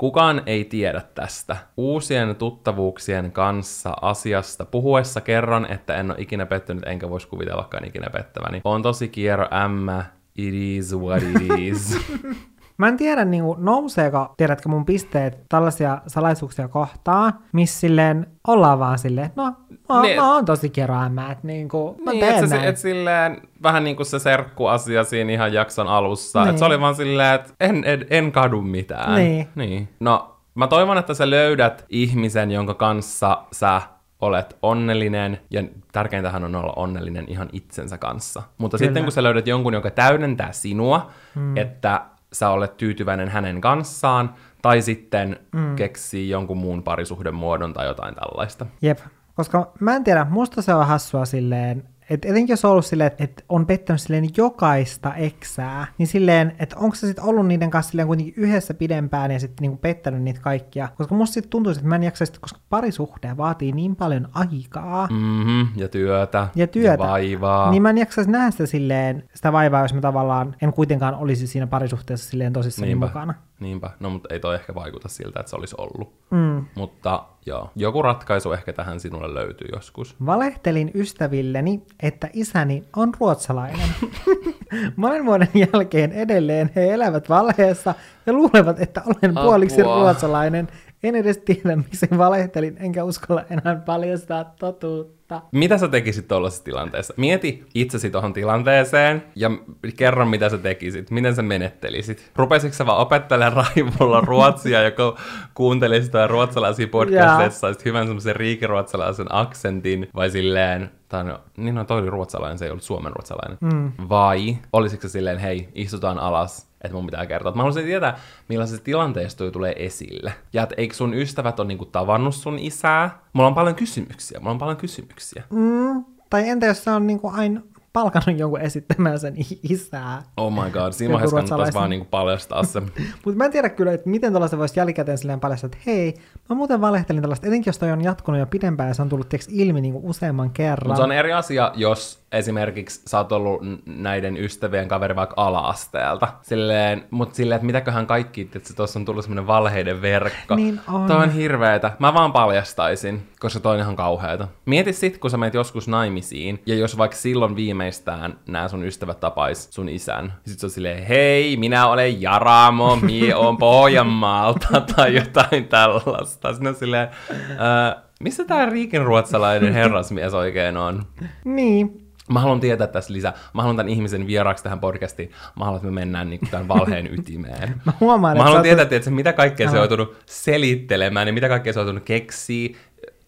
Kukaan 0.01 0.41
ei 0.45 0.65
tiedä 0.65 1.01
tästä. 1.15 1.57
Uusien 1.77 2.35
tuttavuuksien 2.35 3.31
kanssa 3.31 3.93
asiasta 4.01 4.65
puhuessa 4.65 5.21
kerron, 5.21 5.65
että 5.65 5.95
en 5.95 6.11
ole 6.11 6.21
ikinä 6.21 6.45
pettynyt, 6.45 6.83
enkä 6.87 7.09
voisi 7.09 7.27
kuvitellakaan 7.27 7.87
ikinä 7.87 8.09
pettäväni. 8.09 8.61
On 8.63 8.81
tosi 8.81 9.07
kiero 9.07 9.47
ämmä, 9.53 10.05
it 10.35 10.53
is 10.53 10.95
what 10.95 11.23
it 11.23 11.59
is. 11.59 11.97
Mä 12.77 12.87
en 12.87 12.97
tiedä, 12.97 13.25
niin 13.25 13.43
kuin, 13.43 13.65
nouseeko, 13.65 14.33
tiedätkö 14.37 14.69
mun 14.69 14.85
pisteet 14.85 15.37
tällaisia 15.49 16.01
salaisuuksia 16.07 16.67
kohtaan, 16.67 17.33
missä 17.51 17.79
silleen 17.79 18.27
ollaan 18.47 18.79
vaan 18.79 18.99
silleen, 18.99 19.31
no 19.35 19.53
mä, 19.89 20.01
niin, 20.01 20.15
mä 20.15 20.33
oon 20.33 20.45
tosi 20.45 20.69
keräämä, 20.69 21.31
että 21.31 21.47
niin 21.47 21.69
kuin, 21.69 22.03
mä 22.03 22.11
niin, 22.11 22.25
teen 22.25 22.43
et, 22.43 22.49
näin. 22.49 22.63
et 22.63 22.77
silleen, 22.77 23.41
vähän 23.63 23.83
niin 23.83 23.95
kuin 23.95 24.05
se 24.05 24.19
serkkuasia 24.19 25.03
siinä 25.03 25.31
ihan 25.31 25.53
jakson 25.53 25.87
alussa, 25.87 26.39
niin. 26.39 26.49
että 26.49 26.59
se 26.59 26.65
oli 26.65 26.79
vaan 26.79 26.95
silleen, 26.95 27.35
että 27.35 27.53
en, 27.59 27.83
en, 27.85 28.05
en 28.09 28.31
kadu 28.31 28.61
mitään. 28.61 29.15
Niin. 29.15 29.47
niin. 29.55 29.89
No, 29.99 30.35
mä 30.55 30.67
toivon, 30.67 30.97
että 30.97 31.13
sä 31.13 31.29
löydät 31.29 31.85
ihmisen, 31.89 32.51
jonka 32.51 32.73
kanssa 32.73 33.43
sä 33.51 33.81
olet 34.21 34.57
onnellinen, 34.61 35.39
ja 35.49 35.63
tärkeintähän 35.91 36.43
on 36.43 36.55
olla 36.55 36.73
onnellinen 36.75 37.25
ihan 37.27 37.49
itsensä 37.53 37.97
kanssa. 37.97 38.43
Mutta 38.57 38.77
Kyllä. 38.77 38.87
sitten 38.87 39.03
kun 39.03 39.11
sä 39.11 39.23
löydät 39.23 39.47
jonkun, 39.47 39.73
joka 39.73 39.91
täydentää 39.91 40.51
sinua, 40.51 41.11
hmm. 41.35 41.57
että 41.57 42.01
sä 42.33 42.49
olet 42.49 42.77
tyytyväinen 42.77 43.29
hänen 43.29 43.61
kanssaan, 43.61 44.33
tai 44.61 44.81
sitten 44.81 45.39
mm. 45.51 45.75
keksii 45.75 46.29
jonkun 46.29 46.57
muun 46.57 46.83
parisuhden 46.83 47.35
muodon 47.35 47.73
tai 47.73 47.87
jotain 47.87 48.15
tällaista. 48.15 48.65
Jep, 48.81 48.99
Koska 49.33 49.71
mä 49.79 49.95
en 49.95 50.03
tiedä, 50.03 50.25
musta 50.29 50.61
se 50.61 50.73
on 50.73 50.87
hassua 50.87 51.25
silleen, 51.25 51.83
että 52.11 52.27
etenkin 52.27 52.53
jos 52.53 52.65
on 52.65 52.71
ollut 52.71 52.85
silleen, 52.85 53.07
että, 53.07 53.23
että 53.23 53.43
on 53.49 53.65
pettänyt 53.65 54.01
silleen 54.01 54.29
jokaista 54.37 55.15
eksää, 55.15 55.87
niin 55.97 56.07
silleen, 56.07 56.55
että 56.59 56.75
onko 56.79 56.95
se 56.95 57.07
sitten 57.07 57.25
ollut 57.25 57.47
niiden 57.47 57.69
kanssa 57.69 57.89
silleen 57.89 58.07
kuitenkin 58.07 58.33
yhdessä 58.37 58.73
pidempään 58.73 59.31
ja 59.31 59.39
sitten 59.39 59.61
niinku 59.61 59.77
pettänyt 59.77 60.21
niitä 60.21 60.41
kaikkia. 60.41 60.89
Koska 60.97 61.15
musta 61.15 61.33
sitten 61.33 61.49
tuntuu, 61.49 61.71
että 61.71 61.85
mä 61.85 61.95
en 61.95 62.03
jaksaisi, 62.03 62.33
koska 62.41 62.59
parisuhde 62.69 63.37
vaatii 63.37 63.71
niin 63.71 63.95
paljon 63.95 64.27
aikaa. 64.33 65.07
Mm-hmm, 65.11 65.67
ja 65.75 65.87
työtä. 65.87 66.47
Ja 66.55 66.67
työtä. 66.67 67.03
Ja 67.03 67.09
vaivaa. 67.09 67.71
Niin 67.71 67.81
mä 67.81 67.89
en 67.89 67.97
jaksaisi 67.97 68.31
nähdä 68.31 68.51
sitä 68.51 68.65
silleen, 68.65 69.23
sitä 69.33 69.51
vaivaa, 69.51 69.81
jos 69.81 69.93
mä 69.93 70.01
tavallaan 70.01 70.55
en 70.61 70.73
kuitenkaan 70.73 71.15
olisi 71.15 71.47
siinä 71.47 71.67
parisuhteessa 71.67 72.29
silleen 72.29 72.53
tosissaan 72.53 72.97
mukana. 72.97 73.33
Niinpä. 73.61 73.89
No, 73.99 74.09
mutta 74.09 74.33
ei 74.33 74.39
toi 74.39 74.55
ehkä 74.55 74.75
vaikuta 74.75 75.07
siltä, 75.07 75.39
että 75.39 75.49
se 75.49 75.55
olisi 75.55 75.75
ollut. 75.77 76.13
Mm. 76.29 76.65
Mutta 76.75 77.23
joo, 77.45 77.71
joku 77.75 78.01
ratkaisu 78.01 78.51
ehkä 78.51 78.73
tähän 78.73 78.99
sinulle 78.99 79.33
löytyy 79.33 79.67
joskus. 79.73 80.15
Valehtelin 80.25 80.91
ystävilleni, 80.95 81.81
että 81.99 82.29
isäni 82.33 82.83
on 82.95 83.11
ruotsalainen. 83.19 83.89
Monen 84.95 85.25
vuoden 85.25 85.49
jälkeen 85.73 86.11
edelleen 86.11 86.69
he 86.75 86.93
elävät 86.93 87.29
valheessa 87.29 87.95
ja 88.25 88.33
luulevat, 88.33 88.79
että 88.79 89.01
olen 89.05 89.37
Apua. 89.37 89.43
puoliksi 89.43 89.83
ruotsalainen. 89.83 90.67
En 91.03 91.15
edes 91.15 91.37
tiedä, 91.37 91.75
miksi 91.75 92.07
valehtelin, 92.17 92.77
enkä 92.79 93.03
uskalla 93.03 93.43
enää 93.49 93.75
paljastaa 93.75 94.43
totuutta. 94.43 95.41
Mitä 95.51 95.77
sä 95.77 95.87
tekisit 95.87 96.27
tuollaisessa 96.27 96.63
tilanteessa? 96.63 97.13
Mieti 97.17 97.65
itsesi 97.73 98.09
tuohon 98.09 98.33
tilanteeseen 98.33 99.23
ja 99.35 99.51
kerro, 99.97 100.25
mitä 100.25 100.49
sä 100.49 100.57
tekisit. 100.57 101.11
Miten 101.11 101.35
sä 101.35 101.41
menettelisit? 101.41 102.31
Rupesitko 102.35 102.75
sä 102.75 102.85
vaan 102.85 102.97
opettelemaan 102.97 103.65
raivolla 103.75 104.21
ruotsia, 104.21 104.83
joka 104.83 105.15
kuuntelisit 105.53 106.13
jotain 106.13 106.29
ruotsalaisia 106.29 106.87
podcasteja, 106.87 107.45
että 107.45 107.59
saisit 107.59 107.85
hyvän 107.85 108.05
semmoisen 108.05 108.35
riikiruotsalaisen 108.35 109.27
aksentin, 109.29 110.07
vai 110.15 110.29
silleen, 110.29 110.91
tai 111.09 111.23
no, 111.23 111.39
niin 111.57 111.75
no 111.75 111.83
toi 111.83 111.99
oli 112.01 112.09
ruotsalainen, 112.09 112.57
se 112.57 112.65
ei 112.65 112.71
ollut 112.71 112.83
suomen 112.83 113.11
ruotsalainen. 113.11 113.57
Mm. 113.61 113.91
Vai 114.09 114.57
olisiko 114.73 115.01
se 115.01 115.09
silleen, 115.09 115.37
hei, 115.37 115.69
istutaan 115.75 116.19
alas, 116.19 116.70
että 116.83 116.93
mun 116.95 117.05
pitää 117.05 117.25
kertoa. 117.25 117.51
Mä 117.51 117.57
haluaisin 117.57 117.85
tietää, 117.85 118.19
millaisesta 118.49 118.83
tilanteesta 118.83 119.37
toi 119.37 119.51
tulee 119.51 119.85
esille. 119.85 120.33
Ja 120.53 120.63
että 120.63 120.75
eikö 120.77 120.95
sun 120.95 121.13
ystävät 121.13 121.59
ole 121.59 121.67
niinku 121.67 121.85
tavannut 121.85 122.35
sun 122.35 122.59
isää? 122.59 123.19
Mulla 123.33 123.47
on 123.47 123.55
paljon 123.55 123.75
kysymyksiä, 123.75 124.39
mulla 124.39 124.51
on 124.51 124.57
paljon 124.57 124.77
kysymyksiä. 124.77 125.43
Mm, 125.49 126.05
tai 126.29 126.49
entä 126.49 126.65
jos 126.65 126.83
se 126.83 126.91
on 126.91 127.07
niinku 127.07 127.31
aina 127.33 127.61
palkannut 127.93 128.39
jonkun 128.39 128.61
esittämään 128.61 129.19
sen 129.19 129.33
isää? 129.69 130.23
Oh 130.37 130.53
my 130.53 130.71
god, 130.71 130.91
siinä 130.91 131.13
vaiheessa 131.13 131.35
kannattaisi 131.35 131.73
vaan 131.73 131.89
niinku 131.89 132.07
paljastaa 132.11 132.63
se. 132.63 132.81
Mutta 133.25 133.37
mä 133.37 133.45
en 133.45 133.51
tiedä 133.51 133.69
kyllä, 133.69 133.93
että 133.93 134.09
miten 134.09 134.31
tuollaista 134.31 134.57
voisi 134.57 134.79
jälkikäteen 134.79 135.17
silleen 135.17 135.39
paljastaa, 135.39 135.65
että 135.65 135.77
hei, 135.85 136.13
mä 136.49 136.55
muuten 136.55 136.81
valehtelin 136.81 137.21
tällaista, 137.21 137.47
etenkin 137.47 137.69
jos 137.69 137.77
toi 137.77 137.91
on 137.91 138.03
jatkunut 138.03 138.39
jo 138.39 138.45
pidempään 138.45 138.89
ja 138.89 138.93
se 138.93 139.01
on 139.01 139.09
tullut 139.09 139.29
tiiäks, 139.29 139.47
ilmi 139.51 139.81
niinku 139.81 140.09
useamman 140.09 140.49
kerran. 140.49 140.87
Mutta 140.87 140.97
se 140.97 141.03
on 141.03 141.11
eri 141.11 141.33
asia, 141.33 141.71
jos 141.75 142.21
esimerkiksi 142.31 143.01
sä 143.07 143.17
oot 143.17 143.31
ollut 143.31 143.61
näiden 143.85 144.37
ystävien 144.37 144.87
kaveri 144.87 145.15
vaikka 145.15 145.33
ala-asteelta. 145.37 146.27
Silleen, 146.41 147.03
mutta 147.11 147.35
silleen, 147.35 147.55
että 147.55 147.65
mitäköhän 147.65 148.07
kaikki, 148.07 148.41
että 148.55 148.73
tuossa 148.75 148.99
on 148.99 149.05
tullut 149.05 149.25
semmoinen 149.25 149.47
valheiden 149.47 150.01
verkko. 150.01 150.55
Niin 150.55 150.79
on. 150.87 151.07
Toi 151.07 151.23
on 151.23 151.31
hirveetä. 151.31 151.91
Mä 151.99 152.13
vaan 152.13 152.31
paljastaisin, 152.31 153.23
koska 153.39 153.59
toi 153.59 153.73
on 153.73 153.79
ihan 153.79 153.95
kauheata. 153.95 154.47
Mieti 154.65 154.93
sit, 154.93 155.17
kun 155.17 155.31
sä 155.31 155.37
menet 155.37 155.53
joskus 155.53 155.87
naimisiin, 155.87 156.61
ja 156.65 156.75
jos 156.75 156.97
vaikka 156.97 157.17
silloin 157.17 157.55
viimeistään 157.81 158.39
nämä 158.47 158.67
sun 158.67 158.83
ystävät 158.85 159.19
tapais 159.19 159.67
sun 159.73 159.89
isän, 159.89 160.25
ja 160.25 160.51
sit 160.51 160.59
se 160.59 160.65
on 160.65 160.69
silleen, 160.69 161.03
hei, 161.05 161.57
minä 161.57 161.87
olen 161.87 162.21
Jaramo, 162.21 162.95
mie 162.95 163.35
on 163.35 163.57
Pohjanmaalta, 163.57 164.81
tai 164.95 165.15
jotain 165.15 165.67
tällaista. 165.67 166.53
Sitten 166.53 166.67
on 166.67 166.75
silleen, 166.75 167.07
äh, 167.31 168.03
missä 168.19 168.45
tää 168.45 168.65
Riikin 168.65 169.01
ruotsalainen 169.01 169.73
herrasmies 169.73 170.33
oikein 170.33 170.77
on? 170.77 171.05
Niin, 171.45 171.97
Mä 172.29 172.39
haluan 172.39 172.59
tietää 172.59 172.87
tässä 172.87 173.13
lisää. 173.13 173.33
Mä 173.53 173.61
haluan 173.61 173.77
tämän 173.77 173.89
ihmisen 173.89 174.27
vieraaksi 174.27 174.63
tähän 174.63 174.79
podcastiin. 174.79 175.31
Mä 175.59 175.65
haluan, 175.65 175.77
että 175.77 175.87
me 175.91 175.99
mennään 175.99 176.29
niin 176.29 176.39
tämän 176.51 176.67
valheen 176.67 177.07
ytimeen. 177.19 177.81
mä 177.85 177.93
huomaan, 177.99 178.37
Mä 178.37 178.39
että 178.39 178.43
haluan 178.43 178.59
oot- 178.59 178.63
tietää, 178.63 178.97
että 178.97 179.11
mitä 179.11 179.33
kaikkea 179.33 179.67
se 179.69 179.75
on 179.75 179.81
joutunut 179.81 180.15
selittelemään 180.25 181.27
ja 181.27 181.33
mitä 181.33 181.49
kaikkea 181.49 181.73
se 181.73 181.79
on 181.79 181.85
joutunut 181.85 182.05
keksiä. 182.05 182.69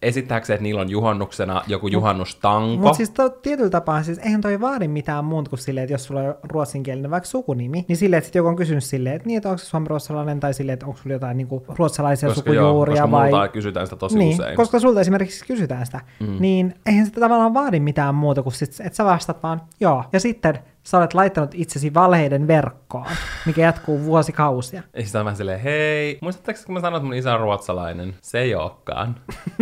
Esittääkö 0.04 0.46
se, 0.46 0.54
että 0.54 0.62
niillä 0.62 0.80
on 0.80 0.90
juhannuksena 0.90 1.62
joku 1.66 1.88
juhannustanko? 1.88 2.76
Mutta 2.76 2.96
siis 2.96 3.10
to, 3.10 3.28
tietyllä 3.28 3.70
tapaa, 3.70 4.02
siis 4.02 4.18
eihän 4.18 4.40
toi 4.40 4.60
vaadi 4.60 4.88
mitään 4.88 5.24
muuta 5.24 5.50
kuin 5.50 5.60
silleen, 5.60 5.84
että 5.84 5.94
jos 5.94 6.04
sulla 6.04 6.20
on 6.20 6.34
ruotsinkielinen 6.42 7.10
vaikka 7.10 7.28
sukunimi, 7.28 7.84
niin 7.88 7.96
silleen, 7.96 8.18
että 8.18 8.26
sit 8.26 8.34
joku 8.34 8.48
on 8.48 8.56
kysynyt 8.56 8.84
silleen, 8.84 9.16
että 9.16 9.26
niin, 9.26 9.36
että 9.36 9.48
onko 9.48 9.58
se 9.58 9.66
suomenruotsalainen, 9.66 10.40
tai 10.40 10.54
silleen, 10.54 10.74
että 10.74 10.86
onko 10.86 10.98
sulla 11.02 11.14
jotain 11.14 11.36
niin 11.36 11.46
kuin, 11.46 11.64
ruotsalaisia 11.68 12.28
koska 12.28 12.52
joo, 12.52 12.64
sukujuuria, 12.64 13.02
koska 13.02 13.30
vai... 13.30 13.48
kysytään 13.48 13.86
sitä 13.86 13.96
tosi 13.96 14.18
niin, 14.18 14.34
usein. 14.34 14.56
koska 14.56 14.80
sulta 14.80 15.00
esimerkiksi 15.00 15.46
kysytään 15.46 15.86
sitä, 15.86 16.00
mm. 16.20 16.36
niin 16.40 16.74
eihän 16.86 17.06
sitä 17.06 17.20
tavallaan 17.20 17.54
vaadi 17.54 17.80
mitään 17.80 18.14
muuta 18.14 18.42
kuin 18.42 18.52
sit, 18.52 18.70
että 18.80 18.96
sä 18.96 19.04
vastat 19.04 19.42
vaan 19.42 19.62
joo. 19.80 20.04
Ja 20.12 20.20
sitten 20.20 20.58
sä 20.84 20.98
olet 20.98 21.14
laittanut 21.14 21.50
itsesi 21.54 21.94
valheiden 21.94 22.48
verkkoon, 22.48 23.06
mikä 23.46 23.62
jatkuu 23.62 24.04
vuosikausia. 24.04 24.82
Ja 24.96 25.02
sitten 25.02 25.18
on 25.18 25.24
vähän 25.24 25.36
silleen, 25.36 25.60
hei, 25.60 26.18
muistatteko, 26.20 26.58
kun 26.66 26.72
mä 26.74 26.80
sanoin, 26.80 27.00
että 27.00 27.06
mun 27.06 27.14
isä 27.14 27.34
on 27.34 27.40
ruotsalainen? 27.40 28.14
Se 28.22 28.38
ei 28.38 28.54
olekaan. 28.54 29.14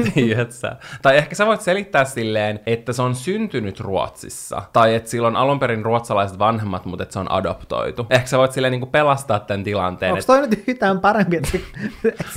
Sä? 0.50 0.76
Tai 1.02 1.16
ehkä 1.16 1.34
sä 1.34 1.46
voit 1.46 1.60
selittää 1.60 2.04
silleen, 2.04 2.60
että 2.66 2.92
se 2.92 3.02
on 3.02 3.14
syntynyt 3.14 3.80
Ruotsissa. 3.80 4.62
Tai 4.72 4.94
että 4.94 5.10
sillä 5.10 5.28
on 5.28 5.36
alun 5.36 5.58
perin 5.58 5.84
ruotsalaiset 5.84 6.38
vanhemmat, 6.38 6.84
mutta 6.84 7.02
että 7.02 7.12
se 7.12 7.18
on 7.18 7.32
adoptoitu. 7.32 8.06
Ehkä 8.10 8.26
sä 8.26 8.38
voit 8.38 8.52
silleen 8.52 8.70
niin 8.70 8.88
pelastaa 8.88 9.40
tämän 9.40 9.64
tilanteen. 9.64 10.12
Onko 10.12 10.24
toi 10.26 10.48
nyt 10.48 10.64
yhtään 10.68 11.00
parempi, 11.00 11.36
että 11.36 11.50
sä, 11.50 11.58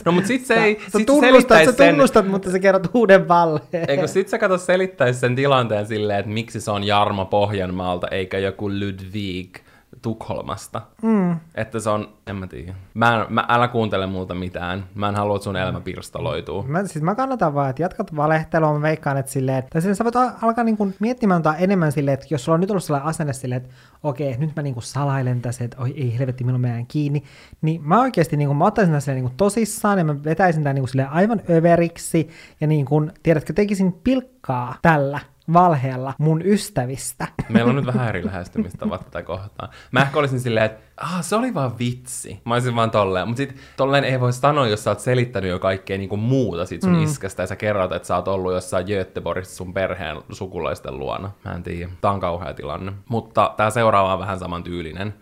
No 0.05 0.11
mut 0.11 0.25
sit 0.25 0.45
se 0.45 0.53
ei, 0.53 0.75
sä, 0.75 0.83
sit 0.83 0.91
sä 0.91 0.99
se 0.99 1.05
tunnustat, 1.05 1.65
sä 1.65 1.71
sen, 1.71 1.89
tunnustat, 1.89 2.27
mutta 2.27 2.51
sä 2.51 2.59
kerrot 2.59 2.89
uuden 2.93 3.27
valheen. 3.27 3.89
Eikö 3.89 4.07
sit 4.07 4.29
sä 4.29 4.37
kato 4.37 4.57
selittäisi 4.57 5.19
sen 5.19 5.35
tilanteen 5.35 5.85
silleen, 5.85 6.19
että 6.19 6.31
miksi 6.31 6.61
se 6.61 6.71
on 6.71 6.83
Jarmo 6.83 7.25
Pohjanmaalta 7.25 8.07
eikä 8.07 8.37
joku 8.37 8.74
Ludwig 8.79 9.57
Tukholmasta. 10.01 10.81
Mm. 11.01 11.37
Että 11.55 11.79
se 11.79 11.89
on, 11.89 12.13
en 12.27 12.35
mä 12.35 12.47
tiedä. 12.47 12.73
Mä, 12.93 13.15
en, 13.15 13.33
mä, 13.33 13.45
älä 13.49 13.67
kuuntele 13.67 14.07
multa 14.07 14.35
mitään. 14.35 14.83
Mä 14.95 15.09
en 15.09 15.15
halua, 15.15 15.35
että 15.35 15.43
sun 15.43 15.55
elämä 15.55 15.81
pirstaloituu. 15.81 16.63
Mä, 16.63 16.87
siis 16.87 17.03
mä 17.03 17.15
kannatan 17.15 17.53
vaan, 17.53 17.69
että 17.69 17.81
jatkat 17.81 18.15
valehtelua, 18.15 18.73
mä 18.73 18.81
veikkaan, 18.81 19.17
että 19.17 19.31
silleen, 19.31 19.63
tai 19.69 19.81
silleen 19.81 19.95
sä 19.95 20.03
voit 20.03 20.15
al- 20.15 20.31
alkaa 20.41 20.63
niinku 20.63 20.91
miettimään 20.99 21.43
tota 21.43 21.55
enemmän 21.55 21.91
silleen, 21.91 22.13
että 22.13 22.27
jos 22.29 22.45
sulla 22.45 22.53
on 22.53 22.59
nyt 22.59 22.71
ollut 22.71 22.83
sellainen 22.83 23.09
asenne 23.09 23.33
silleen, 23.33 23.61
että 23.61 23.75
okei, 24.03 24.37
nyt 24.37 24.55
mä 24.55 24.61
niinku 24.61 24.81
salailen 24.81 25.41
tässä, 25.41 25.63
että 25.63 25.77
oi 25.81 25.93
ei 25.97 26.19
helvetti, 26.19 26.43
milloin 26.43 26.61
mä 26.61 26.67
jään 26.67 26.87
kiinni, 26.87 27.23
niin 27.61 27.83
mä 27.83 28.01
oikeasti 28.01 28.37
niinku, 28.37 28.53
mä 28.53 28.65
ottaisin 28.65 28.89
tämän 28.89 29.01
silleen 29.01 29.23
niinku 29.23 29.35
tosissaan, 29.37 29.97
ja 29.97 30.05
mä 30.05 30.23
vetäisin 30.23 30.63
tämän 30.63 30.75
niinku 30.75 30.87
silleen 30.87 31.09
aivan 31.09 31.41
överiksi, 31.49 32.29
ja 32.61 32.67
niinku, 32.67 33.09
tiedätkö, 33.23 33.53
tekisin 33.53 33.93
pilkkaa 33.93 34.75
tällä 34.81 35.19
valheella 35.53 36.13
mun 36.17 36.41
ystävistä. 36.45 37.27
Meillä 37.49 37.69
on 37.69 37.75
nyt 37.75 37.85
vähän 37.85 38.09
eri 38.09 38.25
lähestymistavat 38.25 39.05
tätä 39.05 39.23
kohtaa. 39.23 39.69
Mä 39.91 40.01
ehkä 40.01 40.19
olisin 40.19 40.39
silleen, 40.39 40.65
että 40.65 40.83
ah, 40.97 41.23
se 41.23 41.35
oli 41.35 41.53
vaan 41.53 41.79
vitsi. 41.79 42.41
Mä 42.45 42.53
olisin 42.53 42.75
vaan 42.75 42.91
tolleen. 42.91 43.27
Mutta 43.27 43.37
sit 43.37 43.55
tolleen 43.77 44.03
ei 44.03 44.19
voi 44.19 44.33
sanoa, 44.33 44.67
jos 44.67 44.83
sä 44.83 44.91
oot 44.91 44.99
selittänyt 44.99 45.49
jo 45.49 45.59
kaikkea 45.59 45.97
niinku 45.97 46.17
muuta 46.17 46.65
sit 46.65 46.81
sun 46.81 46.95
mm. 46.95 47.03
iskästä 47.03 47.43
ja 47.43 47.47
sä 47.47 47.55
kerrot, 47.55 47.91
että 47.91 48.07
sä 48.07 48.15
oot 48.15 48.27
ollut 48.27 48.53
jossain 48.53 48.85
Göteborgissa 48.85 49.55
sun 49.55 49.73
perheen 49.73 50.17
sukulaisten 50.31 50.99
luona. 50.99 51.31
Mä 51.45 51.51
en 51.51 51.63
tiedä. 51.63 51.91
Tää 52.01 52.11
on 52.11 52.19
kauhea 52.19 52.53
tilanne. 52.53 52.93
Mutta 53.09 53.53
tää 53.57 53.69
seuraava 53.69 54.13
on 54.13 54.19
vähän 54.19 54.39
saman 54.39 54.63
tyylinen. 54.63 55.13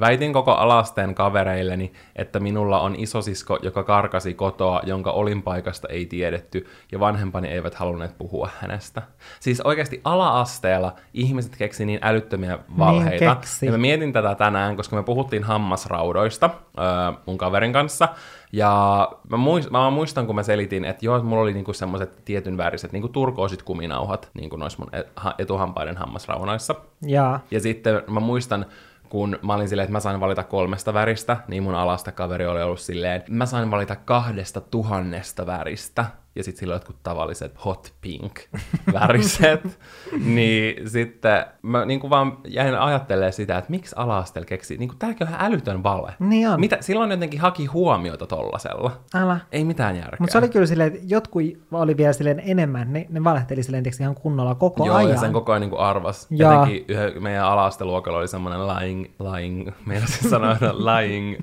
Väitin 0.00 0.32
koko 0.32 0.52
alasteen 0.52 1.14
kavereilleni, 1.14 1.92
että 2.16 2.40
minulla 2.40 2.80
on 2.80 2.94
isosisko, 2.96 3.58
joka 3.62 3.82
karkasi 3.82 4.34
kotoa, 4.34 4.80
jonka 4.84 5.10
olinpaikasta 5.10 5.88
ei 5.88 6.06
tiedetty, 6.06 6.66
ja 6.92 7.00
vanhempani 7.00 7.48
eivät 7.48 7.74
halunneet 7.74 8.18
puhua 8.18 8.48
hänestä. 8.60 9.02
Siis 9.40 9.60
oikeasti 9.60 10.00
ala-asteella 10.04 10.94
ihmiset 11.14 11.56
keksi 11.56 11.84
niin 11.84 11.98
älyttömiä 12.02 12.58
valheita. 12.78 13.34
keksi. 13.34 13.66
ja 13.66 13.72
mä 13.72 13.78
mietin 13.78 14.12
tätä 14.12 14.34
tänään, 14.34 14.76
koska 14.76 14.96
me 14.96 15.02
puhuttiin 15.02 15.44
hammasraudoista 15.44 16.50
öö, 16.78 16.84
mun 17.26 17.38
kaverin 17.38 17.72
kanssa, 17.72 18.08
ja 18.52 19.08
mä, 19.30 19.36
muist, 19.36 19.70
mä 19.70 19.90
muistan, 19.90 20.26
kun 20.26 20.34
mä 20.34 20.42
selitin, 20.42 20.84
että 20.84 21.06
joo, 21.06 21.22
mulla 21.22 21.42
oli 21.42 21.52
niinku 21.52 21.72
semmoiset 21.72 22.24
tietyn 22.24 22.56
väriset 22.56 22.92
niinku 22.92 23.08
turkoosit 23.08 23.62
kuminauhat 23.62 24.30
niinku 24.34 24.56
noissa 24.56 24.78
mun 24.78 25.04
ha- 25.16 25.34
etuhampaiden 25.38 25.96
hammasraunoissa. 25.96 26.74
Ja 27.02 27.40
Ja 27.50 27.60
sitten 27.60 28.02
mä 28.10 28.20
muistan, 28.20 28.66
kun 29.08 29.38
mä 29.42 29.54
olin 29.54 29.68
silleen, 29.68 29.84
että 29.84 29.92
mä 29.92 30.00
sain 30.00 30.20
valita 30.20 30.44
kolmesta 30.44 30.94
väristä, 30.94 31.36
niin 31.48 31.62
mun 31.62 31.74
alasta 31.74 32.12
kaveri 32.12 32.46
oli 32.46 32.62
ollut 32.62 32.80
silleen, 32.80 33.22
mä 33.30 33.46
sain 33.46 33.70
valita 33.70 33.96
kahdesta 33.96 34.60
tuhannesta 34.60 35.46
väristä. 35.46 36.04
Ja 36.38 36.44
sitten 36.44 36.60
sillä 36.60 36.72
oli 36.72 36.76
jotkut 36.76 36.96
tavalliset 37.02 37.64
hot 37.64 37.92
pink 38.00 38.40
väriset. 39.00 39.78
niin 40.24 40.90
sitten 40.90 41.44
mä 41.62 41.84
niin 41.84 42.00
kuin 42.00 42.10
vaan 42.10 42.38
jäin 42.46 42.74
ajattelemaan 42.74 43.32
sitä, 43.32 43.58
että 43.58 43.70
miksi 43.70 43.94
ala 43.98 44.24
keksi, 44.46 44.76
niin 44.76 44.88
kuin 44.88 44.98
tämäkin 44.98 45.26
on 45.26 45.32
ihan 45.34 45.46
älytön 45.46 45.82
vale. 45.82 46.14
Niin 46.18 46.48
on. 46.48 46.60
Mitä, 46.60 46.76
silloin 46.80 47.10
jotenkin 47.10 47.40
haki 47.40 47.66
huomiota 47.66 48.26
tollasella. 48.26 48.90
älä. 49.14 49.40
Ei 49.52 49.64
mitään 49.64 49.96
järkeä. 49.96 50.16
Mutta 50.20 50.32
se 50.32 50.38
oli 50.38 50.48
kyllä 50.48 50.66
silleen, 50.66 50.94
että 50.94 51.06
jotkut 51.08 51.42
oli 51.72 51.96
vielä 51.96 52.12
silleen 52.12 52.42
enemmän, 52.44 52.92
ne, 52.92 53.06
ne 53.08 53.24
valehteli 53.24 53.62
silleen 53.62 53.84
ihan 54.00 54.14
kunnolla 54.14 54.54
koko 54.54 54.86
Joo, 54.86 54.96
ajan. 54.96 55.10
ja 55.10 55.16
sen 55.16 55.32
koko 55.32 55.52
ajan 55.52 55.60
niin 55.60 55.78
arvas. 55.78 56.26
Jaa. 56.30 56.54
Jotenkin 56.54 56.84
yhden, 56.88 57.22
meidän 57.22 57.44
ala-asteluokalla 57.44 58.18
oli 58.18 58.28
semmoinen 58.28 58.66
lying, 58.66 59.06
lying, 59.32 59.70
meinasin 59.86 60.30
sanoa 60.30 60.56
lying 60.60 61.36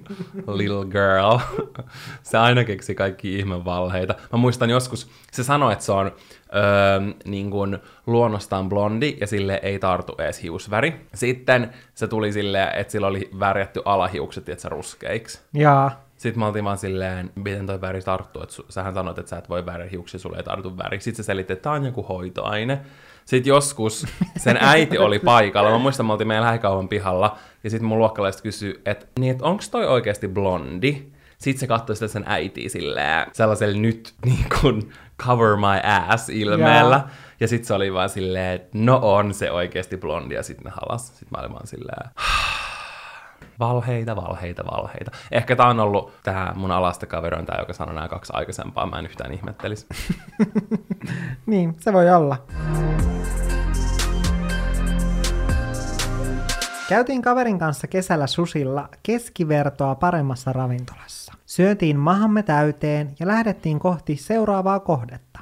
little 0.47 0.85
girl. 0.85 1.39
Se 2.23 2.37
aina 2.37 2.63
keksi 2.63 2.95
kaikki 2.95 3.39
ihme 3.39 3.65
valheita. 3.65 4.15
Mä 4.31 4.37
muistan 4.37 4.69
joskus 4.69 4.84
joskus, 4.85 5.09
se 5.31 5.43
sanoi, 5.43 5.73
että 5.73 5.85
se 5.85 5.91
on 5.91 6.05
öö, 6.05 7.13
niin 7.25 7.51
kuin 7.51 7.77
luonnostaan 8.07 8.69
blondi 8.69 9.17
ja 9.21 9.27
sille 9.27 9.59
ei 9.63 9.79
tartu 9.79 10.15
edes 10.17 10.43
hiusväri. 10.43 11.07
Sitten 11.13 11.73
se 11.93 12.07
tuli 12.07 12.31
silleen, 12.31 12.75
että 12.75 12.91
sillä 12.91 13.07
oli 13.07 13.29
värjätty 13.39 13.81
alahiukset, 13.85 14.49
että 14.49 14.61
se 14.61 14.69
ruskeiksi. 14.69 15.39
Jaa. 15.53 16.05
Sitten 16.17 16.39
mä 16.39 16.47
oltiin 16.47 16.65
vaan 16.65 16.77
silleen, 16.77 17.31
miten 17.35 17.67
toi 17.67 17.81
väri 17.81 18.01
tarttuu, 18.01 18.43
että 18.43 18.55
sähän 18.69 18.93
sanoit, 18.93 19.17
että 19.17 19.29
sä 19.29 19.37
et 19.37 19.49
voi 19.49 19.65
värjä 19.65 19.87
hiuksia, 19.91 20.19
sulle 20.19 20.37
ei 20.37 20.43
tartu 20.43 20.77
väri. 20.77 20.99
Sitten 20.99 21.23
se 21.23 21.27
selitti, 21.27 21.53
että 21.53 21.63
tää 21.63 21.71
on 21.71 21.85
joku 21.85 22.03
hoitoaine. 22.03 22.81
Sitten 23.25 23.49
joskus 23.49 24.05
sen 24.37 24.57
äiti 24.61 24.97
oli 24.97 25.19
paikalla, 25.19 25.69
mä 25.69 25.77
muistan, 25.77 26.05
mä 26.05 26.13
oltiin 26.13 26.27
meidän 26.27 26.43
lähikaupan 26.43 26.87
pihalla, 26.87 27.37
ja 27.63 27.69
sitten 27.69 27.87
mun 27.87 27.97
luokkalaiset 27.97 28.41
kysyi, 28.41 28.81
että 28.85 29.05
niin, 29.19 29.31
että 29.31 29.45
onks 29.45 29.69
toi 29.69 29.85
oikeasti 29.85 30.27
blondi? 30.27 31.14
Sitten 31.37 31.59
se 31.59 31.67
katsoi 31.67 31.95
sitä 31.95 32.07
sen 32.07 32.23
äitiä 32.27 32.69
silleen, 32.69 33.27
sellaisella 33.33 33.77
nyt 33.77 34.13
niin 34.25 34.45
kuin 34.61 34.91
cover 35.23 35.55
my 35.55 35.89
ass 36.07 36.29
ilmeellä. 36.29 36.95
Jaa. 36.95 37.09
Ja 37.39 37.47
sitten 37.47 37.67
se 37.67 37.73
oli 37.73 37.93
vaan 37.93 38.09
silleen, 38.09 38.55
että 38.55 38.69
no 38.73 38.99
on 39.01 39.33
se 39.33 39.51
oikeasti 39.51 39.97
blondi, 39.97 40.35
ja 40.35 40.43
sitten 40.43 40.63
ne 40.63 40.71
halas. 40.81 41.07
Sitten 41.07 41.27
mä 41.31 41.37
olin 41.41 41.53
vaan 41.53 41.67
silleen, 41.67 42.09
Valheita, 43.59 44.15
valheita, 44.15 44.63
valheita. 44.65 45.11
Ehkä 45.31 45.55
tää 45.55 45.67
on 45.67 45.79
ollut 45.79 46.13
tää 46.23 46.53
mun 46.55 46.71
alasta 46.71 47.05
tää, 47.05 47.59
joka 47.59 47.73
sanoi 47.73 47.95
nämä 47.95 48.07
kaksi 48.07 48.33
aikaisempaa. 48.35 48.85
Mä 48.85 48.99
en 48.99 49.05
yhtään 49.05 49.33
ihmettelisi. 49.33 49.85
Niin, 51.45 51.75
se 51.79 51.93
voi 51.93 52.09
olla. 52.09 52.37
Käytiin 56.89 57.21
kaverin 57.21 57.59
kanssa 57.59 57.87
kesällä 57.87 58.27
susilla 58.27 58.89
keskivertoa 59.03 59.95
paremmassa 59.95 60.53
ravintolassa. 60.53 61.33
Syötiin 61.45 61.99
mahamme 61.99 62.43
täyteen 62.43 63.15
ja 63.19 63.27
lähdettiin 63.27 63.79
kohti 63.79 64.15
seuraavaa 64.15 64.79
kohdetta. 64.79 65.39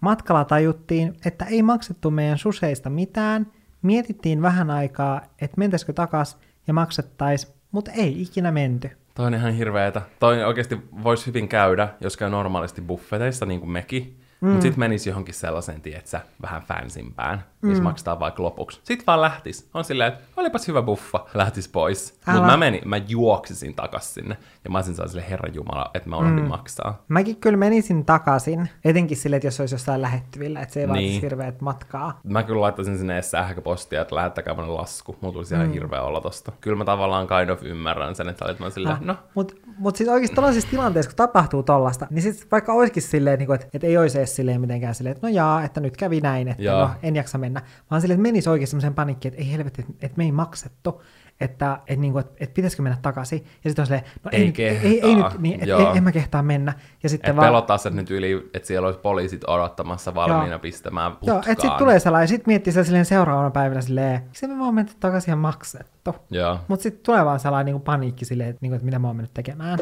Matkalla 0.00 0.44
tajuttiin, 0.44 1.16
että 1.24 1.44
ei 1.44 1.62
maksettu 1.62 2.10
meidän 2.10 2.38
suseista 2.38 2.90
mitään, 2.90 3.46
mietittiin 3.82 4.42
vähän 4.42 4.70
aikaa, 4.70 5.20
että 5.40 5.58
mentäisikö 5.58 5.92
takas 5.92 6.38
ja 6.66 6.74
maksettais, 6.74 7.54
mutta 7.72 7.90
ei 7.90 8.22
ikinä 8.22 8.52
menty. 8.52 8.90
Toi 9.14 9.26
on 9.26 9.34
ihan 9.34 9.52
hirveetä. 9.52 10.02
Toi 10.20 10.44
oikeasti 10.44 10.78
voisi 11.02 11.26
hyvin 11.26 11.48
käydä, 11.48 11.88
jos 12.00 12.16
käy 12.16 12.30
normaalisti 12.30 12.80
buffeteissa, 12.80 13.46
niin 13.46 13.60
kuin 13.60 13.70
mekin. 13.70 14.20
Mm. 14.44 14.50
Mutta 14.50 14.62
sitten 14.62 14.80
menisi 14.80 15.10
johonkin 15.10 15.34
sellaiseen, 15.34 15.80
tietsä, 15.80 16.20
vähän 16.42 16.62
fansimpään, 16.62 17.44
missä 17.62 17.80
mm. 17.80 17.84
maksetaan 17.84 18.20
vaikka 18.20 18.42
lopuksi. 18.42 18.80
Sitten 18.84 19.06
vaan 19.06 19.20
lähtis. 19.20 19.68
On 19.74 19.84
silleen, 19.84 20.12
että 20.12 20.24
olipas 20.36 20.68
hyvä 20.68 20.82
buffa, 20.82 21.26
lähtis 21.34 21.68
pois. 21.68 22.20
Mutta 22.26 22.46
mä 22.46 22.56
menin, 22.56 22.80
mä 22.84 22.96
juoksisin 22.96 23.74
takas 23.74 24.14
sinne. 24.14 24.36
Ja 24.64 24.70
mä 24.70 24.78
olisin 24.78 24.94
sille 24.94 25.24
Herran 25.30 25.54
Jumala, 25.54 25.90
että 25.94 26.08
mä 26.08 26.16
unohdin 26.16 26.42
mm. 26.42 26.48
maksaa. 26.48 27.02
Mäkin 27.08 27.36
kyllä 27.36 27.56
menisin 27.56 28.04
takaisin, 28.04 28.68
etenkin 28.84 29.16
sille, 29.16 29.36
että 29.36 29.46
jos 29.46 29.60
olisi 29.60 29.74
jossain 29.74 30.02
lähettyvillä, 30.02 30.60
että 30.60 30.72
se 30.72 30.80
ei 30.80 30.88
vaatisi 30.88 31.08
Niin. 31.08 31.22
hirveät 31.22 31.60
matkaa. 31.60 32.20
Mä 32.24 32.42
kyllä 32.42 32.60
laittaisin 32.60 32.98
sinne 32.98 33.14
edes 33.14 33.30
sähköpostia, 33.30 34.02
että 34.02 34.14
lähettäkää 34.14 34.54
mulle 34.54 34.68
lasku. 34.68 35.16
Mulla 35.20 35.32
tulisi 35.32 35.54
ihan 35.54 35.72
hirveä 35.72 36.02
olla 36.02 36.20
tosta. 36.20 36.52
Kyllä 36.60 36.76
mä 36.76 36.84
tavallaan 36.84 37.26
kind 37.26 37.48
of 37.50 37.62
ymmärrän 37.62 38.14
sen, 38.14 38.28
että 38.28 38.44
olet 38.44 38.58
mä 38.58 38.70
silleen, 38.70 38.96
no, 39.00 39.16
Mutta 39.34 39.54
mut 39.78 39.96
siis 39.96 40.08
oikeasti 40.08 40.34
tällaisissa 40.34 40.70
tilanteissa, 40.70 41.10
kun 41.10 41.16
tapahtuu 41.16 41.62
tollasta, 41.62 42.06
niin 42.10 42.22
sit 42.22 42.50
vaikka 42.52 42.72
olisikin 42.72 43.02
silleen, 43.02 43.38
niin 43.38 43.54
että, 43.54 43.66
että 43.74 43.86
ei 43.86 43.98
olisi 43.98 44.18
edes 44.18 44.33
silleen 44.34 44.60
mitenkään 44.60 44.94
silleen, 44.94 45.16
että 45.16 45.26
no 45.26 45.32
jaa, 45.32 45.64
että 45.64 45.80
nyt 45.80 45.96
kävi 45.96 46.20
näin, 46.20 46.48
että 46.48 46.62
Joo. 46.62 46.80
no, 46.80 46.90
en 47.02 47.16
jaksa 47.16 47.38
mennä, 47.38 47.62
vaan 47.90 48.00
silleen, 48.00 48.20
että 48.20 48.28
menisi 48.28 48.48
oikein 48.48 48.68
semmoisen 48.68 48.94
panikkiin, 48.94 49.34
että 49.34 49.42
ei 49.44 49.52
helvetti, 49.52 49.82
että, 49.82 49.92
että 50.02 50.16
me 50.16 50.24
ei 50.24 50.32
maksettu, 50.32 51.02
että, 51.40 51.78
että, 51.86 52.00
niin 52.00 52.12
kuin, 52.12 52.20
että, 52.20 52.34
että 52.40 52.54
pitäisikö 52.54 52.82
mennä 52.82 52.98
takaisin, 53.02 53.44
ja 53.64 53.70
sitten 53.70 53.82
on 53.82 53.86
silleen, 53.86 54.04
no 54.24 54.30
ei, 54.32 54.40
Ei 54.40 54.46
nyt, 54.46 54.58
ei, 54.58 54.66
ei, 54.66 55.00
ei 55.00 55.14
nyt, 55.14 55.38
niin, 55.38 55.68
joo. 55.68 55.80
ei, 55.80 55.96
en 55.96 56.04
mä 56.04 56.12
kehtaa 56.12 56.42
mennä, 56.42 56.72
ja 57.02 57.08
sitten 57.08 57.30
että 57.30 57.36
vaan, 57.36 57.48
pelottaa 57.48 57.78
se 57.78 57.90
nyt 57.90 58.10
yli, 58.10 58.50
että 58.54 58.66
siellä 58.66 58.86
olisi 58.86 59.00
poliisit 59.00 59.44
odottamassa 59.46 60.14
valmiina 60.14 60.48
Joo. 60.48 60.58
pistämään 60.58 61.12
putkaan. 61.12 61.34
Joo, 61.34 61.38
että 61.38 61.62
sitten 61.62 61.78
tulee 61.78 61.98
sellainen, 61.98 62.24
ja 62.24 62.28
sitten 62.28 62.44
miettii 62.46 62.72
sitä 62.72 62.84
silleen 62.84 63.04
seuraavana 63.04 63.50
päivänä 63.50 63.80
silleen, 63.80 64.22
miksi 64.24 64.46
me 64.46 64.58
vaan 64.58 64.74
menty 64.74 64.92
takaisin 65.00 65.32
ja 65.32 65.36
maksettu. 65.36 66.14
Joo. 66.30 66.58
Mutta 66.68 66.82
sitten 66.82 67.02
tulee 67.02 67.24
vaan 67.24 67.40
sellainen 67.40 67.66
niin 67.66 67.74
kuin 67.74 67.84
paniikki 67.84 68.24
silleen, 68.24 68.50
että, 68.50 68.58
niin 68.60 68.70
kuin, 68.70 68.76
että 68.76 68.84
mitä 68.84 68.98
mä 68.98 69.06
oon 69.06 69.16
mennyt 69.16 69.34
tekemään. 69.34 69.78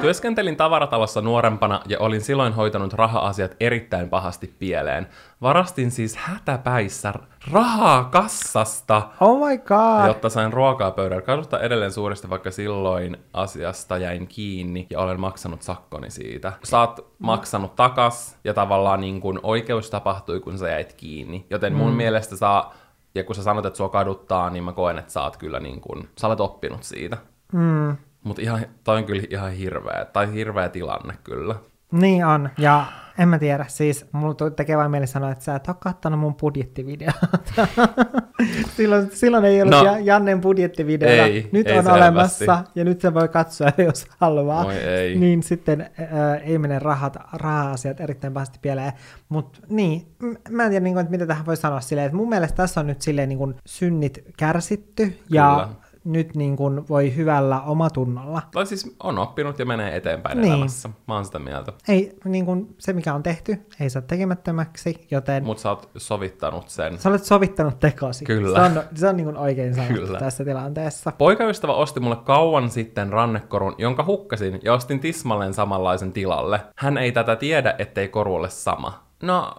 Työskentelin 0.00 0.56
tavaratalossa 0.56 1.20
nuorempana 1.20 1.80
ja 1.88 1.98
olin 1.98 2.20
silloin 2.20 2.52
hoitanut 2.52 2.92
raha-asiat 2.92 3.56
erittäin 3.60 4.08
pahasti 4.08 4.54
pieleen. 4.58 5.06
Varastin 5.42 5.90
siis 5.90 6.16
hätäpäissä 6.16 7.14
rahaa 7.52 8.04
kassasta, 8.04 9.02
Oh 9.20 9.48
my 9.48 9.58
god! 9.58 10.06
jotta 10.06 10.28
sain 10.28 10.52
ruokaa 10.52 10.90
pöydällä. 10.90 11.22
Kaduttaa 11.22 11.60
edelleen 11.60 11.92
suuresti, 11.92 12.30
vaikka 12.30 12.50
silloin 12.50 13.16
asiasta 13.32 13.98
jäin 13.98 14.26
kiinni 14.26 14.86
ja 14.90 15.00
olen 15.00 15.20
maksanut 15.20 15.62
sakkoni 15.62 16.10
siitä. 16.10 16.52
Oot 16.72 17.12
maksanut 17.18 17.76
takas 17.76 18.38
ja 18.44 18.54
tavallaan 18.54 19.00
niin 19.00 19.20
kuin 19.20 19.40
oikeus 19.42 19.90
tapahtui, 19.90 20.40
kun 20.40 20.58
sä 20.58 20.68
jäit 20.68 20.92
kiinni. 20.92 21.46
Joten 21.50 21.74
mun 21.74 21.90
mm. 21.90 21.96
mielestä 21.96 22.36
saa, 22.36 22.74
ja 23.14 23.24
kun 23.24 23.34
sä 23.34 23.42
sanot, 23.42 23.66
että 23.66 23.76
sua 23.76 23.88
kaduttaa, 23.88 24.50
niin 24.50 24.64
mä 24.64 24.72
koen, 24.72 24.98
että 24.98 25.12
sä 25.12 25.22
oot 25.22 25.36
kyllä 25.36 25.60
niin 25.60 25.80
kuin, 25.80 26.08
sä 26.18 26.26
olet 26.26 26.40
oppinut 26.40 26.82
siitä. 26.82 27.16
Mm. 27.52 27.96
Mutta 28.26 28.42
ihan, 28.42 28.66
toi 28.84 28.96
on 28.96 29.04
kyllä 29.04 29.22
ihan 29.30 29.52
hirveä, 29.52 30.04
tai 30.04 30.32
hirveä 30.32 30.68
tilanne 30.68 31.14
kyllä. 31.24 31.54
Niin 31.92 32.24
on, 32.26 32.50
ja 32.58 32.84
en 33.18 33.28
mä 33.28 33.38
tiedä, 33.38 33.64
siis 33.68 34.06
mulla 34.12 34.50
tekee 34.50 34.76
vain 34.76 34.90
mieli 34.90 35.06
sanoa, 35.06 35.30
että 35.30 35.44
sä 35.44 35.54
et 35.56 35.68
ole 35.68 35.76
kattanut 35.80 36.20
mun 36.20 36.34
budjettivideota. 36.34 37.26
silloin, 38.76 39.10
silloin 39.12 39.44
ei 39.44 39.62
ollut 39.62 39.74
No. 39.84 39.96
Jannen 40.02 40.40
budjettivideota, 40.40 41.24
Ei, 41.24 41.48
nyt 41.52 41.66
ei 41.66 41.78
on 41.78 41.84
selvästi. 41.84 42.04
olemassa, 42.04 42.64
ja 42.74 42.84
nyt 42.84 43.00
se 43.00 43.14
voi 43.14 43.28
katsoa, 43.28 43.68
jos 43.86 44.06
haluaa. 44.18 44.72
Ei. 44.72 45.18
Niin 45.18 45.42
sitten 45.42 45.90
ää, 46.12 46.36
ei 46.36 46.58
mene 46.58 46.78
rahat, 46.78 47.16
raha-asiat 47.32 48.00
erittäin 48.00 48.32
pahasti 48.32 48.58
pieleen. 48.62 48.92
Mutta 49.28 49.60
niin, 49.68 50.06
mä 50.50 50.64
en 50.64 50.70
tiedä, 50.70 50.84
niin 50.84 50.94
kuin, 50.94 51.00
että 51.02 51.10
mitä 51.10 51.26
tähän 51.26 51.46
voi 51.46 51.56
sanoa 51.56 51.80
silleen, 51.80 52.06
että 52.06 52.16
mun 52.16 52.28
mielestä 52.28 52.56
tässä 52.56 52.80
on 52.80 52.86
nyt 52.86 53.02
silleen 53.02 53.28
niin 53.28 53.38
kuin 53.38 53.54
synnit 53.66 54.24
kärsitty, 54.36 55.18
ja 55.30 55.52
Kyllä. 55.54 55.85
Nyt 56.06 56.34
niin 56.36 56.56
kuin 56.56 56.88
voi 56.88 57.16
hyvällä 57.16 57.60
omatunnolla. 57.60 58.42
Tai 58.52 58.66
siis 58.66 58.96
on 59.02 59.18
oppinut 59.18 59.58
ja 59.58 59.66
menee 59.66 59.96
eteenpäin 59.96 60.40
Niin. 60.40 60.52
elämässä. 60.52 60.88
Mä 61.08 61.14
oon 61.14 61.24
sitä 61.24 61.38
mieltä. 61.38 61.72
Ei, 61.88 62.18
niin 62.24 62.46
kuin 62.46 62.74
se 62.78 62.92
mikä 62.92 63.14
on 63.14 63.22
tehty, 63.22 63.66
ei 63.80 63.90
saa 63.90 64.02
tekemättömäksi, 64.02 65.06
joten 65.10 65.42
Mut. 65.42 65.46
Mutta 65.46 65.62
sä 65.62 65.70
oot 65.70 65.90
sovittanut 65.96 66.68
sen. 66.68 66.98
sä 66.98 67.08
olet 67.08 67.24
sovittanut 67.24 67.80
tekosi. 67.80 68.24
Kyllä. 68.24 68.70
Se 68.70 68.78
on, 68.78 68.84
se 68.94 69.08
on 69.08 69.16
niin 69.16 69.24
kuin 69.24 69.36
oikein 69.36 69.74
sanottu 69.74 69.94
Kyllä. 69.94 70.18
tässä 70.18 70.44
tilanteessa. 70.44 71.12
Poikaystävä 71.18 71.72
osti 71.74 72.00
mulle 72.00 72.16
kauan 72.16 72.70
sitten 72.70 73.12
rannekorun, 73.12 73.74
jonka 73.78 74.04
hukkasin 74.04 74.60
ja 74.62 74.74
ostin 74.74 75.00
tismalleen 75.00 75.54
samanlaisen 75.54 76.12
tilalle. 76.12 76.60
Hän 76.76 76.98
ei 76.98 77.12
tätä 77.12 77.36
tiedä, 77.36 77.74
ettei 77.78 78.08
koru 78.08 78.34
ole 78.34 78.50
sama. 78.50 79.06
No, 79.22 79.54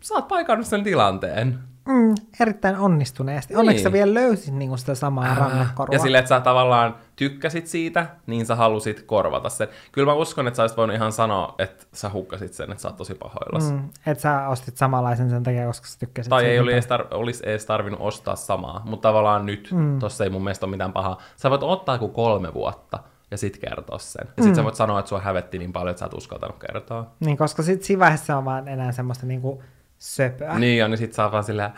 sä 0.00 0.14
oot 0.14 0.28
paikannut 0.28 0.66
sen 0.66 0.84
tilanteen. 0.84 1.58
Mm, 1.88 2.14
erittäin 2.40 2.76
onnistuneesti. 2.76 3.56
Onneksi 3.56 3.76
Niin. 3.76 3.82
sä 3.82 3.92
vielä 3.92 4.14
löysit 4.14 4.54
niin 4.54 4.78
sitä 4.78 4.94
samaa 4.94 5.34
rannekorua. 5.34 5.94
Ja 5.94 5.98
silleen, 5.98 6.18
että 6.18 6.28
sä 6.28 6.40
tavallaan 6.40 6.96
tykkäsit 7.16 7.66
siitä, 7.66 8.06
niin 8.26 8.46
sä 8.46 8.56
halusit 8.56 9.02
korvata 9.02 9.48
sen. 9.48 9.68
Kyllä 9.92 10.06
mä 10.06 10.14
uskon, 10.14 10.46
että 10.48 10.56
sä 10.56 10.62
olisit 10.62 10.76
voinut 10.76 10.96
ihan 10.96 11.12
sanoa, 11.12 11.54
että 11.58 11.86
sä 11.92 12.10
hukkasit 12.12 12.52
sen, 12.52 12.70
että 12.70 12.82
sä 12.82 12.88
oot 12.88 12.96
tosi 12.96 13.14
pahoillas. 13.14 13.72
Mm. 13.72 13.88
Että 14.06 14.22
sä 14.22 14.48
ostit 14.48 14.76
samanlaisen 14.76 15.30
sen 15.30 15.42
takia, 15.42 15.66
koska 15.66 15.86
sä 15.86 15.98
tykkäsit 15.98 16.30
Tai 16.30 16.44
ei 16.44 16.60
oli 16.60 16.72
edes 16.72 16.86
tar- 16.86 17.14
olisi 17.14 17.42
edes 17.46 17.66
tarvinnut 17.66 18.00
ostaa 18.00 18.36
samaa, 18.36 18.82
mutta 18.84 19.08
tavallaan 19.08 19.46
nyt, 19.46 19.68
mm. 19.72 19.98
tossa 19.98 20.24
ei 20.24 20.30
mun 20.30 20.44
mielestä 20.44 20.66
ole 20.66 20.70
mitään 20.70 20.92
pahaa. 20.92 21.18
Sä 21.36 21.50
voit 21.50 21.62
ottaa 21.62 21.98
kuin 21.98 22.12
kolme 22.12 22.54
vuotta 22.54 22.98
ja 23.30 23.38
sit 23.38 23.58
kertoa 23.58 23.98
sen. 23.98 24.28
Ja 24.36 24.42
sit 24.42 24.52
mm. 24.52 24.56
sä 24.56 24.64
voit 24.64 24.74
sanoa, 24.74 24.98
että 24.98 25.08
sua 25.08 25.20
hävetti 25.20 25.58
niin 25.58 25.72
paljon, 25.72 25.90
että 25.90 26.00
sä 26.00 26.06
et 26.06 26.14
uskaltanut 26.14 26.56
kertoa. 26.58 27.06
Niin, 27.20 27.36
koska 27.36 27.62
sit 27.62 27.82
siinä 27.82 28.00
vaiheessa 28.00 28.36
on 28.36 28.44
vaan 28.44 28.68
enää 28.68 28.92
semmoista 28.92 29.26
niinku 29.26 29.62
söpöä. 30.02 30.58
Niin 30.58 30.78
ja 30.78 30.88
niin 30.88 30.98
sit 30.98 31.18
oot 31.18 31.32
vaan 31.32 31.44
silleen, 31.44 31.70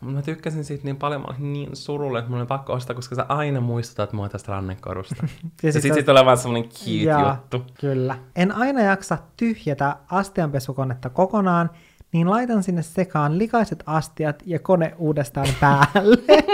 "Mut 0.00 0.14
mä 0.14 0.22
tykkäsin 0.22 0.64
siitä 0.64 0.84
niin 0.84 0.96
paljon, 0.96 1.20
mä 1.20 1.26
olin 1.30 1.52
niin 1.52 1.76
surullinen, 1.76 2.18
että 2.18 2.30
mulla 2.30 2.40
oli 2.42 2.46
pakko 2.48 2.72
ostaa, 2.72 2.96
koska 2.96 3.14
sä 3.14 3.26
aina 3.28 3.60
muistutat 3.60 4.12
mua 4.12 4.28
tästä 4.28 4.52
rannekorusta. 4.52 5.16
ja, 5.22 5.28
ja 5.62 5.72
sit 5.72 5.82
sit, 5.82 5.90
sä- 5.92 5.94
sit 5.94 6.06
tulee 6.06 6.24
vaan 6.24 6.38
semmonen 6.38 6.68
cute 6.68 6.90
Jaa, 6.90 7.30
juttu. 7.50 7.72
Kyllä. 7.80 8.18
En 8.36 8.52
aina 8.52 8.80
jaksa 8.82 9.18
tyhjätä 9.36 9.96
astianpesukonetta 10.10 11.10
kokonaan, 11.10 11.70
niin 12.12 12.30
laitan 12.30 12.62
sinne 12.62 12.82
sekaan 12.82 13.38
likaiset 13.38 13.82
astiat 13.86 14.42
ja 14.46 14.58
kone 14.58 14.94
uudestaan 14.98 15.48
päälle. 15.60 16.44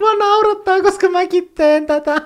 Mä 0.00 0.18
naurattaa, 0.18 0.82
koska 0.82 1.08
mäkin 1.10 1.52
teen 1.54 1.86
tätä. 1.86 2.22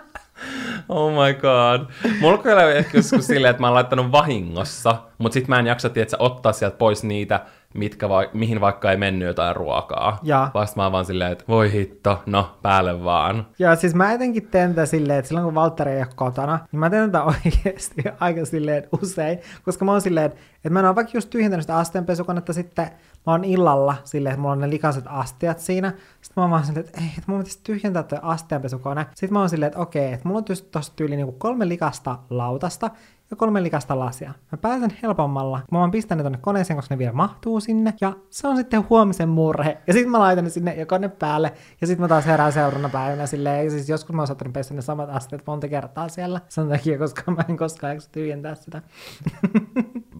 Oh 0.88 1.12
my 1.12 1.34
god. 1.34 1.90
Mulla 2.20 2.38
kyllä 2.38 2.64
on 2.64 2.72
ehkä 2.72 2.98
joskus 2.98 3.26
silleen, 3.26 3.50
että 3.50 3.60
mä 3.60 3.66
oon 3.66 3.74
laittanut 3.74 4.12
vahingossa, 4.12 4.96
mutta 5.18 5.34
sit 5.34 5.48
mä 5.48 5.58
en 5.58 5.66
jaksa 5.66 5.88
tiedä, 5.88 6.08
ottaa 6.18 6.52
sieltä 6.52 6.76
pois 6.76 7.04
niitä, 7.04 7.46
mitkä 7.76 8.08
va- 8.08 8.24
mihin 8.32 8.60
vaikka 8.60 8.90
ei 8.90 8.96
mennyt 8.96 9.26
jotain 9.28 9.56
ruokaa. 9.56 10.18
Jaa. 10.22 10.50
Vasta 10.54 10.76
mä 10.76 10.82
oon 10.82 10.92
vaan 10.92 11.04
silleen, 11.04 11.32
että 11.32 11.44
voi 11.48 11.72
hitto, 11.72 12.22
no 12.26 12.50
päälle 12.62 13.04
vaan. 13.04 13.46
Ja 13.58 13.76
siis 13.76 13.94
mä 13.94 14.12
etenkin 14.12 14.48
teen 14.50 14.74
tätä 14.74 14.86
silleen, 14.86 15.18
että 15.18 15.28
silloin 15.28 15.44
kun 15.44 15.54
Valtteri 15.54 15.90
ei 15.90 15.98
ole 15.98 16.06
kotona, 16.16 16.58
niin 16.72 16.80
mä 16.80 16.90
teen 16.90 17.12
tätä 17.12 17.24
oikeasti 17.44 18.02
aika 18.20 18.44
silleen 18.44 18.88
usein, 19.02 19.38
koska 19.64 19.84
mä 19.84 19.92
oon 19.92 20.00
silleen, 20.00 20.26
että 20.26 20.70
mä 20.70 20.78
en 20.78 20.86
ole 20.86 20.94
vaikka 20.94 21.10
just 21.14 21.30
tyhjentänyt 21.30 21.62
sitä 21.62 21.76
astianpesukonetta 21.76 22.52
sitten, 22.52 22.90
mä 23.26 23.32
oon 23.32 23.44
illalla 23.44 23.94
silleen, 24.04 24.32
että 24.32 24.40
mulla 24.40 24.52
on 24.52 24.60
ne 24.60 24.70
likaiset 24.70 25.04
astiat 25.06 25.58
siinä, 25.58 25.88
sitten 26.20 26.32
mä 26.36 26.42
oon 26.42 26.50
vaan 26.50 26.64
silleen, 26.64 26.86
että 26.86 27.00
ei, 27.00 27.06
että 27.06 27.22
mun 27.26 27.38
pitäisi 27.38 27.60
tyhjentää 27.64 28.02
toi 28.02 28.18
astianpesukone. 28.22 29.06
Sitten 29.14 29.32
mä 29.32 29.38
oon 29.38 29.48
silleen, 29.48 29.66
että 29.66 29.80
okei, 29.80 30.12
että 30.12 30.28
mulla 30.28 30.38
on 30.38 30.44
tossa 30.70 30.92
tyyli 30.96 31.16
niinku 31.16 31.32
kolme 31.32 31.68
likasta 31.68 32.18
lautasta, 32.30 32.90
ja 33.30 33.36
kolme 33.36 33.62
likasta 33.62 33.98
lasia. 33.98 34.32
Mä 34.52 34.58
pääsen 34.58 34.90
helpommalla. 35.02 35.60
Mä 35.72 35.80
oon 35.80 35.90
pistänyt 35.90 36.24
tonne 36.24 36.38
koneeseen, 36.38 36.76
koska 36.76 36.94
ne 36.94 36.98
vielä 36.98 37.12
mahtuu 37.12 37.60
sinne. 37.60 37.94
Ja 38.00 38.12
se 38.30 38.48
on 38.48 38.56
sitten 38.56 38.88
huomisen 38.90 39.28
murhe. 39.28 39.78
Ja 39.86 39.92
sitten 39.92 40.10
mä 40.10 40.18
laitan 40.18 40.44
ne 40.44 40.50
sinne 40.50 40.74
ja 40.74 40.86
kone 40.86 41.08
päälle. 41.08 41.52
Ja 41.80 41.86
sitten 41.86 42.02
mä 42.02 42.08
taas 42.08 42.26
herään 42.26 42.52
seuraavana 42.52 42.88
päivänä 42.88 43.26
silleen. 43.26 43.64
Ja 43.64 43.70
siis 43.70 43.88
joskus 43.88 44.14
mä 44.14 44.22
oon 44.22 44.26
saattanut 44.26 44.52
pestä 44.52 44.74
ne 44.74 44.82
samat 44.82 45.10
asteet 45.10 45.42
monta 45.46 45.68
kertaa 45.68 46.08
siellä. 46.08 46.40
Sen 46.48 46.68
takia, 46.68 46.98
koska 46.98 47.30
mä 47.30 47.44
en 47.48 47.56
koskaan 47.56 47.92
jaksa 47.92 48.12
tyhjentää 48.12 48.54
sitä. 48.54 48.82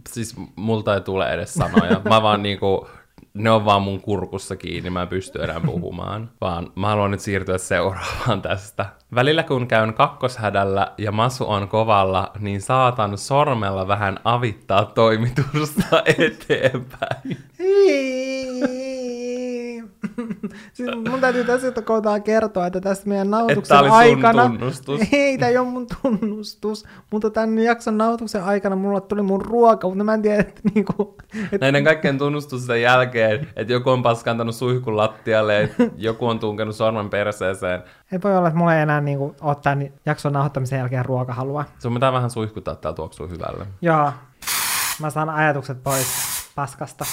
Siis 0.08 0.36
multa 0.56 0.94
ei 0.94 1.00
tule 1.00 1.32
edes 1.32 1.54
sanoja. 1.54 2.00
Mä 2.10 2.22
vaan 2.22 2.42
niinku, 2.42 2.88
ne 3.36 3.50
on 3.50 3.64
vaan 3.64 3.82
mun 3.82 4.00
kurkussa 4.00 4.56
kiinni, 4.56 4.90
mä 4.90 5.02
en 5.02 5.08
pysty 5.08 5.42
enää 5.42 5.60
puhumaan. 5.60 6.30
Vaan 6.40 6.72
mä 6.74 6.88
haluan 6.88 7.10
nyt 7.10 7.20
siirtyä 7.20 7.58
seuraavaan 7.58 8.42
tästä. 8.42 8.86
Välillä 9.14 9.42
kun 9.42 9.66
käyn 9.66 9.94
kakkoshädällä 9.94 10.92
ja 10.98 11.12
masu 11.12 11.50
on 11.50 11.68
kovalla, 11.68 12.32
niin 12.38 12.62
saatan 12.62 13.18
sormella 13.18 13.88
vähän 13.88 14.18
avittaa 14.24 14.84
toimitusta 14.84 16.02
eteenpäin. 16.18 17.36
siis 20.72 20.90
mun 21.10 21.20
täytyy 21.20 21.44
tässä 21.44 21.82
kohtaa 21.82 22.20
kertoa, 22.20 22.66
että 22.66 22.80
tässä 22.80 23.08
meidän 23.08 23.30
nauhoituksen 23.30 23.78
Että 23.78 23.94
aikana... 23.94 24.48
tunnustus. 24.48 25.00
Ei, 25.12 25.38
tämä 25.38 25.50
ei 25.50 25.58
ole 25.58 25.68
mun 25.68 25.86
tunnustus, 26.02 26.84
mutta 27.10 27.30
tämän 27.30 27.58
jakson 27.58 27.98
nauhoituksen 27.98 28.44
aikana 28.44 28.76
mulla 28.76 29.00
tuli 29.00 29.22
mun 29.22 29.40
ruoka, 29.40 29.88
mutta 29.88 30.04
mä 30.04 30.14
en 30.14 30.22
tiedä, 30.22 30.40
että 30.40 30.60
niinku... 30.74 31.16
Et, 31.52 31.60
Näiden 31.60 31.84
kaikkien 31.84 32.18
tunnustusten 32.18 32.82
jälkeen, 32.82 33.48
että 33.56 33.72
joku 33.72 33.90
on 33.90 34.02
paskantanut 34.02 34.54
suihkun 34.54 34.96
lattialle, 34.96 35.62
että 35.62 35.82
joku 35.96 36.26
on 36.26 36.38
tunkenut 36.38 36.76
sormen 36.76 37.10
perseeseen. 37.10 37.82
ei 38.12 38.18
voi 38.24 38.36
olla, 38.36 38.48
että 38.48 38.58
mulla 38.58 38.74
ei 38.74 38.82
enää 38.82 39.00
niinku 39.00 39.34
ole 39.40 39.56
tämän 39.62 39.88
jakson 40.06 40.32
nauhoittamisen 40.32 40.78
jälkeen 40.78 41.04
ruokahalua. 41.04 41.64
Sun 41.78 41.94
pitää 41.94 42.12
vähän 42.12 42.30
suihkuttaa, 42.30 42.74
että 42.74 42.92
tuoksuu 42.92 43.28
hyvälle. 43.28 43.66
Joo, 43.82 44.12
mä 45.00 45.10
saan 45.10 45.30
ajatukset 45.30 45.82
pois 45.82 46.06
paskasta. 46.54 47.04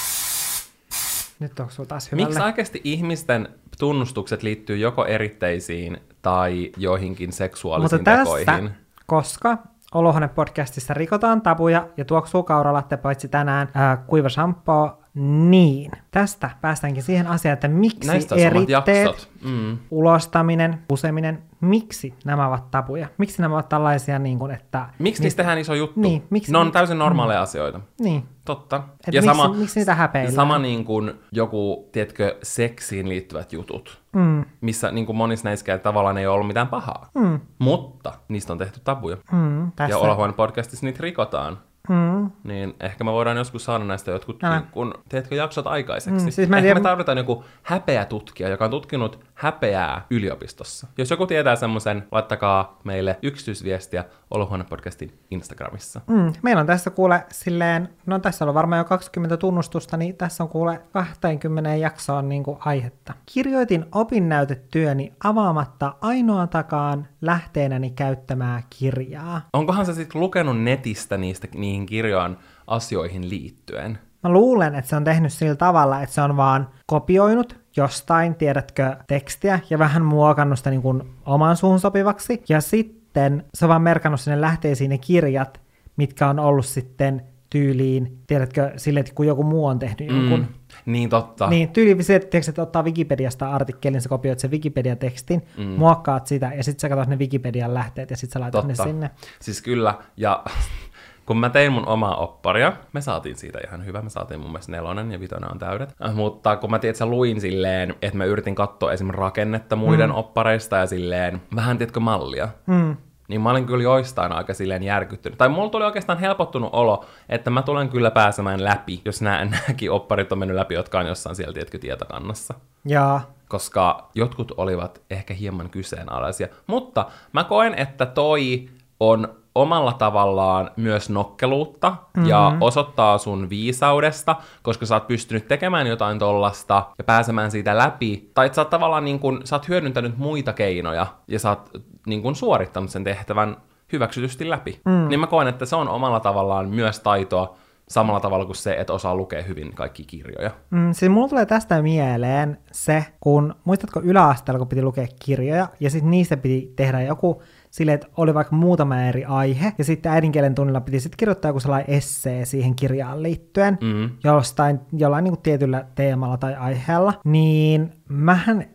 Nyt 1.44 1.60
onko 1.60 1.72
sulla 1.72 1.86
taas 1.88 2.12
hyvälle? 2.12 2.28
Miksi 2.28 2.42
oikeasti 2.42 2.80
ihmisten 2.84 3.48
tunnustukset 3.78 4.42
liittyy 4.42 4.76
joko 4.76 5.06
eritteisiin 5.06 6.00
tai 6.22 6.72
joihinkin 6.76 7.28
Mutta 7.28 7.36
seksuaalisiin 7.36 8.04
tässä, 8.04 8.36
tekoihin? 8.44 8.70
koska 9.06 9.58
Olohuone-podcastissa 9.94 10.94
rikotaan 10.94 11.42
tabuja 11.42 11.88
ja 11.96 12.04
tuoksuu 12.04 12.42
kauralatte 12.42 12.96
paitsi 12.96 13.28
tänään 13.28 13.68
ää, 13.74 13.96
kuiva 13.96 14.28
shampoo, 14.28 15.03
niin 15.14 15.90
tästä 16.10 16.50
päästäänkin 16.60 17.02
siihen 17.02 17.26
asiaan, 17.26 17.52
että 17.52 17.68
miksi 17.68 18.08
Näistä 18.10 18.34
eritteet. 18.34 19.30
Mm. 19.44 19.78
ulostaminen, 19.90 20.78
puseminen, 20.88 21.42
miksi 21.60 22.14
nämä 22.24 22.48
ovat 22.48 22.70
tabuja? 22.70 23.08
Miksi 23.18 23.42
nämä 23.42 23.54
ovat 23.54 23.68
tällaisia, 23.68 24.18
niin 24.18 24.38
kuin, 24.38 24.50
että... 24.50 24.88
Miksi 24.98 25.22
niistä 25.22 25.36
tehdään 25.42 25.58
iso 25.58 25.74
juttu? 25.74 26.00
Niin, 26.00 26.26
miksi- 26.30 26.52
ne 26.52 26.58
on 26.58 26.72
täysin 26.72 26.98
normaaleja 26.98 27.42
asioita. 27.42 27.80
Niin, 28.00 28.28
Totta. 28.44 28.82
Et 29.06 29.14
miksi- 29.14 29.58
miksi 29.58 29.80
niitä 29.80 29.94
häpeillään? 29.94 30.34
Sama 30.34 30.58
niin 30.58 30.84
kuin 30.84 31.12
joku, 31.32 31.88
tiedätkö, 31.92 32.38
seksiin 32.42 33.08
liittyvät 33.08 33.52
jutut, 33.52 34.02
mm, 34.16 34.44
missä 34.60 34.90
niin 34.90 35.06
kuin 35.06 35.16
monissa 35.16 35.48
näissä 35.48 35.78
tavallaan 35.78 36.18
ei 36.18 36.26
ole 36.26 36.34
ollut 36.34 36.46
mitään 36.46 36.68
pahaa. 36.68 37.10
mm, 37.14 37.40
Mutta 37.58 38.12
niistä 38.28 38.52
on 38.52 38.58
tehty 38.58 38.80
tabuja. 38.84 39.16
mm, 39.32 39.72
tässä. 39.76 39.94
Ja 39.94 39.98
Olohuone 39.98 40.32
podcastissa 40.32 40.86
niitä 40.86 41.02
rikotaan. 41.02 41.58
Mm, 41.88 42.30
Niin 42.44 42.74
ehkä 42.80 43.04
me 43.04 43.12
voidaan 43.12 43.36
joskus 43.36 43.64
saada 43.64 43.84
näistä 43.84 44.10
jotkut, 44.10 44.44
Älä. 44.44 44.58
niin 44.58 44.68
kun, 44.70 44.94
teetkö, 45.08 45.34
jaksot 45.34 45.66
aikaiseksi. 45.66 46.24
Mm, 46.24 46.30
siis 46.30 46.48
mä 46.48 46.56
ehkä 46.56 46.62
tiedä- 46.64 46.80
me 46.80 46.82
tarvitaan 46.82 47.18
joku 47.18 47.44
häpeätutkija, 47.62 48.48
joka 48.48 48.64
on 48.64 48.70
tutkinut 48.70 49.20
häpeää 49.34 50.06
yliopistossa. 50.10 50.86
Jos 50.98 51.10
joku 51.10 51.26
tietää 51.26 51.56
semmoisen, 51.56 52.06
laittakaa 52.12 52.78
meille 52.84 53.18
yksityisviestiä 53.22 54.04
Olohuone 54.30 54.64
podcastin 54.64 55.18
Instagramissa. 55.30 56.00
Mm, 56.06 56.32
meillä 56.42 56.60
on 56.60 56.66
tässä 56.66 56.90
kuule 56.90 57.24
silleen, 57.32 57.88
no 58.06 58.18
tässä 58.18 58.44
on 58.44 58.54
varmaan 58.54 58.78
jo 58.78 58.84
20 58.84 59.36
tunnustusta, 59.36 59.96
niin 59.96 60.16
tässä 60.16 60.42
on 60.44 60.48
kuule 60.48 60.80
20 60.92 61.74
jaksoon 61.74 62.28
niin 62.28 62.42
kuin 62.42 62.56
aihetta. 62.60 63.12
Kirjoitin 63.34 63.84
opinnäytetyöni 63.92 65.12
avaamatta 65.24 65.94
ainoatakaan 66.00 67.06
lähteenäni 67.26 67.90
käyttämää 67.90 68.62
kirjaa. 68.78 69.40
Onkohan 69.52 69.86
se 69.86 69.94
sitten 69.94 70.20
lukenut 70.20 70.62
netistä 70.62 71.16
niistä, 71.16 71.48
niihin 71.54 71.86
kirjojen 71.86 72.36
asioihin 72.66 73.30
liittyen? 73.30 73.98
Mä 74.22 74.30
luulen, 74.30 74.74
että 74.74 74.88
se 74.88 74.96
on 74.96 75.04
tehnyt 75.04 75.32
sillä 75.32 75.56
tavalla, 75.56 76.02
että 76.02 76.14
se 76.14 76.20
on 76.20 76.36
vaan 76.36 76.68
kopioinut 76.86 77.60
jostain, 77.76 78.34
tiedätkö, 78.34 78.96
tekstiä 79.06 79.60
ja 79.70 79.78
vähän 79.78 80.04
muokannut 80.04 80.58
sitä 80.58 80.70
niin 80.70 80.82
kuin 80.82 81.02
oman 81.26 81.56
suun 81.56 81.80
sopivaksi. 81.80 82.42
Ja 82.48 82.60
sitten 82.60 83.44
se 83.54 83.64
on 83.64 83.68
vaan 83.68 83.82
merkannut 83.82 84.20
sinne 84.20 84.40
lähteisiin 84.40 84.90
ne 84.90 84.98
kirjat, 84.98 85.60
mitkä 85.96 86.28
on 86.28 86.38
ollut 86.38 86.66
sitten 86.66 87.22
tyyliin, 87.50 88.18
tiedätkö, 88.26 88.72
sille, 88.76 89.00
että 89.00 89.12
kun 89.14 89.26
joku 89.26 89.42
muu 89.42 89.66
on 89.66 89.78
tehnyt 89.78 90.08
jonkun. 90.08 90.46
Niin 90.86 91.10
totta. 91.10 91.50
Niin, 91.50 91.68
tyyli 91.68 92.02
se, 92.02 92.14
että, 92.14 92.30
tiedätkö, 92.30 92.50
että 92.50 92.62
ottaa 92.62 92.82
Wikipediasta 92.82 93.50
artikkelin, 93.50 94.00
sä 94.00 94.08
kopioit 94.08 94.38
sen 94.38 94.50
Wikipedia-tekstin, 94.50 95.42
mm. 95.58 95.64
muokkaat 95.64 96.26
sitä 96.26 96.52
ja 96.56 96.64
sitten 96.64 96.80
sä 96.80 96.88
katsot 96.88 97.08
ne 97.08 97.18
Wikipedian 97.18 97.74
lähteet 97.74 98.10
ja 98.10 98.16
sitten 98.16 98.32
sä 98.32 98.40
laitat 98.40 98.66
Totta. 98.66 98.84
ne 98.84 98.90
sinne. 98.90 99.10
Siis 99.40 99.62
kyllä, 99.62 99.94
ja 100.16 100.44
kun 101.26 101.36
mä 101.36 101.50
tein 101.50 101.72
mun 101.72 101.88
omaa 101.88 102.16
opparia, 102.16 102.72
me 102.92 103.00
saatiin 103.00 103.36
siitä 103.36 103.58
ihan 103.66 103.86
hyvä, 103.86 104.02
me 104.02 104.10
saatiin 104.10 104.40
mun 104.40 104.50
mielestä 104.50 104.72
nelonen 104.72 105.12
ja 105.12 105.20
vitonen 105.20 105.52
on 105.52 105.58
täydet. 105.58 105.94
Äh, 106.06 106.14
Mutta 106.14 106.56
kun 106.56 106.70
mä 106.70 106.78
tiedät, 106.78 106.96
sä 106.96 107.06
luin 107.06 107.40
silleen, 107.40 107.94
että 108.02 108.18
mä 108.18 108.24
yritin 108.24 108.54
katsoa 108.54 108.92
esimerkiksi 108.92 109.20
rakennetta 109.20 109.76
muiden 109.76 110.10
mm. 110.10 110.16
oppareista 110.16 110.76
ja 110.76 110.86
silleen, 110.86 111.42
vähän 111.56 111.78
tiedätkö 111.78 112.00
mallia. 112.00 112.48
Mm. 112.66 112.96
Niin 113.28 113.40
mä 113.40 113.50
olin 113.50 113.66
kyllä 113.66 113.82
joistain 113.82 114.32
aika 114.32 114.54
silleen 114.54 114.82
järkyttynyt. 114.82 115.38
Tai 115.38 115.48
mulla 115.48 115.70
tuli 115.70 115.84
oikeastaan 115.84 116.18
helpottunut 116.18 116.70
olo, 116.72 117.04
että 117.28 117.50
mä 117.50 117.62
tulen 117.62 117.88
kyllä 117.88 118.10
pääsemään 118.10 118.64
läpi, 118.64 119.02
jos 119.04 119.22
nämä, 119.22 119.44
nämäkin 119.66 119.90
opparit 119.90 120.32
on 120.32 120.38
mennyt 120.38 120.56
läpi, 120.56 120.74
jotka 120.74 120.98
on 120.98 121.06
jossain 121.06 121.36
siellä, 121.36 121.52
tiedätkö, 121.52 121.78
tietokannassa 121.78 122.54
Ja 122.84 123.20
koska 123.48 124.10
jotkut 124.14 124.52
olivat 124.56 125.02
ehkä 125.10 125.34
hieman 125.34 125.70
kyseenalaisia. 125.70 126.48
Mutta 126.66 127.06
mä 127.32 127.44
koen, 127.44 127.74
että 127.74 128.06
toi 128.06 128.68
on 129.00 129.28
omalla 129.54 129.92
tavallaan 129.92 130.70
myös 130.76 131.10
nokkeluutta 131.10 131.90
mm-hmm. 131.90 132.28
ja 132.28 132.56
osoittaa 132.60 133.18
sun 133.18 133.50
viisaudesta, 133.50 134.36
koska 134.62 134.86
sä 134.86 134.94
oot 134.94 135.06
pystynyt 135.06 135.48
tekemään 135.48 135.86
jotain 135.86 136.18
tollasta 136.18 136.86
ja 136.98 137.04
pääsemään 137.04 137.50
siitä 137.50 137.78
läpi. 137.78 138.30
Tai 138.34 138.46
että 138.46 138.56
sä 138.56 138.60
oot 138.62 138.70
tavallaan 138.70 139.04
niin 139.04 139.18
kun, 139.18 139.40
sä 139.44 139.56
oot 139.56 139.68
hyödyntänyt 139.68 140.18
muita 140.18 140.52
keinoja 140.52 141.06
ja 141.28 141.38
sä 141.38 141.48
oot 141.48 141.70
niin 142.06 142.22
kun, 142.22 142.36
suorittanut 142.36 142.90
sen 142.90 143.04
tehtävän 143.04 143.56
hyväksytysti 143.92 144.50
läpi. 144.50 144.80
Mm. 144.84 145.08
Niin 145.08 145.20
mä 145.20 145.26
koen, 145.26 145.48
että 145.48 145.66
se 145.66 145.76
on 145.76 145.88
omalla 145.88 146.20
tavallaan 146.20 146.68
myös 146.68 147.00
taitoa 147.00 147.56
samalla 147.88 148.20
tavalla 148.20 148.44
kuin 148.44 148.56
se, 148.56 148.74
että 148.78 148.92
osaa 148.92 149.14
lukea 149.14 149.42
hyvin 149.42 149.74
kaikki 149.74 150.04
kirjoja. 150.04 150.50
Mm, 150.70 150.92
siis 150.92 151.10
mulla 151.12 151.28
tulee 151.28 151.46
tästä 151.46 151.82
mieleen 151.82 152.58
se, 152.72 153.04
kun 153.20 153.54
muistatko 153.64 154.00
yläasteella, 154.04 154.58
kun 154.58 154.68
piti 154.68 154.82
lukea 154.82 155.06
kirjoja, 155.24 155.68
ja 155.80 155.90
sitten 155.90 156.10
niistä 156.10 156.36
piti 156.36 156.72
tehdä 156.76 157.02
joku 157.02 157.42
silleen, 157.70 157.94
että 157.94 158.06
oli 158.16 158.34
vaikka 158.34 158.56
muutama 158.56 159.02
eri 159.02 159.24
aihe, 159.24 159.72
ja 159.78 159.84
sitten 159.84 160.12
äidinkielen 160.12 160.54
tunnilla 160.54 160.80
piti 160.80 161.00
sitten 161.00 161.16
kirjoittaa 161.16 161.48
joku 161.48 161.60
sellainen 161.60 161.90
essee 161.96 162.44
siihen 162.44 162.74
kirjaan 162.74 163.22
liittyen, 163.22 163.78
Mm. 163.80 164.10
jostain, 164.24 164.80
jollain 164.92 165.24
niin 165.24 165.32
kuin 165.34 165.42
tietyllä 165.42 165.84
teemalla 165.94 166.36
tai 166.36 166.54
aiheella, 166.54 167.14
niin 167.24 167.92
mähän 168.08 168.66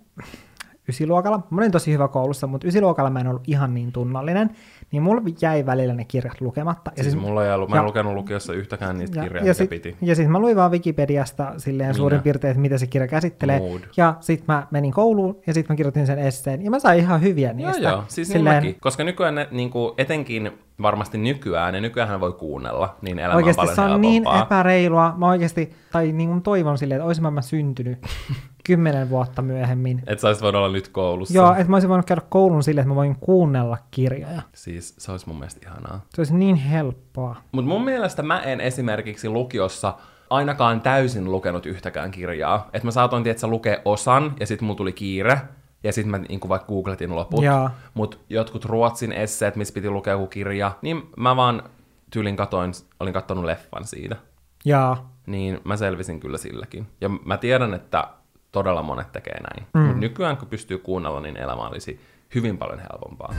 ysiluokalla, 0.90 1.40
mä 1.50 1.62
olin 1.62 1.72
tosi 1.72 1.94
hyvä 1.94 2.08
koulussa, 2.08 2.48
mutta 2.48 2.68
ysiluokalla 2.68 3.10
mä 3.10 3.20
en 3.20 3.28
ollut 3.28 3.44
ihan 3.48 3.74
niin 3.74 3.92
tunnollinen, 3.92 4.50
niin 4.92 5.04
mulla 5.04 5.22
jäi 5.42 5.66
välillä 5.66 5.94
ne 5.94 6.06
kirjat 6.06 6.42
lukematta. 6.42 6.92
Ja 6.98 7.04
siis, 7.04 7.14
siis 7.14 7.26
mulla 7.26 7.46
ei 7.46 7.52
ollut, 7.54 7.70
mä 7.70 7.78
en 7.78 7.86
lukenut 7.86 8.14
lukiossa 8.14 8.54
yhtäkään 8.54 8.98
niitä 8.98 9.22
kirjoja, 9.22 9.38
ja 9.38 9.42
mitä 9.44 9.54
sit, 9.54 9.70
piti. 9.70 9.98
Ja 10.02 10.16
sitten 10.16 10.32
mä 10.32 10.40
luin 10.40 10.56
vaan 10.56 10.72
Wikipediasta 10.72 11.54
silleen 11.58 11.88
Minä. 11.90 11.98
suurin 11.98 12.22
piirtein, 12.22 12.52
että 12.52 12.62
mitä 12.62 12.78
se 12.78 12.88
kirja 12.88 13.08
käsittelee. 13.08 13.60
Mood. 13.60 13.82
Ja 13.98 14.16
sitten 14.20 14.46
mä 14.48 14.68
menin 14.72 14.92
kouluun 14.92 15.38
ja 15.48 15.54
sitten 15.54 15.74
mä 15.74 15.78
kirjoitin 15.78 16.08
sen 16.08 16.20
esseen. 16.20 16.64
Ja 16.66 16.72
mä 16.72 16.80
sain 16.80 17.00
ihan 17.00 17.22
hyviä 17.22 17.48
Joo, 17.50 17.56
niistä. 17.72 17.90
joo, 17.90 18.04
siis 18.08 18.30
niin 18.30 18.44
mäkin. 18.44 18.76
Koska 18.80 19.04
nykyään 19.04 19.36
ne, 19.36 19.48
niin 19.52 19.70
kuin, 19.70 19.94
etenkin 19.98 20.52
varmasti 20.82 21.18
nykyään, 21.18 21.76
ja 21.76 21.82
nykyään 21.82 22.20
voi 22.20 22.32
kuunnella, 22.34 22.96
niin 23.02 23.20
elämä 23.20 23.36
Oikeasti 23.36 23.62
on 23.62 23.68
paljon 23.68 23.76
se 23.90 23.94
on 23.94 24.02
niin 24.02 24.24
helpompaa. 24.24 24.44
epäreilua. 24.44 25.14
Mä 25.18 25.28
oikeasti, 25.28 25.74
tai 25.92 26.12
niin 26.12 26.30
kuin 26.30 26.42
toivon 26.42 26.78
silleen, 26.78 26.98
että 27.02 27.06
olisin 27.06 27.34
mä 27.34 27.42
syntynyt 27.42 28.00
kymmenen 28.70 29.10
vuotta 29.10 29.42
myöhemmin. 29.42 30.04
Että 30.08 30.22
sä 30.22 30.28
olisit 30.28 30.44
voinut 30.44 30.60
olla 30.60 30.74
nyt 30.74 30.88
koulussa. 30.88 31.34
Joo, 31.34 31.52
että 31.52 31.70
mä 31.70 31.76
olisin 31.76 31.90
voinut 31.90 32.06
käydä 32.06 32.22
koulun 32.30 32.64
silleen, 32.64 32.82
että 32.82 32.90
mä 32.90 32.96
voin 32.96 33.16
kuunnella 33.16 33.78
kirjoja. 33.92 34.42
Siis 34.54 34.96
se 34.98 35.12
olisi 35.12 35.28
mun 35.28 35.40
mielestä 35.40 35.70
ihanaa. 35.70 36.06
Se 36.14 36.22
olisi 36.22 36.36
niin 36.36 36.56
helppoa. 36.56 37.36
Mutta 37.52 37.70
mun 37.70 37.86
mielestä 37.86 38.24
mä 38.24 38.40
en 38.40 38.62
esimerkiksi 38.62 39.30
lukiossa 39.30 39.94
ainakaan 40.30 40.82
täysin 40.82 41.32
lukenut 41.32 41.66
yhtäkään 41.66 42.12
kirjaa. 42.12 42.70
Että 42.74 42.88
mä 42.88 42.92
saatoin 42.92 43.24
tietää 43.24 43.50
lukea 43.50 43.78
osan, 43.86 44.34
ja 44.40 44.48
sitten 44.48 44.66
mulla 44.66 44.78
tuli 44.78 44.94
kiire, 44.94 45.42
ja 45.84 45.94
sitten 45.94 46.12
mä 46.12 46.18
niinku 46.18 46.50
vaikka 46.50 46.68
googletin 46.68 47.16
loput. 47.16 47.44
Jaa. 47.44 47.76
Mutta 47.94 48.18
jotkut 48.30 48.66
ruotsin 48.66 49.12
esseet, 49.12 49.56
missä 49.56 49.74
piti 49.74 49.90
lukea 49.90 50.14
joku 50.14 50.28
kirja, 50.28 50.72
niin 50.82 51.02
mä 51.18 51.36
vaan 51.36 51.64
tyylin 52.12 52.36
katoin, 52.36 52.72
olin 53.00 53.14
kattonut 53.14 53.46
leffan 53.46 53.86
siitä. 53.86 54.16
Ja 54.66 54.98
Niin 55.26 55.62
mä 55.64 55.78
selvisin 55.78 56.20
kyllä 56.20 56.38
silläkin. 56.38 56.88
Ja 57.02 57.10
mä 57.10 57.38
tiedän, 57.38 57.74
että 57.74 58.08
todella 58.52 58.84
monet 58.84 59.12
tekee 59.12 59.40
näin. 59.42 59.68
Mm. 59.74 59.82
Mutta 59.82 60.00
nykyään 60.00 60.38
kun 60.38 60.48
pystyy 60.48 60.78
kuunnella, 60.78 61.20
niin 61.20 61.38
elämä 61.38 61.68
olisi 61.68 62.00
hyvin 62.36 62.58
paljon 62.58 62.80
helpompaa. 62.80 63.34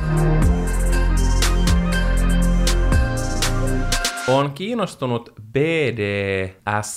on 4.29 4.53
kiinnostunut 4.53 5.33
BDSMstä, 5.53 6.95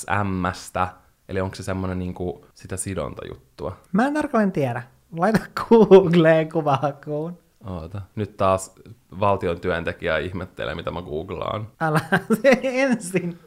eli 1.29 1.41
onko 1.41 1.55
se 1.55 1.63
semmoinen 1.63 1.99
niinku 1.99 2.45
sitä 2.53 2.77
sidontajuttua? 2.77 3.77
Mä 3.91 4.07
en 4.07 4.13
tarkalleen 4.13 4.51
tiedä. 4.51 4.83
Laita 5.17 5.39
Googleen 5.69 6.51
kuvahakuun. 6.51 7.42
Oota. 7.65 8.01
Nyt 8.15 8.37
taas 8.37 8.75
valtion 9.19 9.59
työntekijä 9.59 10.17
ihmettelee, 10.17 10.75
mitä 10.75 10.91
mä 10.91 11.01
googlaan. 11.01 11.67
Älä 11.81 11.99
se 12.41 12.59
ensin. 12.63 13.39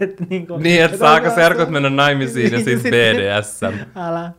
et 0.00 0.20
niinku, 0.30 0.56
Niin, 0.56 0.82
että 0.84 0.94
et 0.94 0.98
saako 1.00 1.26
onko- 1.26 1.34
serkut 1.34 1.68
mennä 1.68 1.90
naimisiin 1.90 2.44
ja 2.52 2.56
Niin, 2.58 2.64
siis 2.64 2.82
sitten- 2.82 3.16
BDSM. 3.16 3.98
Älä. 3.98 4.32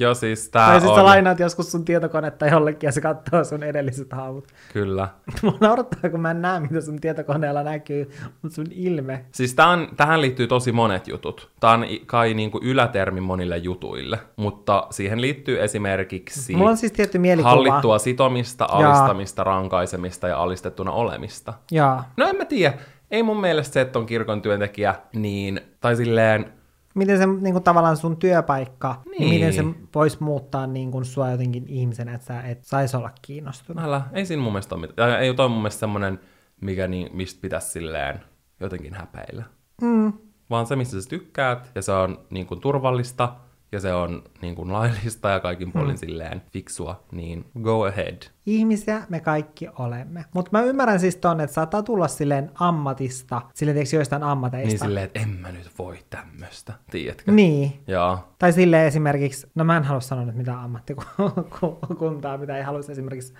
Joo, 0.00 0.14
siis 0.14 0.48
tää 0.48 0.66
Tai 0.66 0.80
siis 0.80 0.94
sä 0.94 1.00
on... 1.00 1.04
lainaat 1.04 1.40
joskus 1.40 1.72
sun 1.72 1.84
tietokonetta 1.84 2.46
jollekin 2.46 2.88
ja 2.88 2.92
se 2.92 3.00
katsoo 3.00 3.44
sun 3.44 3.62
edelliset 3.62 4.12
haavut. 4.12 4.46
Kyllä. 4.72 5.08
Mua 5.42 5.58
naurattaa, 5.60 6.10
kun 6.10 6.20
mä 6.20 6.30
en 6.30 6.42
näe, 6.42 6.60
mitä 6.60 6.80
sun 6.80 7.00
tietokoneella 7.00 7.62
näkyy, 7.62 8.10
mutta 8.42 8.54
sun 8.54 8.66
ilme. 8.70 9.24
Siis 9.32 9.54
tää 9.54 9.68
on, 9.68 9.88
tähän 9.96 10.20
liittyy 10.20 10.46
tosi 10.46 10.72
monet 10.72 11.08
jutut. 11.08 11.50
Tää 11.60 11.70
on 11.70 11.84
kai 12.06 12.34
niinku 12.34 12.60
ylätermi 12.62 13.20
monille 13.20 13.56
jutuille, 13.56 14.18
mutta 14.36 14.86
siihen 14.90 15.20
liittyy 15.20 15.62
esimerkiksi 15.62 16.56
Mulla 16.56 16.70
on 16.70 16.76
siis 16.76 16.92
tietty 16.92 17.18
mielikuva. 17.18 17.50
hallittua 17.50 17.98
sitomista, 17.98 18.66
alistamista, 18.70 19.44
rankaisemista 19.44 20.28
ja 20.28 20.38
alistettuna 20.38 20.92
olemista. 20.92 21.54
Joo. 21.70 22.02
No 22.16 22.28
en 22.28 22.36
mä 22.36 22.44
tiedä. 22.44 22.74
Ei 23.10 23.22
mun 23.22 23.40
mielestä 23.40 23.72
se, 23.72 23.80
että 23.80 23.98
on 23.98 24.06
kirkon 24.06 24.42
työntekijä, 24.42 24.94
niin, 25.12 25.60
tai 25.80 25.96
silleen, 25.96 26.52
Miten 26.98 27.18
se 27.18 27.26
niin 27.26 27.52
kuin, 27.52 27.64
tavallaan 27.64 27.96
sun 27.96 28.16
työpaikka, 28.16 29.02
niin. 29.04 29.20
Niin. 29.20 29.34
miten 29.34 29.52
se 29.52 29.64
voisi 29.94 30.16
muuttaa 30.20 30.66
niin 30.66 30.90
kuin, 30.90 31.04
sua 31.04 31.30
jotenkin 31.30 31.64
ihmisenä, 31.68 32.14
että 32.14 32.26
sä 32.26 32.40
et 32.40 32.64
saisi 32.64 32.96
olla 32.96 33.10
kiinnostunut. 33.22 33.84
älä, 33.84 34.02
ei 34.12 34.26
siinä 34.26 34.42
mun 34.42 34.52
mielestä 34.52 34.74
ole 34.74 34.86
mitään. 34.86 35.20
Ei 35.20 35.34
toi 35.34 35.48
mun 35.48 35.58
mielestä 35.58 35.80
semmonen, 35.80 36.20
mikä 36.60 36.88
niin, 36.88 37.16
mistä 37.16 37.40
pitäisi 37.40 37.70
silleen 37.70 38.20
jotenkin 38.60 38.94
häpeillä. 38.94 39.44
Mm. 39.82 40.12
Vaan 40.50 40.66
se, 40.66 40.76
mistä 40.76 41.00
sä 41.00 41.08
tykkäät, 41.08 41.70
ja 41.74 41.82
se 41.82 41.92
on 41.92 42.18
niin 42.30 42.46
kuin, 42.46 42.60
turvallista, 42.60 43.34
ja 43.72 43.80
se 43.80 43.92
on 43.94 44.22
niin 44.42 44.54
kuin, 44.54 44.72
laillista 44.72 45.28
ja 45.28 45.40
kaikin 45.40 45.72
puolin 45.72 45.94
Mm. 45.94 45.96
silleen 45.98 46.42
fiksua, 46.52 47.04
niin 47.12 47.44
go 47.62 47.84
ahead. 47.86 48.22
Ihmisiä 48.46 49.02
me 49.08 49.20
kaikki 49.20 49.68
olemme. 49.78 50.24
Mutta 50.34 50.48
mä 50.52 50.62
ymmärrän 50.62 51.00
siis 51.00 51.16
ton, 51.16 51.40
että 51.40 51.54
saattaa 51.54 51.82
tulla 51.82 52.08
silleen 52.08 52.50
ammatista, 52.54 53.42
silleen 53.54 53.74
tiiäks 53.74 53.92
joistain 53.92 54.22
ammateista. 54.22 54.68
Niin 54.68 54.78
silleen, 54.78 55.06
että 55.06 55.20
en 55.20 55.28
mä 55.30 55.52
nyt 55.52 55.70
voi 55.78 55.98
tämmöstä, 56.10 56.72
tiedätkö? 56.90 57.32
Niin. 57.32 57.80
Joo. 57.86 58.18
Tai 58.38 58.52
silleen 58.52 58.86
esimerkiksi, 58.86 59.46
no 59.54 59.64
mä 59.64 59.76
en 59.76 59.84
halua 59.84 60.00
sanoa 60.00 60.24
nyt 60.24 60.34
mitään 60.36 60.58
ammattikuntaa, 60.58 62.38
mitä 62.42 62.56
ei 62.56 62.62
haluaisi 62.62 62.92
esimerkiksi 62.92 63.34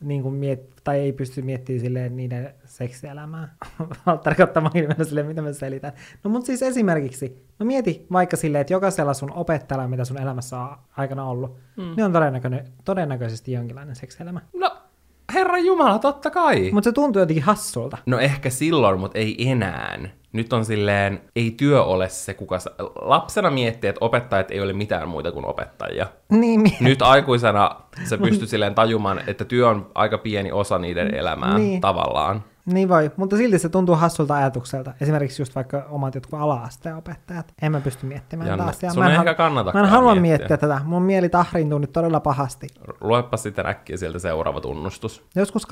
niin 0.00 0.22
kuin 0.22 0.34
miet, 0.34 0.72
tai 0.84 0.98
ei 0.98 1.12
pysty 1.12 1.42
miettimään 1.42 1.80
silleen 1.80 2.16
niiden 2.16 2.54
seksielämää. 2.64 3.54
Valtteri 4.06 4.36
katsomaan 4.36 4.76
ilmeisesti 4.76 5.08
silleen, 5.08 5.26
mitä 5.26 5.42
mä 5.42 5.52
selitän. 5.52 5.92
No 6.24 6.30
mutta 6.30 6.46
siis 6.46 6.62
esimerkiksi, 6.62 7.46
no 7.58 7.66
mieti 7.66 8.06
vaikka 8.12 8.36
silleen, 8.36 8.60
että 8.60 8.72
jokaisella 8.72 9.14
sun 9.14 9.32
opettajalla, 9.32 9.88
mitä 9.88 10.04
sun 10.04 10.22
elämässä 10.22 10.60
on 10.60 10.76
aikana 10.96 11.24
ollut, 11.24 11.56
mm. 11.76 11.82
niin 11.96 12.04
on 12.04 12.12
todennäköinen, 12.12 12.64
todennäköisesti 12.84 13.52
jonkinlainen 13.52 13.96
seksielämä. 13.96 14.40
No, 14.56 14.76
herra 15.34 15.58
Jumala, 15.58 15.98
totta 15.98 16.30
kai. 16.30 16.70
Mutta 16.72 16.90
se 16.90 16.92
tuntuu 16.92 17.20
jotenkin 17.20 17.44
hassulta. 17.44 17.98
No 18.06 18.18
ehkä 18.18 18.50
silloin, 18.50 19.00
mutta 19.00 19.18
ei 19.18 19.50
enää. 19.50 19.98
Nyt 20.32 20.52
on 20.52 20.64
silleen, 20.64 21.20
ei 21.36 21.50
työ 21.50 21.84
ole 21.84 22.08
se, 22.08 22.34
kuka... 22.34 22.58
Sa- 22.58 22.70
Lapsena 23.00 23.50
miettii, 23.50 23.90
että 23.90 24.04
opettajat 24.04 24.50
ei 24.50 24.60
ole 24.60 24.72
mitään 24.72 25.08
muita 25.08 25.32
kuin 25.32 25.44
opettajia. 25.44 26.06
Niin, 26.30 26.60
mi- 26.60 26.76
Nyt 26.80 27.02
aikuisena 27.02 27.70
se 28.04 28.18
pystyy 28.26 28.46
silleen 28.46 28.74
tajumaan, 28.74 29.20
että 29.26 29.44
työ 29.44 29.68
on 29.68 29.90
aika 29.94 30.18
pieni 30.18 30.52
osa 30.52 30.78
niiden 30.78 31.14
elämää 31.14 31.58
Niin. 31.58 31.80
tavallaan. 31.80 32.44
Niin 32.72 32.88
voi, 32.88 33.10
mutta 33.16 33.36
silti 33.36 33.58
se 33.58 33.68
tuntuu 33.68 33.94
hassulta 33.94 34.34
ajatukselta. 34.34 34.92
Esimerkiksi 35.00 35.42
just 35.42 35.54
vaikka 35.54 35.86
omat 35.90 36.14
jotkut 36.14 36.40
ala-asteen 36.40 36.96
opettajat. 36.96 37.54
En 37.62 37.72
mä 37.72 37.80
pysty 37.80 38.06
miettimään 38.06 38.48
Janne, 38.48 38.72
sun 38.72 38.98
Mä 38.98 39.06
en 39.06 39.12
ehkä 39.12 39.34
kannata 39.34 39.72
Mä 39.72 39.80
en 39.80 39.86
halua 39.86 40.14
miettiä. 40.14 40.38
miettiä 40.38 40.56
tätä. 40.56 40.80
Mun 40.84 41.02
mieli 41.02 41.28
tahriintuu 41.28 41.78
nyt 41.78 41.92
todella 41.92 42.20
pahasti. 42.20 42.66
Luepa 43.00 43.36
sitten 43.36 43.66
äkkiä 43.66 43.96
sieltä 43.96 44.18
seuraava 44.18 44.60
tunnustus. 44.60 45.24
Joskus 45.34 45.66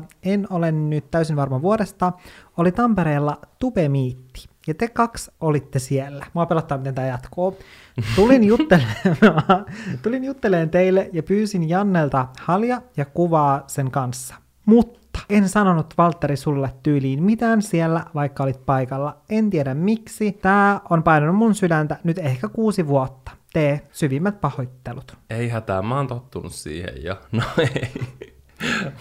2013-2014, 0.00 0.02
en 0.22 0.46
ole 0.50 0.72
nyt 0.72 1.10
täysin 1.10 1.36
varma 1.36 1.62
vuodesta, 1.62 2.12
oli 2.56 2.72
Tampereella 2.72 3.38
Tube-miitti. 3.58 4.48
Ja 4.66 4.74
te 4.74 4.88
kaksi 4.88 5.30
olitte 5.40 5.78
siellä. 5.78 6.26
Mua 6.34 6.46
pelottaa, 6.46 6.78
miten 6.78 6.94
tämä 6.94 7.06
jatkuu. 7.06 7.58
Tulin 8.16 8.44
juttelemaan, 8.52 9.66
tulin 10.02 10.24
juttelemaan 10.24 10.70
teille 10.70 11.10
ja 11.12 11.22
pyysin 11.22 11.68
Jannelta 11.68 12.26
halja 12.40 12.82
ja 12.96 13.04
kuvaa 13.04 13.64
sen 13.66 13.90
kanssa. 13.90 14.34
Mutta 14.68 15.20
en 15.30 15.48
sanonut 15.48 15.94
Valtteri 15.98 16.36
sulle 16.36 16.70
tyyliin 16.82 17.22
mitään 17.22 17.62
siellä, 17.62 18.04
vaikka 18.14 18.42
olit 18.42 18.66
paikalla. 18.66 19.16
En 19.30 19.50
tiedä 19.50 19.74
miksi. 19.74 20.32
Tää 20.32 20.80
on 20.90 21.02
painanut 21.02 21.36
mun 21.36 21.54
sydäntä 21.54 21.96
nyt 22.04 22.18
ehkä 22.18 22.48
kuusi 22.48 22.86
vuotta. 22.86 23.30
Tee 23.52 23.80
syvimmät 23.92 24.40
pahoittelut. 24.40 25.16
Ei 25.30 25.48
hätää, 25.48 25.82
mä 25.82 25.96
oon 25.96 26.06
tottunut 26.06 26.52
siihen 26.52 27.04
jo. 27.04 27.16
No 27.32 27.42
ei. 27.58 27.92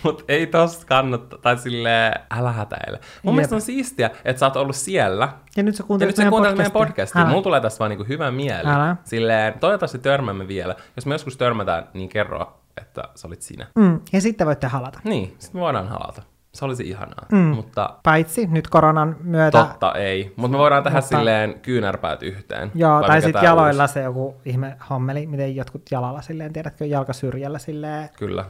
Mut 0.03 0.26
ei 0.28 0.47
tosta 0.47 0.86
kannattaa, 0.86 1.39
tai 1.39 1.57
silleen, 1.57 2.13
älä 2.32 2.51
hätäile. 2.51 2.99
Mun 3.24 3.32
Jep. 3.32 3.36
mielestä 3.36 3.55
on 3.55 3.61
siistiä, 3.61 4.09
että 4.26 4.39
sä 4.39 4.45
oot 4.45 4.55
ollut 4.55 4.76
siellä, 4.76 5.30
Ja 5.55 5.63
nyt 5.63 5.76
sä 5.76 5.84
ja 5.84 5.88
kuuntelet 5.88 6.18
nyt 6.18 6.26
sä 6.26 6.30
kuuntelet 6.30 6.57
meidän 6.57 6.72
podcastia. 6.72 7.22
Älä. 7.22 7.30
Mulla 7.30 7.43
tulee 7.43 7.61
tästä 7.61 7.80
vaan 7.80 7.89
niinku 7.89 8.05
hyvä 8.07 8.32
mieli. 8.32 8.70
Älä. 8.70 8.95
Silleen, 9.03 9.59
toivottavasti 9.59 9.99
törmäämme 9.99 10.47
vielä. 10.47 10.76
Jos 10.95 11.05
me 11.05 11.13
joskus 11.13 11.38
törmätään, 11.38 11.88
niin 11.93 12.09
kerro, 12.09 12.59
että 12.82 13.03
sä 13.15 13.28
olit 13.28 13.41
sinä. 13.41 13.67
Mm, 13.75 13.99
ja 14.13 14.21
sitten 14.21 14.47
voitte 14.47 14.67
halata. 14.67 14.99
Niin, 15.03 15.36
sit 15.39 15.53
me 15.53 15.59
voidaan 15.59 15.88
halata. 15.88 16.21
Se 16.53 16.65
olisi 16.65 16.89
ihanaa. 16.89 17.25
Mm. 17.32 17.38
Mutta 17.38 17.89
Paitsi 18.03 18.47
nyt 18.47 18.67
koronan 18.67 19.15
myötä. 19.23 19.57
totta 19.65 19.93
ei. 19.93 20.34
Mutta 20.36 20.51
me 20.51 20.57
voidaan 20.57 20.84
tehdä 20.84 20.97
Mutta- 20.97 21.17
silleen 21.17 21.59
kyynärpäät 21.61 22.23
yhteen. 22.23 22.71
Joo, 22.75 23.01
tai 23.07 23.21
sitten 23.21 23.43
jaloilla 23.43 23.84
uusi? 23.84 23.93
se 23.93 24.01
joku 24.01 24.36
ihme 24.45 24.78
hommeli, 24.89 25.28
miten 25.28 25.55
jotkut 25.55 25.82
jalalla 25.91 26.21
silleen, 26.21 26.53
tiedätkö, 26.53 26.86
jalkasyrjällä 26.86 27.59
silleen. 27.59 28.09
Kyllä. 28.17 28.45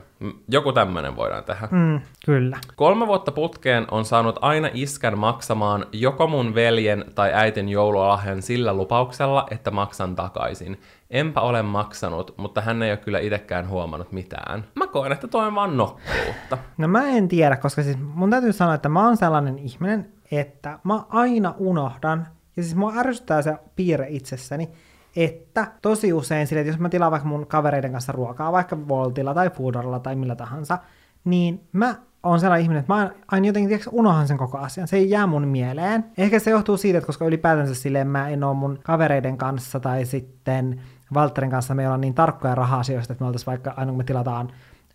Joku 0.50 0.74
tämmönen 0.74 1.16
voidaan 1.16 1.44
tehdä. 1.44 1.68
Mm, 1.72 2.02
kyllä. 2.26 2.58
Kolme 2.76 3.08
vuotta 3.08 3.32
putkeen 3.32 3.88
on 3.92 4.06
saanut 4.06 4.40
aina 4.42 4.70
iskän 4.74 5.18
maksamaan 5.18 5.86
joko 5.92 6.28
mun 6.28 6.56
veljen 6.56 7.06
tai 7.16 7.32
äitin 7.34 7.70
joululahjan 7.70 8.42
sillä 8.42 8.74
lupauksella, 8.74 9.46
että 9.52 9.72
maksan 9.72 10.16
takaisin. 10.16 10.80
Enpä 11.10 11.42
ole 11.42 11.62
maksanut, 11.62 12.34
mutta 12.38 12.62
hän 12.62 12.84
ei 12.84 12.92
ole 12.92 12.98
kyllä 12.98 13.20
itekään 13.20 13.70
huomannut 13.70 14.12
mitään. 14.12 14.64
Mä 14.76 14.88
koen, 14.88 15.12
että 15.12 15.28
toi 15.28 15.48
on 15.48 15.56
vaan 15.56 15.78
nokkuutta. 15.78 16.58
No 16.78 16.88
mä 16.88 17.08
en 17.08 17.28
tiedä, 17.28 17.58
koska 17.58 17.84
siis 17.84 17.98
mun 18.00 18.30
täytyy 18.30 18.54
sanoa, 18.54 18.74
että 18.74 18.90
mä 18.90 19.06
oon 19.06 19.18
sellainen 19.18 19.60
ihminen, 19.60 20.12
että 20.32 20.80
mä 20.84 21.04
aina 21.10 21.54
unohdan, 21.58 22.28
ja 22.58 22.64
siis 22.64 22.76
mua 22.76 22.94
ärsyttää 22.98 23.42
se 23.42 23.56
piirre 23.76 24.08
itsessäni, 24.10 24.70
että 25.16 25.72
tosi 25.82 26.14
usein 26.14 26.48
sille, 26.48 26.62
että 26.62 26.72
jos 26.72 26.80
mä 26.80 26.90
tilaan 26.90 27.12
vaikka 27.12 27.30
mun 27.30 27.48
kavereiden 27.48 27.92
kanssa 27.92 28.12
ruokaa, 28.12 28.52
vaikka 28.52 28.88
Voltilla 28.88 29.34
tai 29.34 29.50
Foodorilla 29.50 30.00
tai 30.00 30.16
millä 30.16 30.36
tahansa, 30.36 30.78
niin 31.24 31.68
mä 31.72 31.96
oon 32.24 32.40
sellainen 32.40 32.64
ihminen, 32.64 32.80
että 32.80 32.94
mä 32.94 33.12
aina 33.32 33.48
jotenkin 33.48 33.68
tiiäks, 33.68 33.90
unohan 33.92 34.28
sen 34.28 34.38
koko 34.38 34.58
asian. 34.58 34.88
Se 34.88 34.98
ei 34.98 35.10
jää 35.10 35.28
mun 35.28 35.48
mieleen. 35.48 36.06
Ehkä 36.18 36.40
se 36.40 36.52
johtuu 36.52 36.78
siitä, 36.78 36.98
että 36.98 37.06
koska 37.06 37.26
ylipäätänsä 37.26 37.76
silleen 37.76 38.08
mä 38.08 38.30
en 38.30 38.44
oo 38.44 38.54
mun 38.54 38.80
kavereiden 38.84 39.38
kanssa 39.38 39.80
tai 39.80 40.06
sitten 40.06 40.82
Valtterin 41.14 41.52
kanssa 41.52 41.76
meillä 41.76 41.94
on 41.94 42.02
niin 42.02 42.14
tarkkoja 42.14 42.56
raha-asioista, 42.56 43.14
että 43.14 43.24
me 43.24 43.28
oltaisiin 43.28 43.46
vaikka 43.46 43.74
aina 43.78 43.92
kun 43.92 43.98
me 43.98 44.04
tilataan 44.04 44.52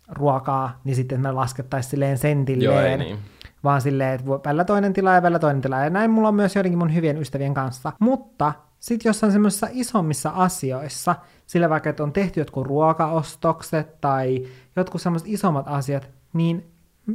ruokaa, 0.07 0.79
niin 0.83 0.95
sitten 0.95 1.21
me 1.21 1.31
laskettaisiin 1.31 1.91
silleen 1.91 2.17
sentilleen. 2.17 2.75
Joo, 2.75 2.81
ei 2.81 2.97
niin. 2.97 3.17
Vaan 3.63 3.81
silleen, 3.81 4.13
että 4.13 4.31
välillä 4.45 4.65
toinen 4.65 4.93
tilaa 4.93 5.15
ja 5.15 5.21
välillä 5.21 5.39
toinen 5.39 5.61
tilaa. 5.61 5.83
Ja 5.83 5.89
näin 5.89 6.11
mulla 6.11 6.27
on 6.27 6.35
myös 6.35 6.55
joidenkin 6.55 6.79
mun 6.79 6.93
hyvien 6.95 7.17
ystävien 7.17 7.53
kanssa. 7.53 7.93
Mutta 7.99 8.53
sitten 8.79 9.09
jossain 9.09 9.31
semmoisissa 9.31 9.67
isommissa 9.71 10.29
asioissa, 10.29 11.15
sillä 11.47 11.69
vaikka, 11.69 11.89
että 11.89 12.03
on 12.03 12.13
tehty 12.13 12.39
jotkut 12.39 12.67
ruokaostokset 12.67 14.01
tai 14.01 14.47
jotkut 14.75 15.01
semmoiset 15.01 15.27
isommat 15.27 15.65
asiat, 15.67 16.09
niin 16.33 16.71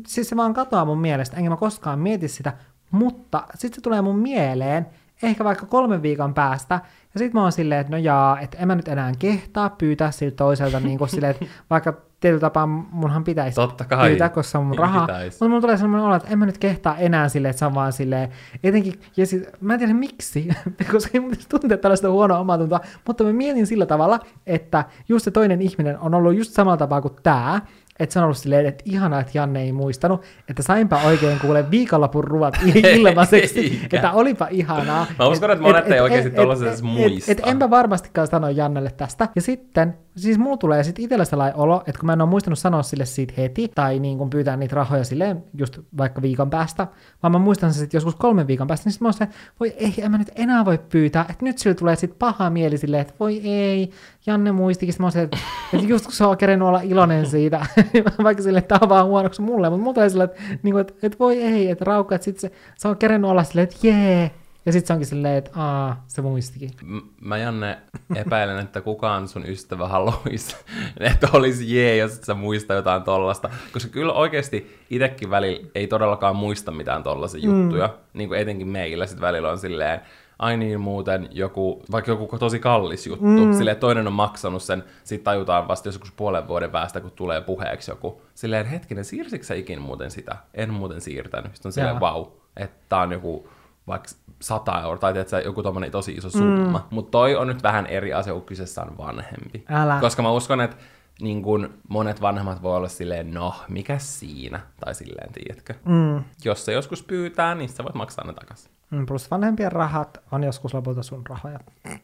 siis 0.06 0.28
se 0.28 0.36
vaan 0.36 0.54
katoaa 0.54 0.84
mun 0.84 1.00
mielestä, 1.00 1.36
enkä 1.36 1.50
mä 1.50 1.56
koskaan 1.56 1.98
mieti 1.98 2.28
sitä, 2.28 2.52
mutta 2.90 3.44
sitten 3.54 3.74
se 3.74 3.80
tulee 3.80 4.02
mun 4.02 4.18
mieleen 4.18 4.86
ehkä 5.22 5.44
vaikka 5.44 5.66
kolmen 5.66 6.02
viikon 6.02 6.34
päästä, 6.34 6.80
ja 7.14 7.18
sitten 7.18 7.38
mä 7.38 7.42
oon 7.42 7.52
silleen, 7.52 7.80
että 7.80 7.92
no 7.92 7.96
jaa, 7.96 8.40
että 8.40 8.58
en 8.58 8.66
mä 8.68 8.74
nyt 8.74 8.88
enää 8.88 9.12
kehtaa 9.18 9.70
pyytää 9.70 10.10
siltä 10.10 10.36
toiselta, 10.36 10.80
niin 10.80 10.98
kuin 10.98 11.08
silleen, 11.18 11.30
että 11.30 11.46
vaikka 11.70 11.94
tietyllä 12.20 12.40
tapaa 12.40 12.66
munhan 12.66 13.24
pitäisi 13.24 13.54
Totta 13.54 13.84
kai. 13.84 14.08
pyytää, 14.08 14.28
koska 14.28 14.50
se 14.50 14.58
on 14.58 14.64
mun 14.64 14.70
Niin 14.70 14.78
rahaa, 14.78 15.08
mutta 15.30 15.48
mulla 15.48 15.60
tulee 15.60 15.76
sellainen 15.76 16.06
olo, 16.06 16.16
että 16.16 16.28
en 16.28 16.38
mä 16.38 16.46
nyt 16.46 16.58
kehtaa 16.58 16.96
enää 16.96 17.28
silleen, 17.28 17.50
että 17.50 17.58
se 17.58 17.66
on 17.66 17.74
vaan 17.74 17.92
silleen, 17.92 18.28
etenkin, 18.64 19.00
ja 19.16 19.26
siis, 19.26 19.46
mä 19.60 19.72
en 19.72 19.78
tiedä 19.78 19.94
miksi, 19.94 20.48
koska 20.92 21.10
ei 21.14 21.20
tuntea 21.48 21.78
tällaista 21.78 22.10
huonoa 22.10 22.38
omatuntoa, 22.38 22.80
mutta 23.06 23.24
mä 23.24 23.32
mietin 23.32 23.66
sillä 23.66 23.86
tavalla, 23.86 24.20
että 24.46 24.84
just 25.08 25.24
se 25.24 25.30
toinen 25.30 25.62
ihminen 25.62 25.98
on 25.98 26.14
ollut 26.14 26.36
just 26.36 26.52
samalla 26.52 26.76
tapaa 26.76 27.02
kuin 27.02 27.14
tää, 27.22 27.60
että 27.98 28.12
se 28.12 28.18
on 28.18 28.24
ollut 28.24 28.36
silleen, 28.36 28.66
että 28.66 28.84
ihanaa, 28.86 29.20
että 29.20 29.38
Janne 29.38 29.62
ei 29.62 29.72
muistanut, 29.72 30.22
että 30.48 30.62
sainpa 30.62 31.00
oikein 31.06 31.38
kuule 31.38 31.70
viikonlopun 31.70 32.24
ruvat 32.24 32.54
ilmaiseksi, 32.96 33.80
että 33.92 34.12
olipa 34.12 34.48
ihanaa. 34.50 35.06
Mä 35.18 35.26
uskon, 35.26 35.50
että 35.50 35.62
monet 35.62 35.90
ei 35.90 36.00
oikeasti 36.00 36.30
tollaisessa 36.30 36.84
muista. 36.84 37.32
Et, 37.32 37.38
et, 37.38 37.46
enpä 37.46 37.70
varmastikaan 37.70 38.26
sano 38.26 38.48
Jannelle 38.48 38.90
tästä. 38.90 39.28
Ja 39.34 39.42
sitten, 39.42 39.94
siis 40.16 40.38
mulla 40.38 40.56
tulee 40.56 40.84
sitten 40.84 41.04
itsellä 41.04 41.24
sellainen 41.24 41.56
olo, 41.56 41.82
että 41.86 41.98
kun 41.98 42.06
mä 42.06 42.12
en 42.12 42.20
ole 42.20 42.30
muistanut 42.30 42.58
sanoa 42.58 42.82
sille 42.82 43.04
siitä 43.04 43.34
heti, 43.36 43.68
tai 43.74 43.98
niin 43.98 44.18
kun 44.18 44.30
pyytää 44.30 44.56
niitä 44.56 44.76
rahoja 44.76 45.04
silleen 45.04 45.44
just 45.54 45.78
vaikka 45.98 46.22
viikon 46.22 46.50
päästä, 46.50 46.86
vaan 47.22 47.32
mä 47.32 47.38
muistan 47.38 47.72
sen 47.72 47.80
sitten 47.80 47.98
joskus 47.98 48.14
kolmen 48.14 48.46
viikon 48.46 48.66
päästä, 48.66 48.86
niin 48.86 48.92
sitten 48.92 49.04
mä 49.04 49.08
oon 49.08 49.14
se, 49.14 49.28
voi 49.60 49.74
ei, 49.76 49.94
en 49.98 50.10
mä 50.10 50.18
nyt 50.18 50.30
enää 50.36 50.64
voi 50.64 50.78
pyytää, 50.78 51.26
että 51.30 51.44
nyt 51.44 51.58
sillä 51.58 51.74
tulee 51.74 51.96
sitten 51.96 52.18
paha 52.18 52.50
mieli 52.50 52.78
silleen, 52.78 53.00
että 53.00 53.14
voi 53.20 53.40
ei, 53.44 53.90
Janne 54.26 54.52
muistikin, 54.52 54.92
sitten 54.92 55.04
mä 55.06 55.10
se, 55.10 55.22
että, 55.22 55.38
että 55.74 55.86
just 55.86 56.04
kun 56.04 56.14
se 56.14 56.24
on 56.24 56.36
kerennyt 56.36 56.68
olla 56.68 56.80
iloinen 56.80 57.26
siitä, 57.26 57.66
vaikka 58.24 58.42
sille, 58.42 58.58
että 58.58 58.68
tää 58.68 58.78
on 58.82 58.88
vaan 58.88 59.06
huonoksi 59.06 59.42
mulle, 59.42 59.70
mutta 59.70 59.82
mulla 59.82 59.94
tulee 59.94 60.10
silleen, 60.10 60.30
että, 60.30 60.42
niin 60.62 60.72
kuin, 60.72 60.80
että, 60.80 60.94
että 61.02 61.18
voi 61.18 61.42
ei, 61.42 61.70
että 61.70 61.84
raukka, 61.84 62.14
että 62.14 62.24
sitten 62.24 62.50
se, 62.50 62.56
se 62.76 62.88
on 62.88 62.96
kerennyt 62.96 63.30
olla 63.30 63.44
silleen, 63.44 63.68
että 63.68 63.86
jee, 63.86 64.30
ja 64.66 64.72
sitten 64.72 64.86
se 64.86 64.92
onkin 64.92 65.06
silleen, 65.06 65.36
että 65.36 65.50
aa, 65.54 66.04
se 66.06 66.22
muistikin. 66.22 66.70
M- 66.82 66.98
Mä 67.20 67.38
Janne 67.38 67.78
epäilen, 68.14 68.58
että 68.58 68.80
kukaan 68.80 69.28
sun 69.28 69.46
ystävä 69.46 69.88
haluaisi, 69.88 70.56
että 71.00 71.28
olisi 71.32 71.76
jee, 71.76 71.96
jos 71.96 72.20
sä 72.22 72.34
muista 72.34 72.74
jotain 72.74 73.02
tollasta. 73.02 73.50
Koska 73.72 73.90
kyllä 73.90 74.12
oikeasti 74.12 74.76
itsekin 74.90 75.30
välillä 75.30 75.68
ei 75.74 75.86
todellakaan 75.86 76.36
muista 76.36 76.70
mitään 76.70 77.02
tollaisia 77.02 77.50
mm. 77.50 77.62
juttuja. 77.62 77.94
Niin 78.12 78.28
kuin 78.28 78.40
etenkin 78.40 78.68
meillä 78.68 79.06
sit 79.06 79.20
välillä 79.20 79.50
on 79.50 79.58
silleen, 79.58 80.00
ai 80.38 80.56
niin 80.56 80.80
muuten 80.80 81.28
joku, 81.30 81.82
vaikka 81.90 82.10
joku 82.10 82.38
tosi 82.38 82.58
kallis 82.58 83.06
juttu, 83.06 83.24
mm. 83.24 83.52
silleen 83.52 83.76
toinen 83.76 84.06
on 84.06 84.12
maksanut 84.12 84.62
sen, 84.62 84.84
sit 85.04 85.24
tajutaan 85.24 85.68
vasta 85.68 85.88
joskus 85.88 86.12
puolen 86.12 86.48
vuoden 86.48 86.70
päästä, 86.70 87.00
kun 87.00 87.10
tulee 87.10 87.40
puheeksi 87.40 87.90
joku. 87.90 88.22
Silleen, 88.34 88.66
hetkinen, 88.66 89.04
siirsikö 89.04 89.44
sä 89.44 89.54
ikin 89.54 89.80
muuten 89.80 90.10
sitä? 90.10 90.36
En 90.54 90.74
muuten 90.74 91.00
siirtänyt. 91.00 91.54
Sitten 91.54 91.68
on 91.68 91.72
silleen, 91.72 92.00
vau, 92.00 92.26
että 92.56 92.76
tää 92.88 93.00
on 93.00 93.12
joku 93.12 93.48
vaikka 93.86 94.08
100 94.40 94.82
euroa, 94.82 94.98
tai 94.98 95.12
tiedätkö, 95.12 95.40
joku 95.40 95.62
tommonen 95.62 95.90
tosi 95.90 96.12
iso 96.12 96.30
summa. 96.30 96.78
Mm. 96.78 96.84
Mutta 96.90 97.10
toi 97.10 97.36
on 97.36 97.46
nyt 97.46 97.62
vähän 97.62 97.86
eri 97.86 98.12
asia, 98.12 98.32
kun 98.32 98.42
kyseessä 98.42 98.82
on 98.82 98.98
vanhempi. 98.98 99.64
Älä. 99.68 99.98
Koska 100.00 100.22
mä 100.22 100.30
uskon, 100.30 100.60
että 100.60 100.76
niin 101.20 101.42
kun 101.42 101.74
monet 101.88 102.20
vanhemmat 102.20 102.62
voi 102.62 102.76
olla 102.76 102.88
silleen, 102.88 103.34
no, 103.34 103.54
mikä 103.68 103.98
siinä? 103.98 104.60
Tai 104.80 104.94
silleen, 104.94 105.32
tiedätkö? 105.32 105.74
Mm. 105.84 106.24
Jos 106.44 106.64
se 106.64 106.72
joskus 106.72 107.02
pyytää, 107.02 107.54
niin 107.54 107.68
sä 107.68 107.84
voit 107.84 107.94
maksaa 107.94 108.26
ne 108.26 108.32
takaisin. 108.32 108.70
Mm, 108.90 109.06
Plus 109.06 109.30
vanhempien 109.30 109.72
rahat 109.72 110.18
on 110.32 110.44
joskus 110.44 110.74
lopulta 110.74 111.02
sun 111.02 111.22
rahoja. 111.28 111.60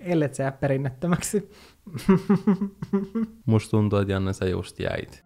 Ellet 0.00 0.34
sä 0.34 0.42
jää 0.42 0.52
perinnettömäksi. 0.52 1.50
Musta 3.46 3.70
tuntuu, 3.70 3.98
että 3.98 4.12
Janne, 4.12 4.32
sä 4.32 4.44
just 4.44 4.80
jäit. 4.80 5.24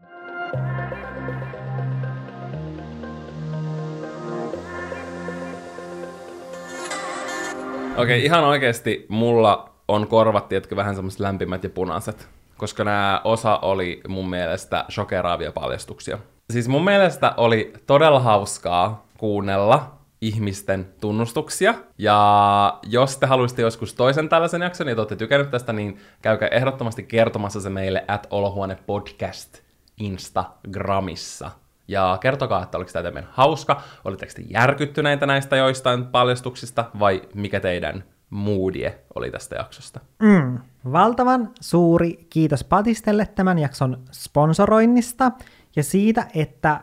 Okei, 7.97 8.19
okay, 8.19 8.19
ihan 8.19 8.45
oikeasti 8.45 9.07
mulla 9.09 9.75
on 9.89 10.07
korvat, 10.07 10.49
tiedätkö, 10.49 10.77
vähän 10.77 10.95
semmoiset 10.95 11.21
lämpimät 11.21 11.65
ja 11.65 11.71
punaiset, 11.71 12.29
koska 12.57 12.85
nämä 12.85 13.21
osa 13.25 13.59
oli 13.59 14.01
mun 14.09 14.31
mielestä 14.31 14.85
shokeraavia 14.91 15.53
paljastuksia. 15.53 16.19
Siis 16.53 16.69
mun 16.69 16.85
mielestä 16.85 17.35
oli 17.37 17.73
todella 17.87 18.21
hauskaa 18.21 19.07
kuunnella 19.19 19.99
ihmisten 20.21 20.89
tunnustuksia. 21.01 21.75
Ja 21.99 22.79
jos 22.83 23.17
te 23.17 23.27
haluaisitte 23.27 23.63
joskus 23.63 23.95
toisen 23.95 24.29
tällaisen 24.29 24.63
jakson 24.63 24.89
ja 24.89 24.95
te 24.95 25.01
olette 25.01 25.17
tykännyt 25.17 25.51
tästä, 25.51 25.73
niin 25.73 25.99
käykää 26.23 26.49
ehdottomasti 26.49 27.03
kertomassa 27.03 27.61
se 27.61 27.71
meille 27.71 28.05
at 28.09 28.27
Olohuone 28.31 28.79
Podcast 28.87 29.59
Instagramissa. 30.01 31.51
Ja 31.89 32.19
kertokaa, 32.21 32.63
että 32.63 32.79
oliko 32.79 32.91
tämä 32.93 33.03
teidän 33.03 33.29
hauska, 33.31 33.83
olitteko 34.05 34.33
te 34.37 34.43
järkyttyneitä 34.51 35.27
näistä 35.27 35.57
joistain 35.57 36.07
paljastuksista, 36.07 36.85
vai 36.99 37.23
mikä 37.35 37.61
teidän 37.61 38.05
moodie 38.31 38.99
oli 39.15 39.31
tästä 39.31 39.57
jaksosta. 39.57 40.01
Mm. 40.23 40.59
Valtavan 40.93 41.51
suuri 41.61 42.27
kiitos 42.31 42.65
Patistelle 42.65 43.27
tämän 43.27 43.59
jakson 43.59 43.99
sponsoroinnista 44.13 45.33
ja 45.79 45.85
siitä, 45.85 46.27
että 46.35 46.81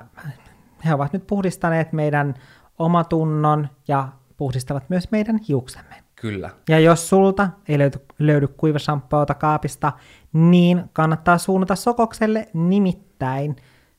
he 0.86 0.94
ovat 0.94 1.14
nyt 1.14 1.28
puhdistaneet 1.28 1.94
meidän 1.94 2.34
omatunnon 2.78 3.68
ja 3.88 4.08
puhdistavat 4.38 4.90
myös 4.90 5.12
meidän 5.12 5.40
hiuksemme. 5.48 5.96
Kyllä. 6.16 6.50
Ja 6.70 6.80
jos 6.80 7.10
sulta 7.10 7.50
ei 7.68 7.78
löydy, 7.78 7.98
löydy 8.20 8.48
kuivashampoota 8.48 9.34
kaapista, 9.34 9.92
niin 10.34 10.84
kannattaa 10.94 11.38
suunnata 11.38 11.76
Sokokselle 11.76 12.48
nimittäin. 12.54 13.56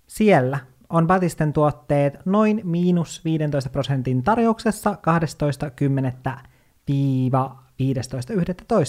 Siellä 0.06 0.58
on 0.88 1.06
Batisten 1.06 1.52
tuotteet 1.52 2.18
noin 2.24 2.60
miinus 2.64 3.24
15 3.24 3.70
prosentin 3.70 4.22
tarjouksessa 4.22 4.96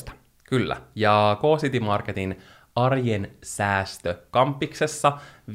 12.10-15.11. 0.07 0.13
Kyllä. 0.49 0.77
Ja 0.95 1.37
K-City 1.41 1.79
Marketin 1.79 2.37
arjen 2.77 3.31
säästö 3.43 4.15
kampiksessa 4.31 5.17
15-25.10. 5.49 5.53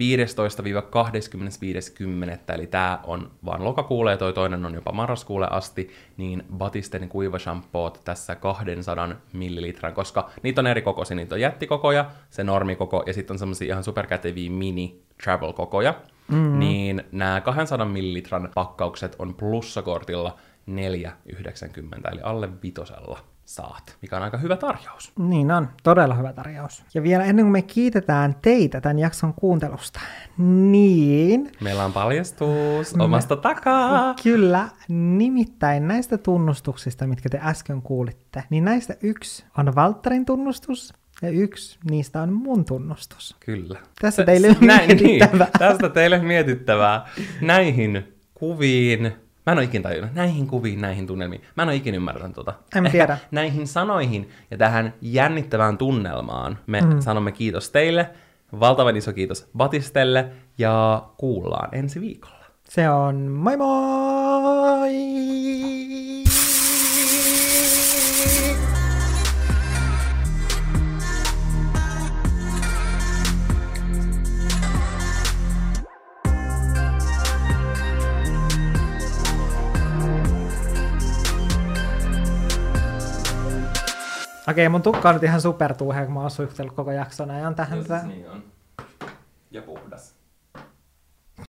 Eli 2.54 2.66
tämä 2.66 3.00
on 3.04 3.30
vaan 3.44 3.64
lokakuulle 3.64 4.10
ja 4.10 4.16
toi 4.16 4.32
toinen 4.32 4.66
on 4.66 4.74
jopa 4.74 4.92
marraskuulle 4.92 5.46
asti, 5.50 5.90
niin 6.16 6.44
Batisten 6.56 7.08
kuivashampoot 7.08 8.00
tässä 8.04 8.34
200 8.34 9.08
millilitran, 9.32 9.94
koska 9.94 10.30
niitä 10.42 10.60
on 10.60 10.66
eri 10.66 10.82
kokoisia, 10.82 11.16
niitä 11.16 11.34
on 11.34 11.40
jättikokoja, 11.40 12.10
se 12.30 12.44
normikoko 12.44 13.02
ja 13.06 13.12
sitten 13.12 13.34
on 13.34 13.38
semmoisia 13.38 13.72
ihan 13.72 13.84
superkäteviä 13.84 14.50
mini 14.50 15.02
travel 15.24 15.52
kokoja. 15.52 15.94
Mm-hmm. 16.28 16.58
Niin 16.58 17.04
nämä 17.12 17.40
200 17.40 17.86
millilitran 17.86 18.50
pakkaukset 18.54 19.16
on 19.18 19.34
plussakortilla 19.34 20.36
4,90, 20.70 22.12
eli 22.12 22.20
alle 22.22 22.48
vitosella 22.62 23.31
saat, 23.44 23.96
mikä 24.02 24.16
on 24.16 24.22
aika 24.22 24.38
hyvä 24.38 24.56
tarjous. 24.56 25.12
Niin 25.18 25.50
on, 25.50 25.68
todella 25.82 26.14
hyvä 26.14 26.32
tarjous. 26.32 26.84
Ja 26.94 27.02
vielä 27.02 27.24
ennen 27.24 27.44
kuin 27.44 27.52
me 27.52 27.62
kiitetään 27.62 28.36
teitä 28.42 28.80
tämän 28.80 28.98
jakson 28.98 29.34
kuuntelusta, 29.34 30.00
niin 30.38 31.52
Meillä 31.60 31.84
on 31.84 31.92
paljastus 31.92 32.94
omasta 32.98 33.36
takaa. 33.36 34.14
Kyllä, 34.22 34.68
nimittäin 34.88 35.88
näistä 35.88 36.18
tunnustuksista, 36.18 37.06
mitkä 37.06 37.28
te 37.28 37.40
äsken 37.42 37.82
kuulitte, 37.82 38.44
niin 38.50 38.64
näistä 38.64 38.96
yksi 39.02 39.44
on 39.58 39.74
Valtterin 39.74 40.24
tunnustus 40.24 40.94
ja 41.22 41.30
yksi 41.30 41.78
niistä 41.90 42.22
on 42.22 42.32
mun 42.32 42.64
tunnustus. 42.64 43.36
Kyllä. 43.40 43.80
Tässä 44.00 44.24
teille 44.24 44.48
on 44.48 44.56
Näin, 44.60 44.96
niin, 44.96 45.28
tästä 45.58 45.88
teille 45.88 46.18
mietittävää. 46.18 47.06
Näihin 47.40 48.14
kuviin, 48.34 49.12
mä 49.46 49.52
en 49.52 49.58
ole 49.58 49.64
ikinä 49.64 49.82
tajunnut, 49.82 50.14
näihin 50.14 50.46
kuviin, 50.46 50.80
näihin 50.80 51.06
tunnelmiin. 51.06 51.42
Mä 51.56 51.62
en 51.62 51.68
ole 51.68 51.76
ikinä 51.76 51.96
ymmärtänyt 51.96 52.34
tota. 52.34 52.54
En 52.76 52.86
Ehkä 52.86 52.98
tiedä. 52.98 53.18
näihin 53.30 53.66
sanoihin 53.66 54.30
ja 54.50 54.58
tähän 54.58 54.94
jännittävään 55.00 55.78
tunnelmaan 55.78 56.58
me 56.66 56.80
mm. 56.80 57.00
sanomme 57.00 57.32
kiitos 57.32 57.70
teille. 57.70 58.10
Valtavan 58.60 58.96
iso 58.96 59.12
kiitos 59.12 59.48
Batistelle 59.56 60.28
ja 60.58 61.02
kuullaan 61.16 61.68
ensi 61.74 62.00
viikolla. 62.00 62.44
Se 62.64 62.90
on 62.90 63.16
moi 63.16 63.56
moi! 63.56 64.92
Okei, 84.48 84.68
mun 84.68 84.82
tukka 84.82 85.08
on 85.08 85.14
nyt 85.14 85.22
ihan 85.22 85.40
supertuuhe, 85.40 86.04
kun 86.04 86.14
mä 86.14 86.20
oon 86.20 86.30
suihkutellut 86.30 86.74
koko 86.74 86.92
jakson 86.92 87.30
ajan 87.30 87.54
tähän. 87.54 87.82
tätä. 87.82 88.06
niin 88.06 88.30
on. 88.30 88.42
Ja 89.50 89.62
puhdas. 89.62 90.11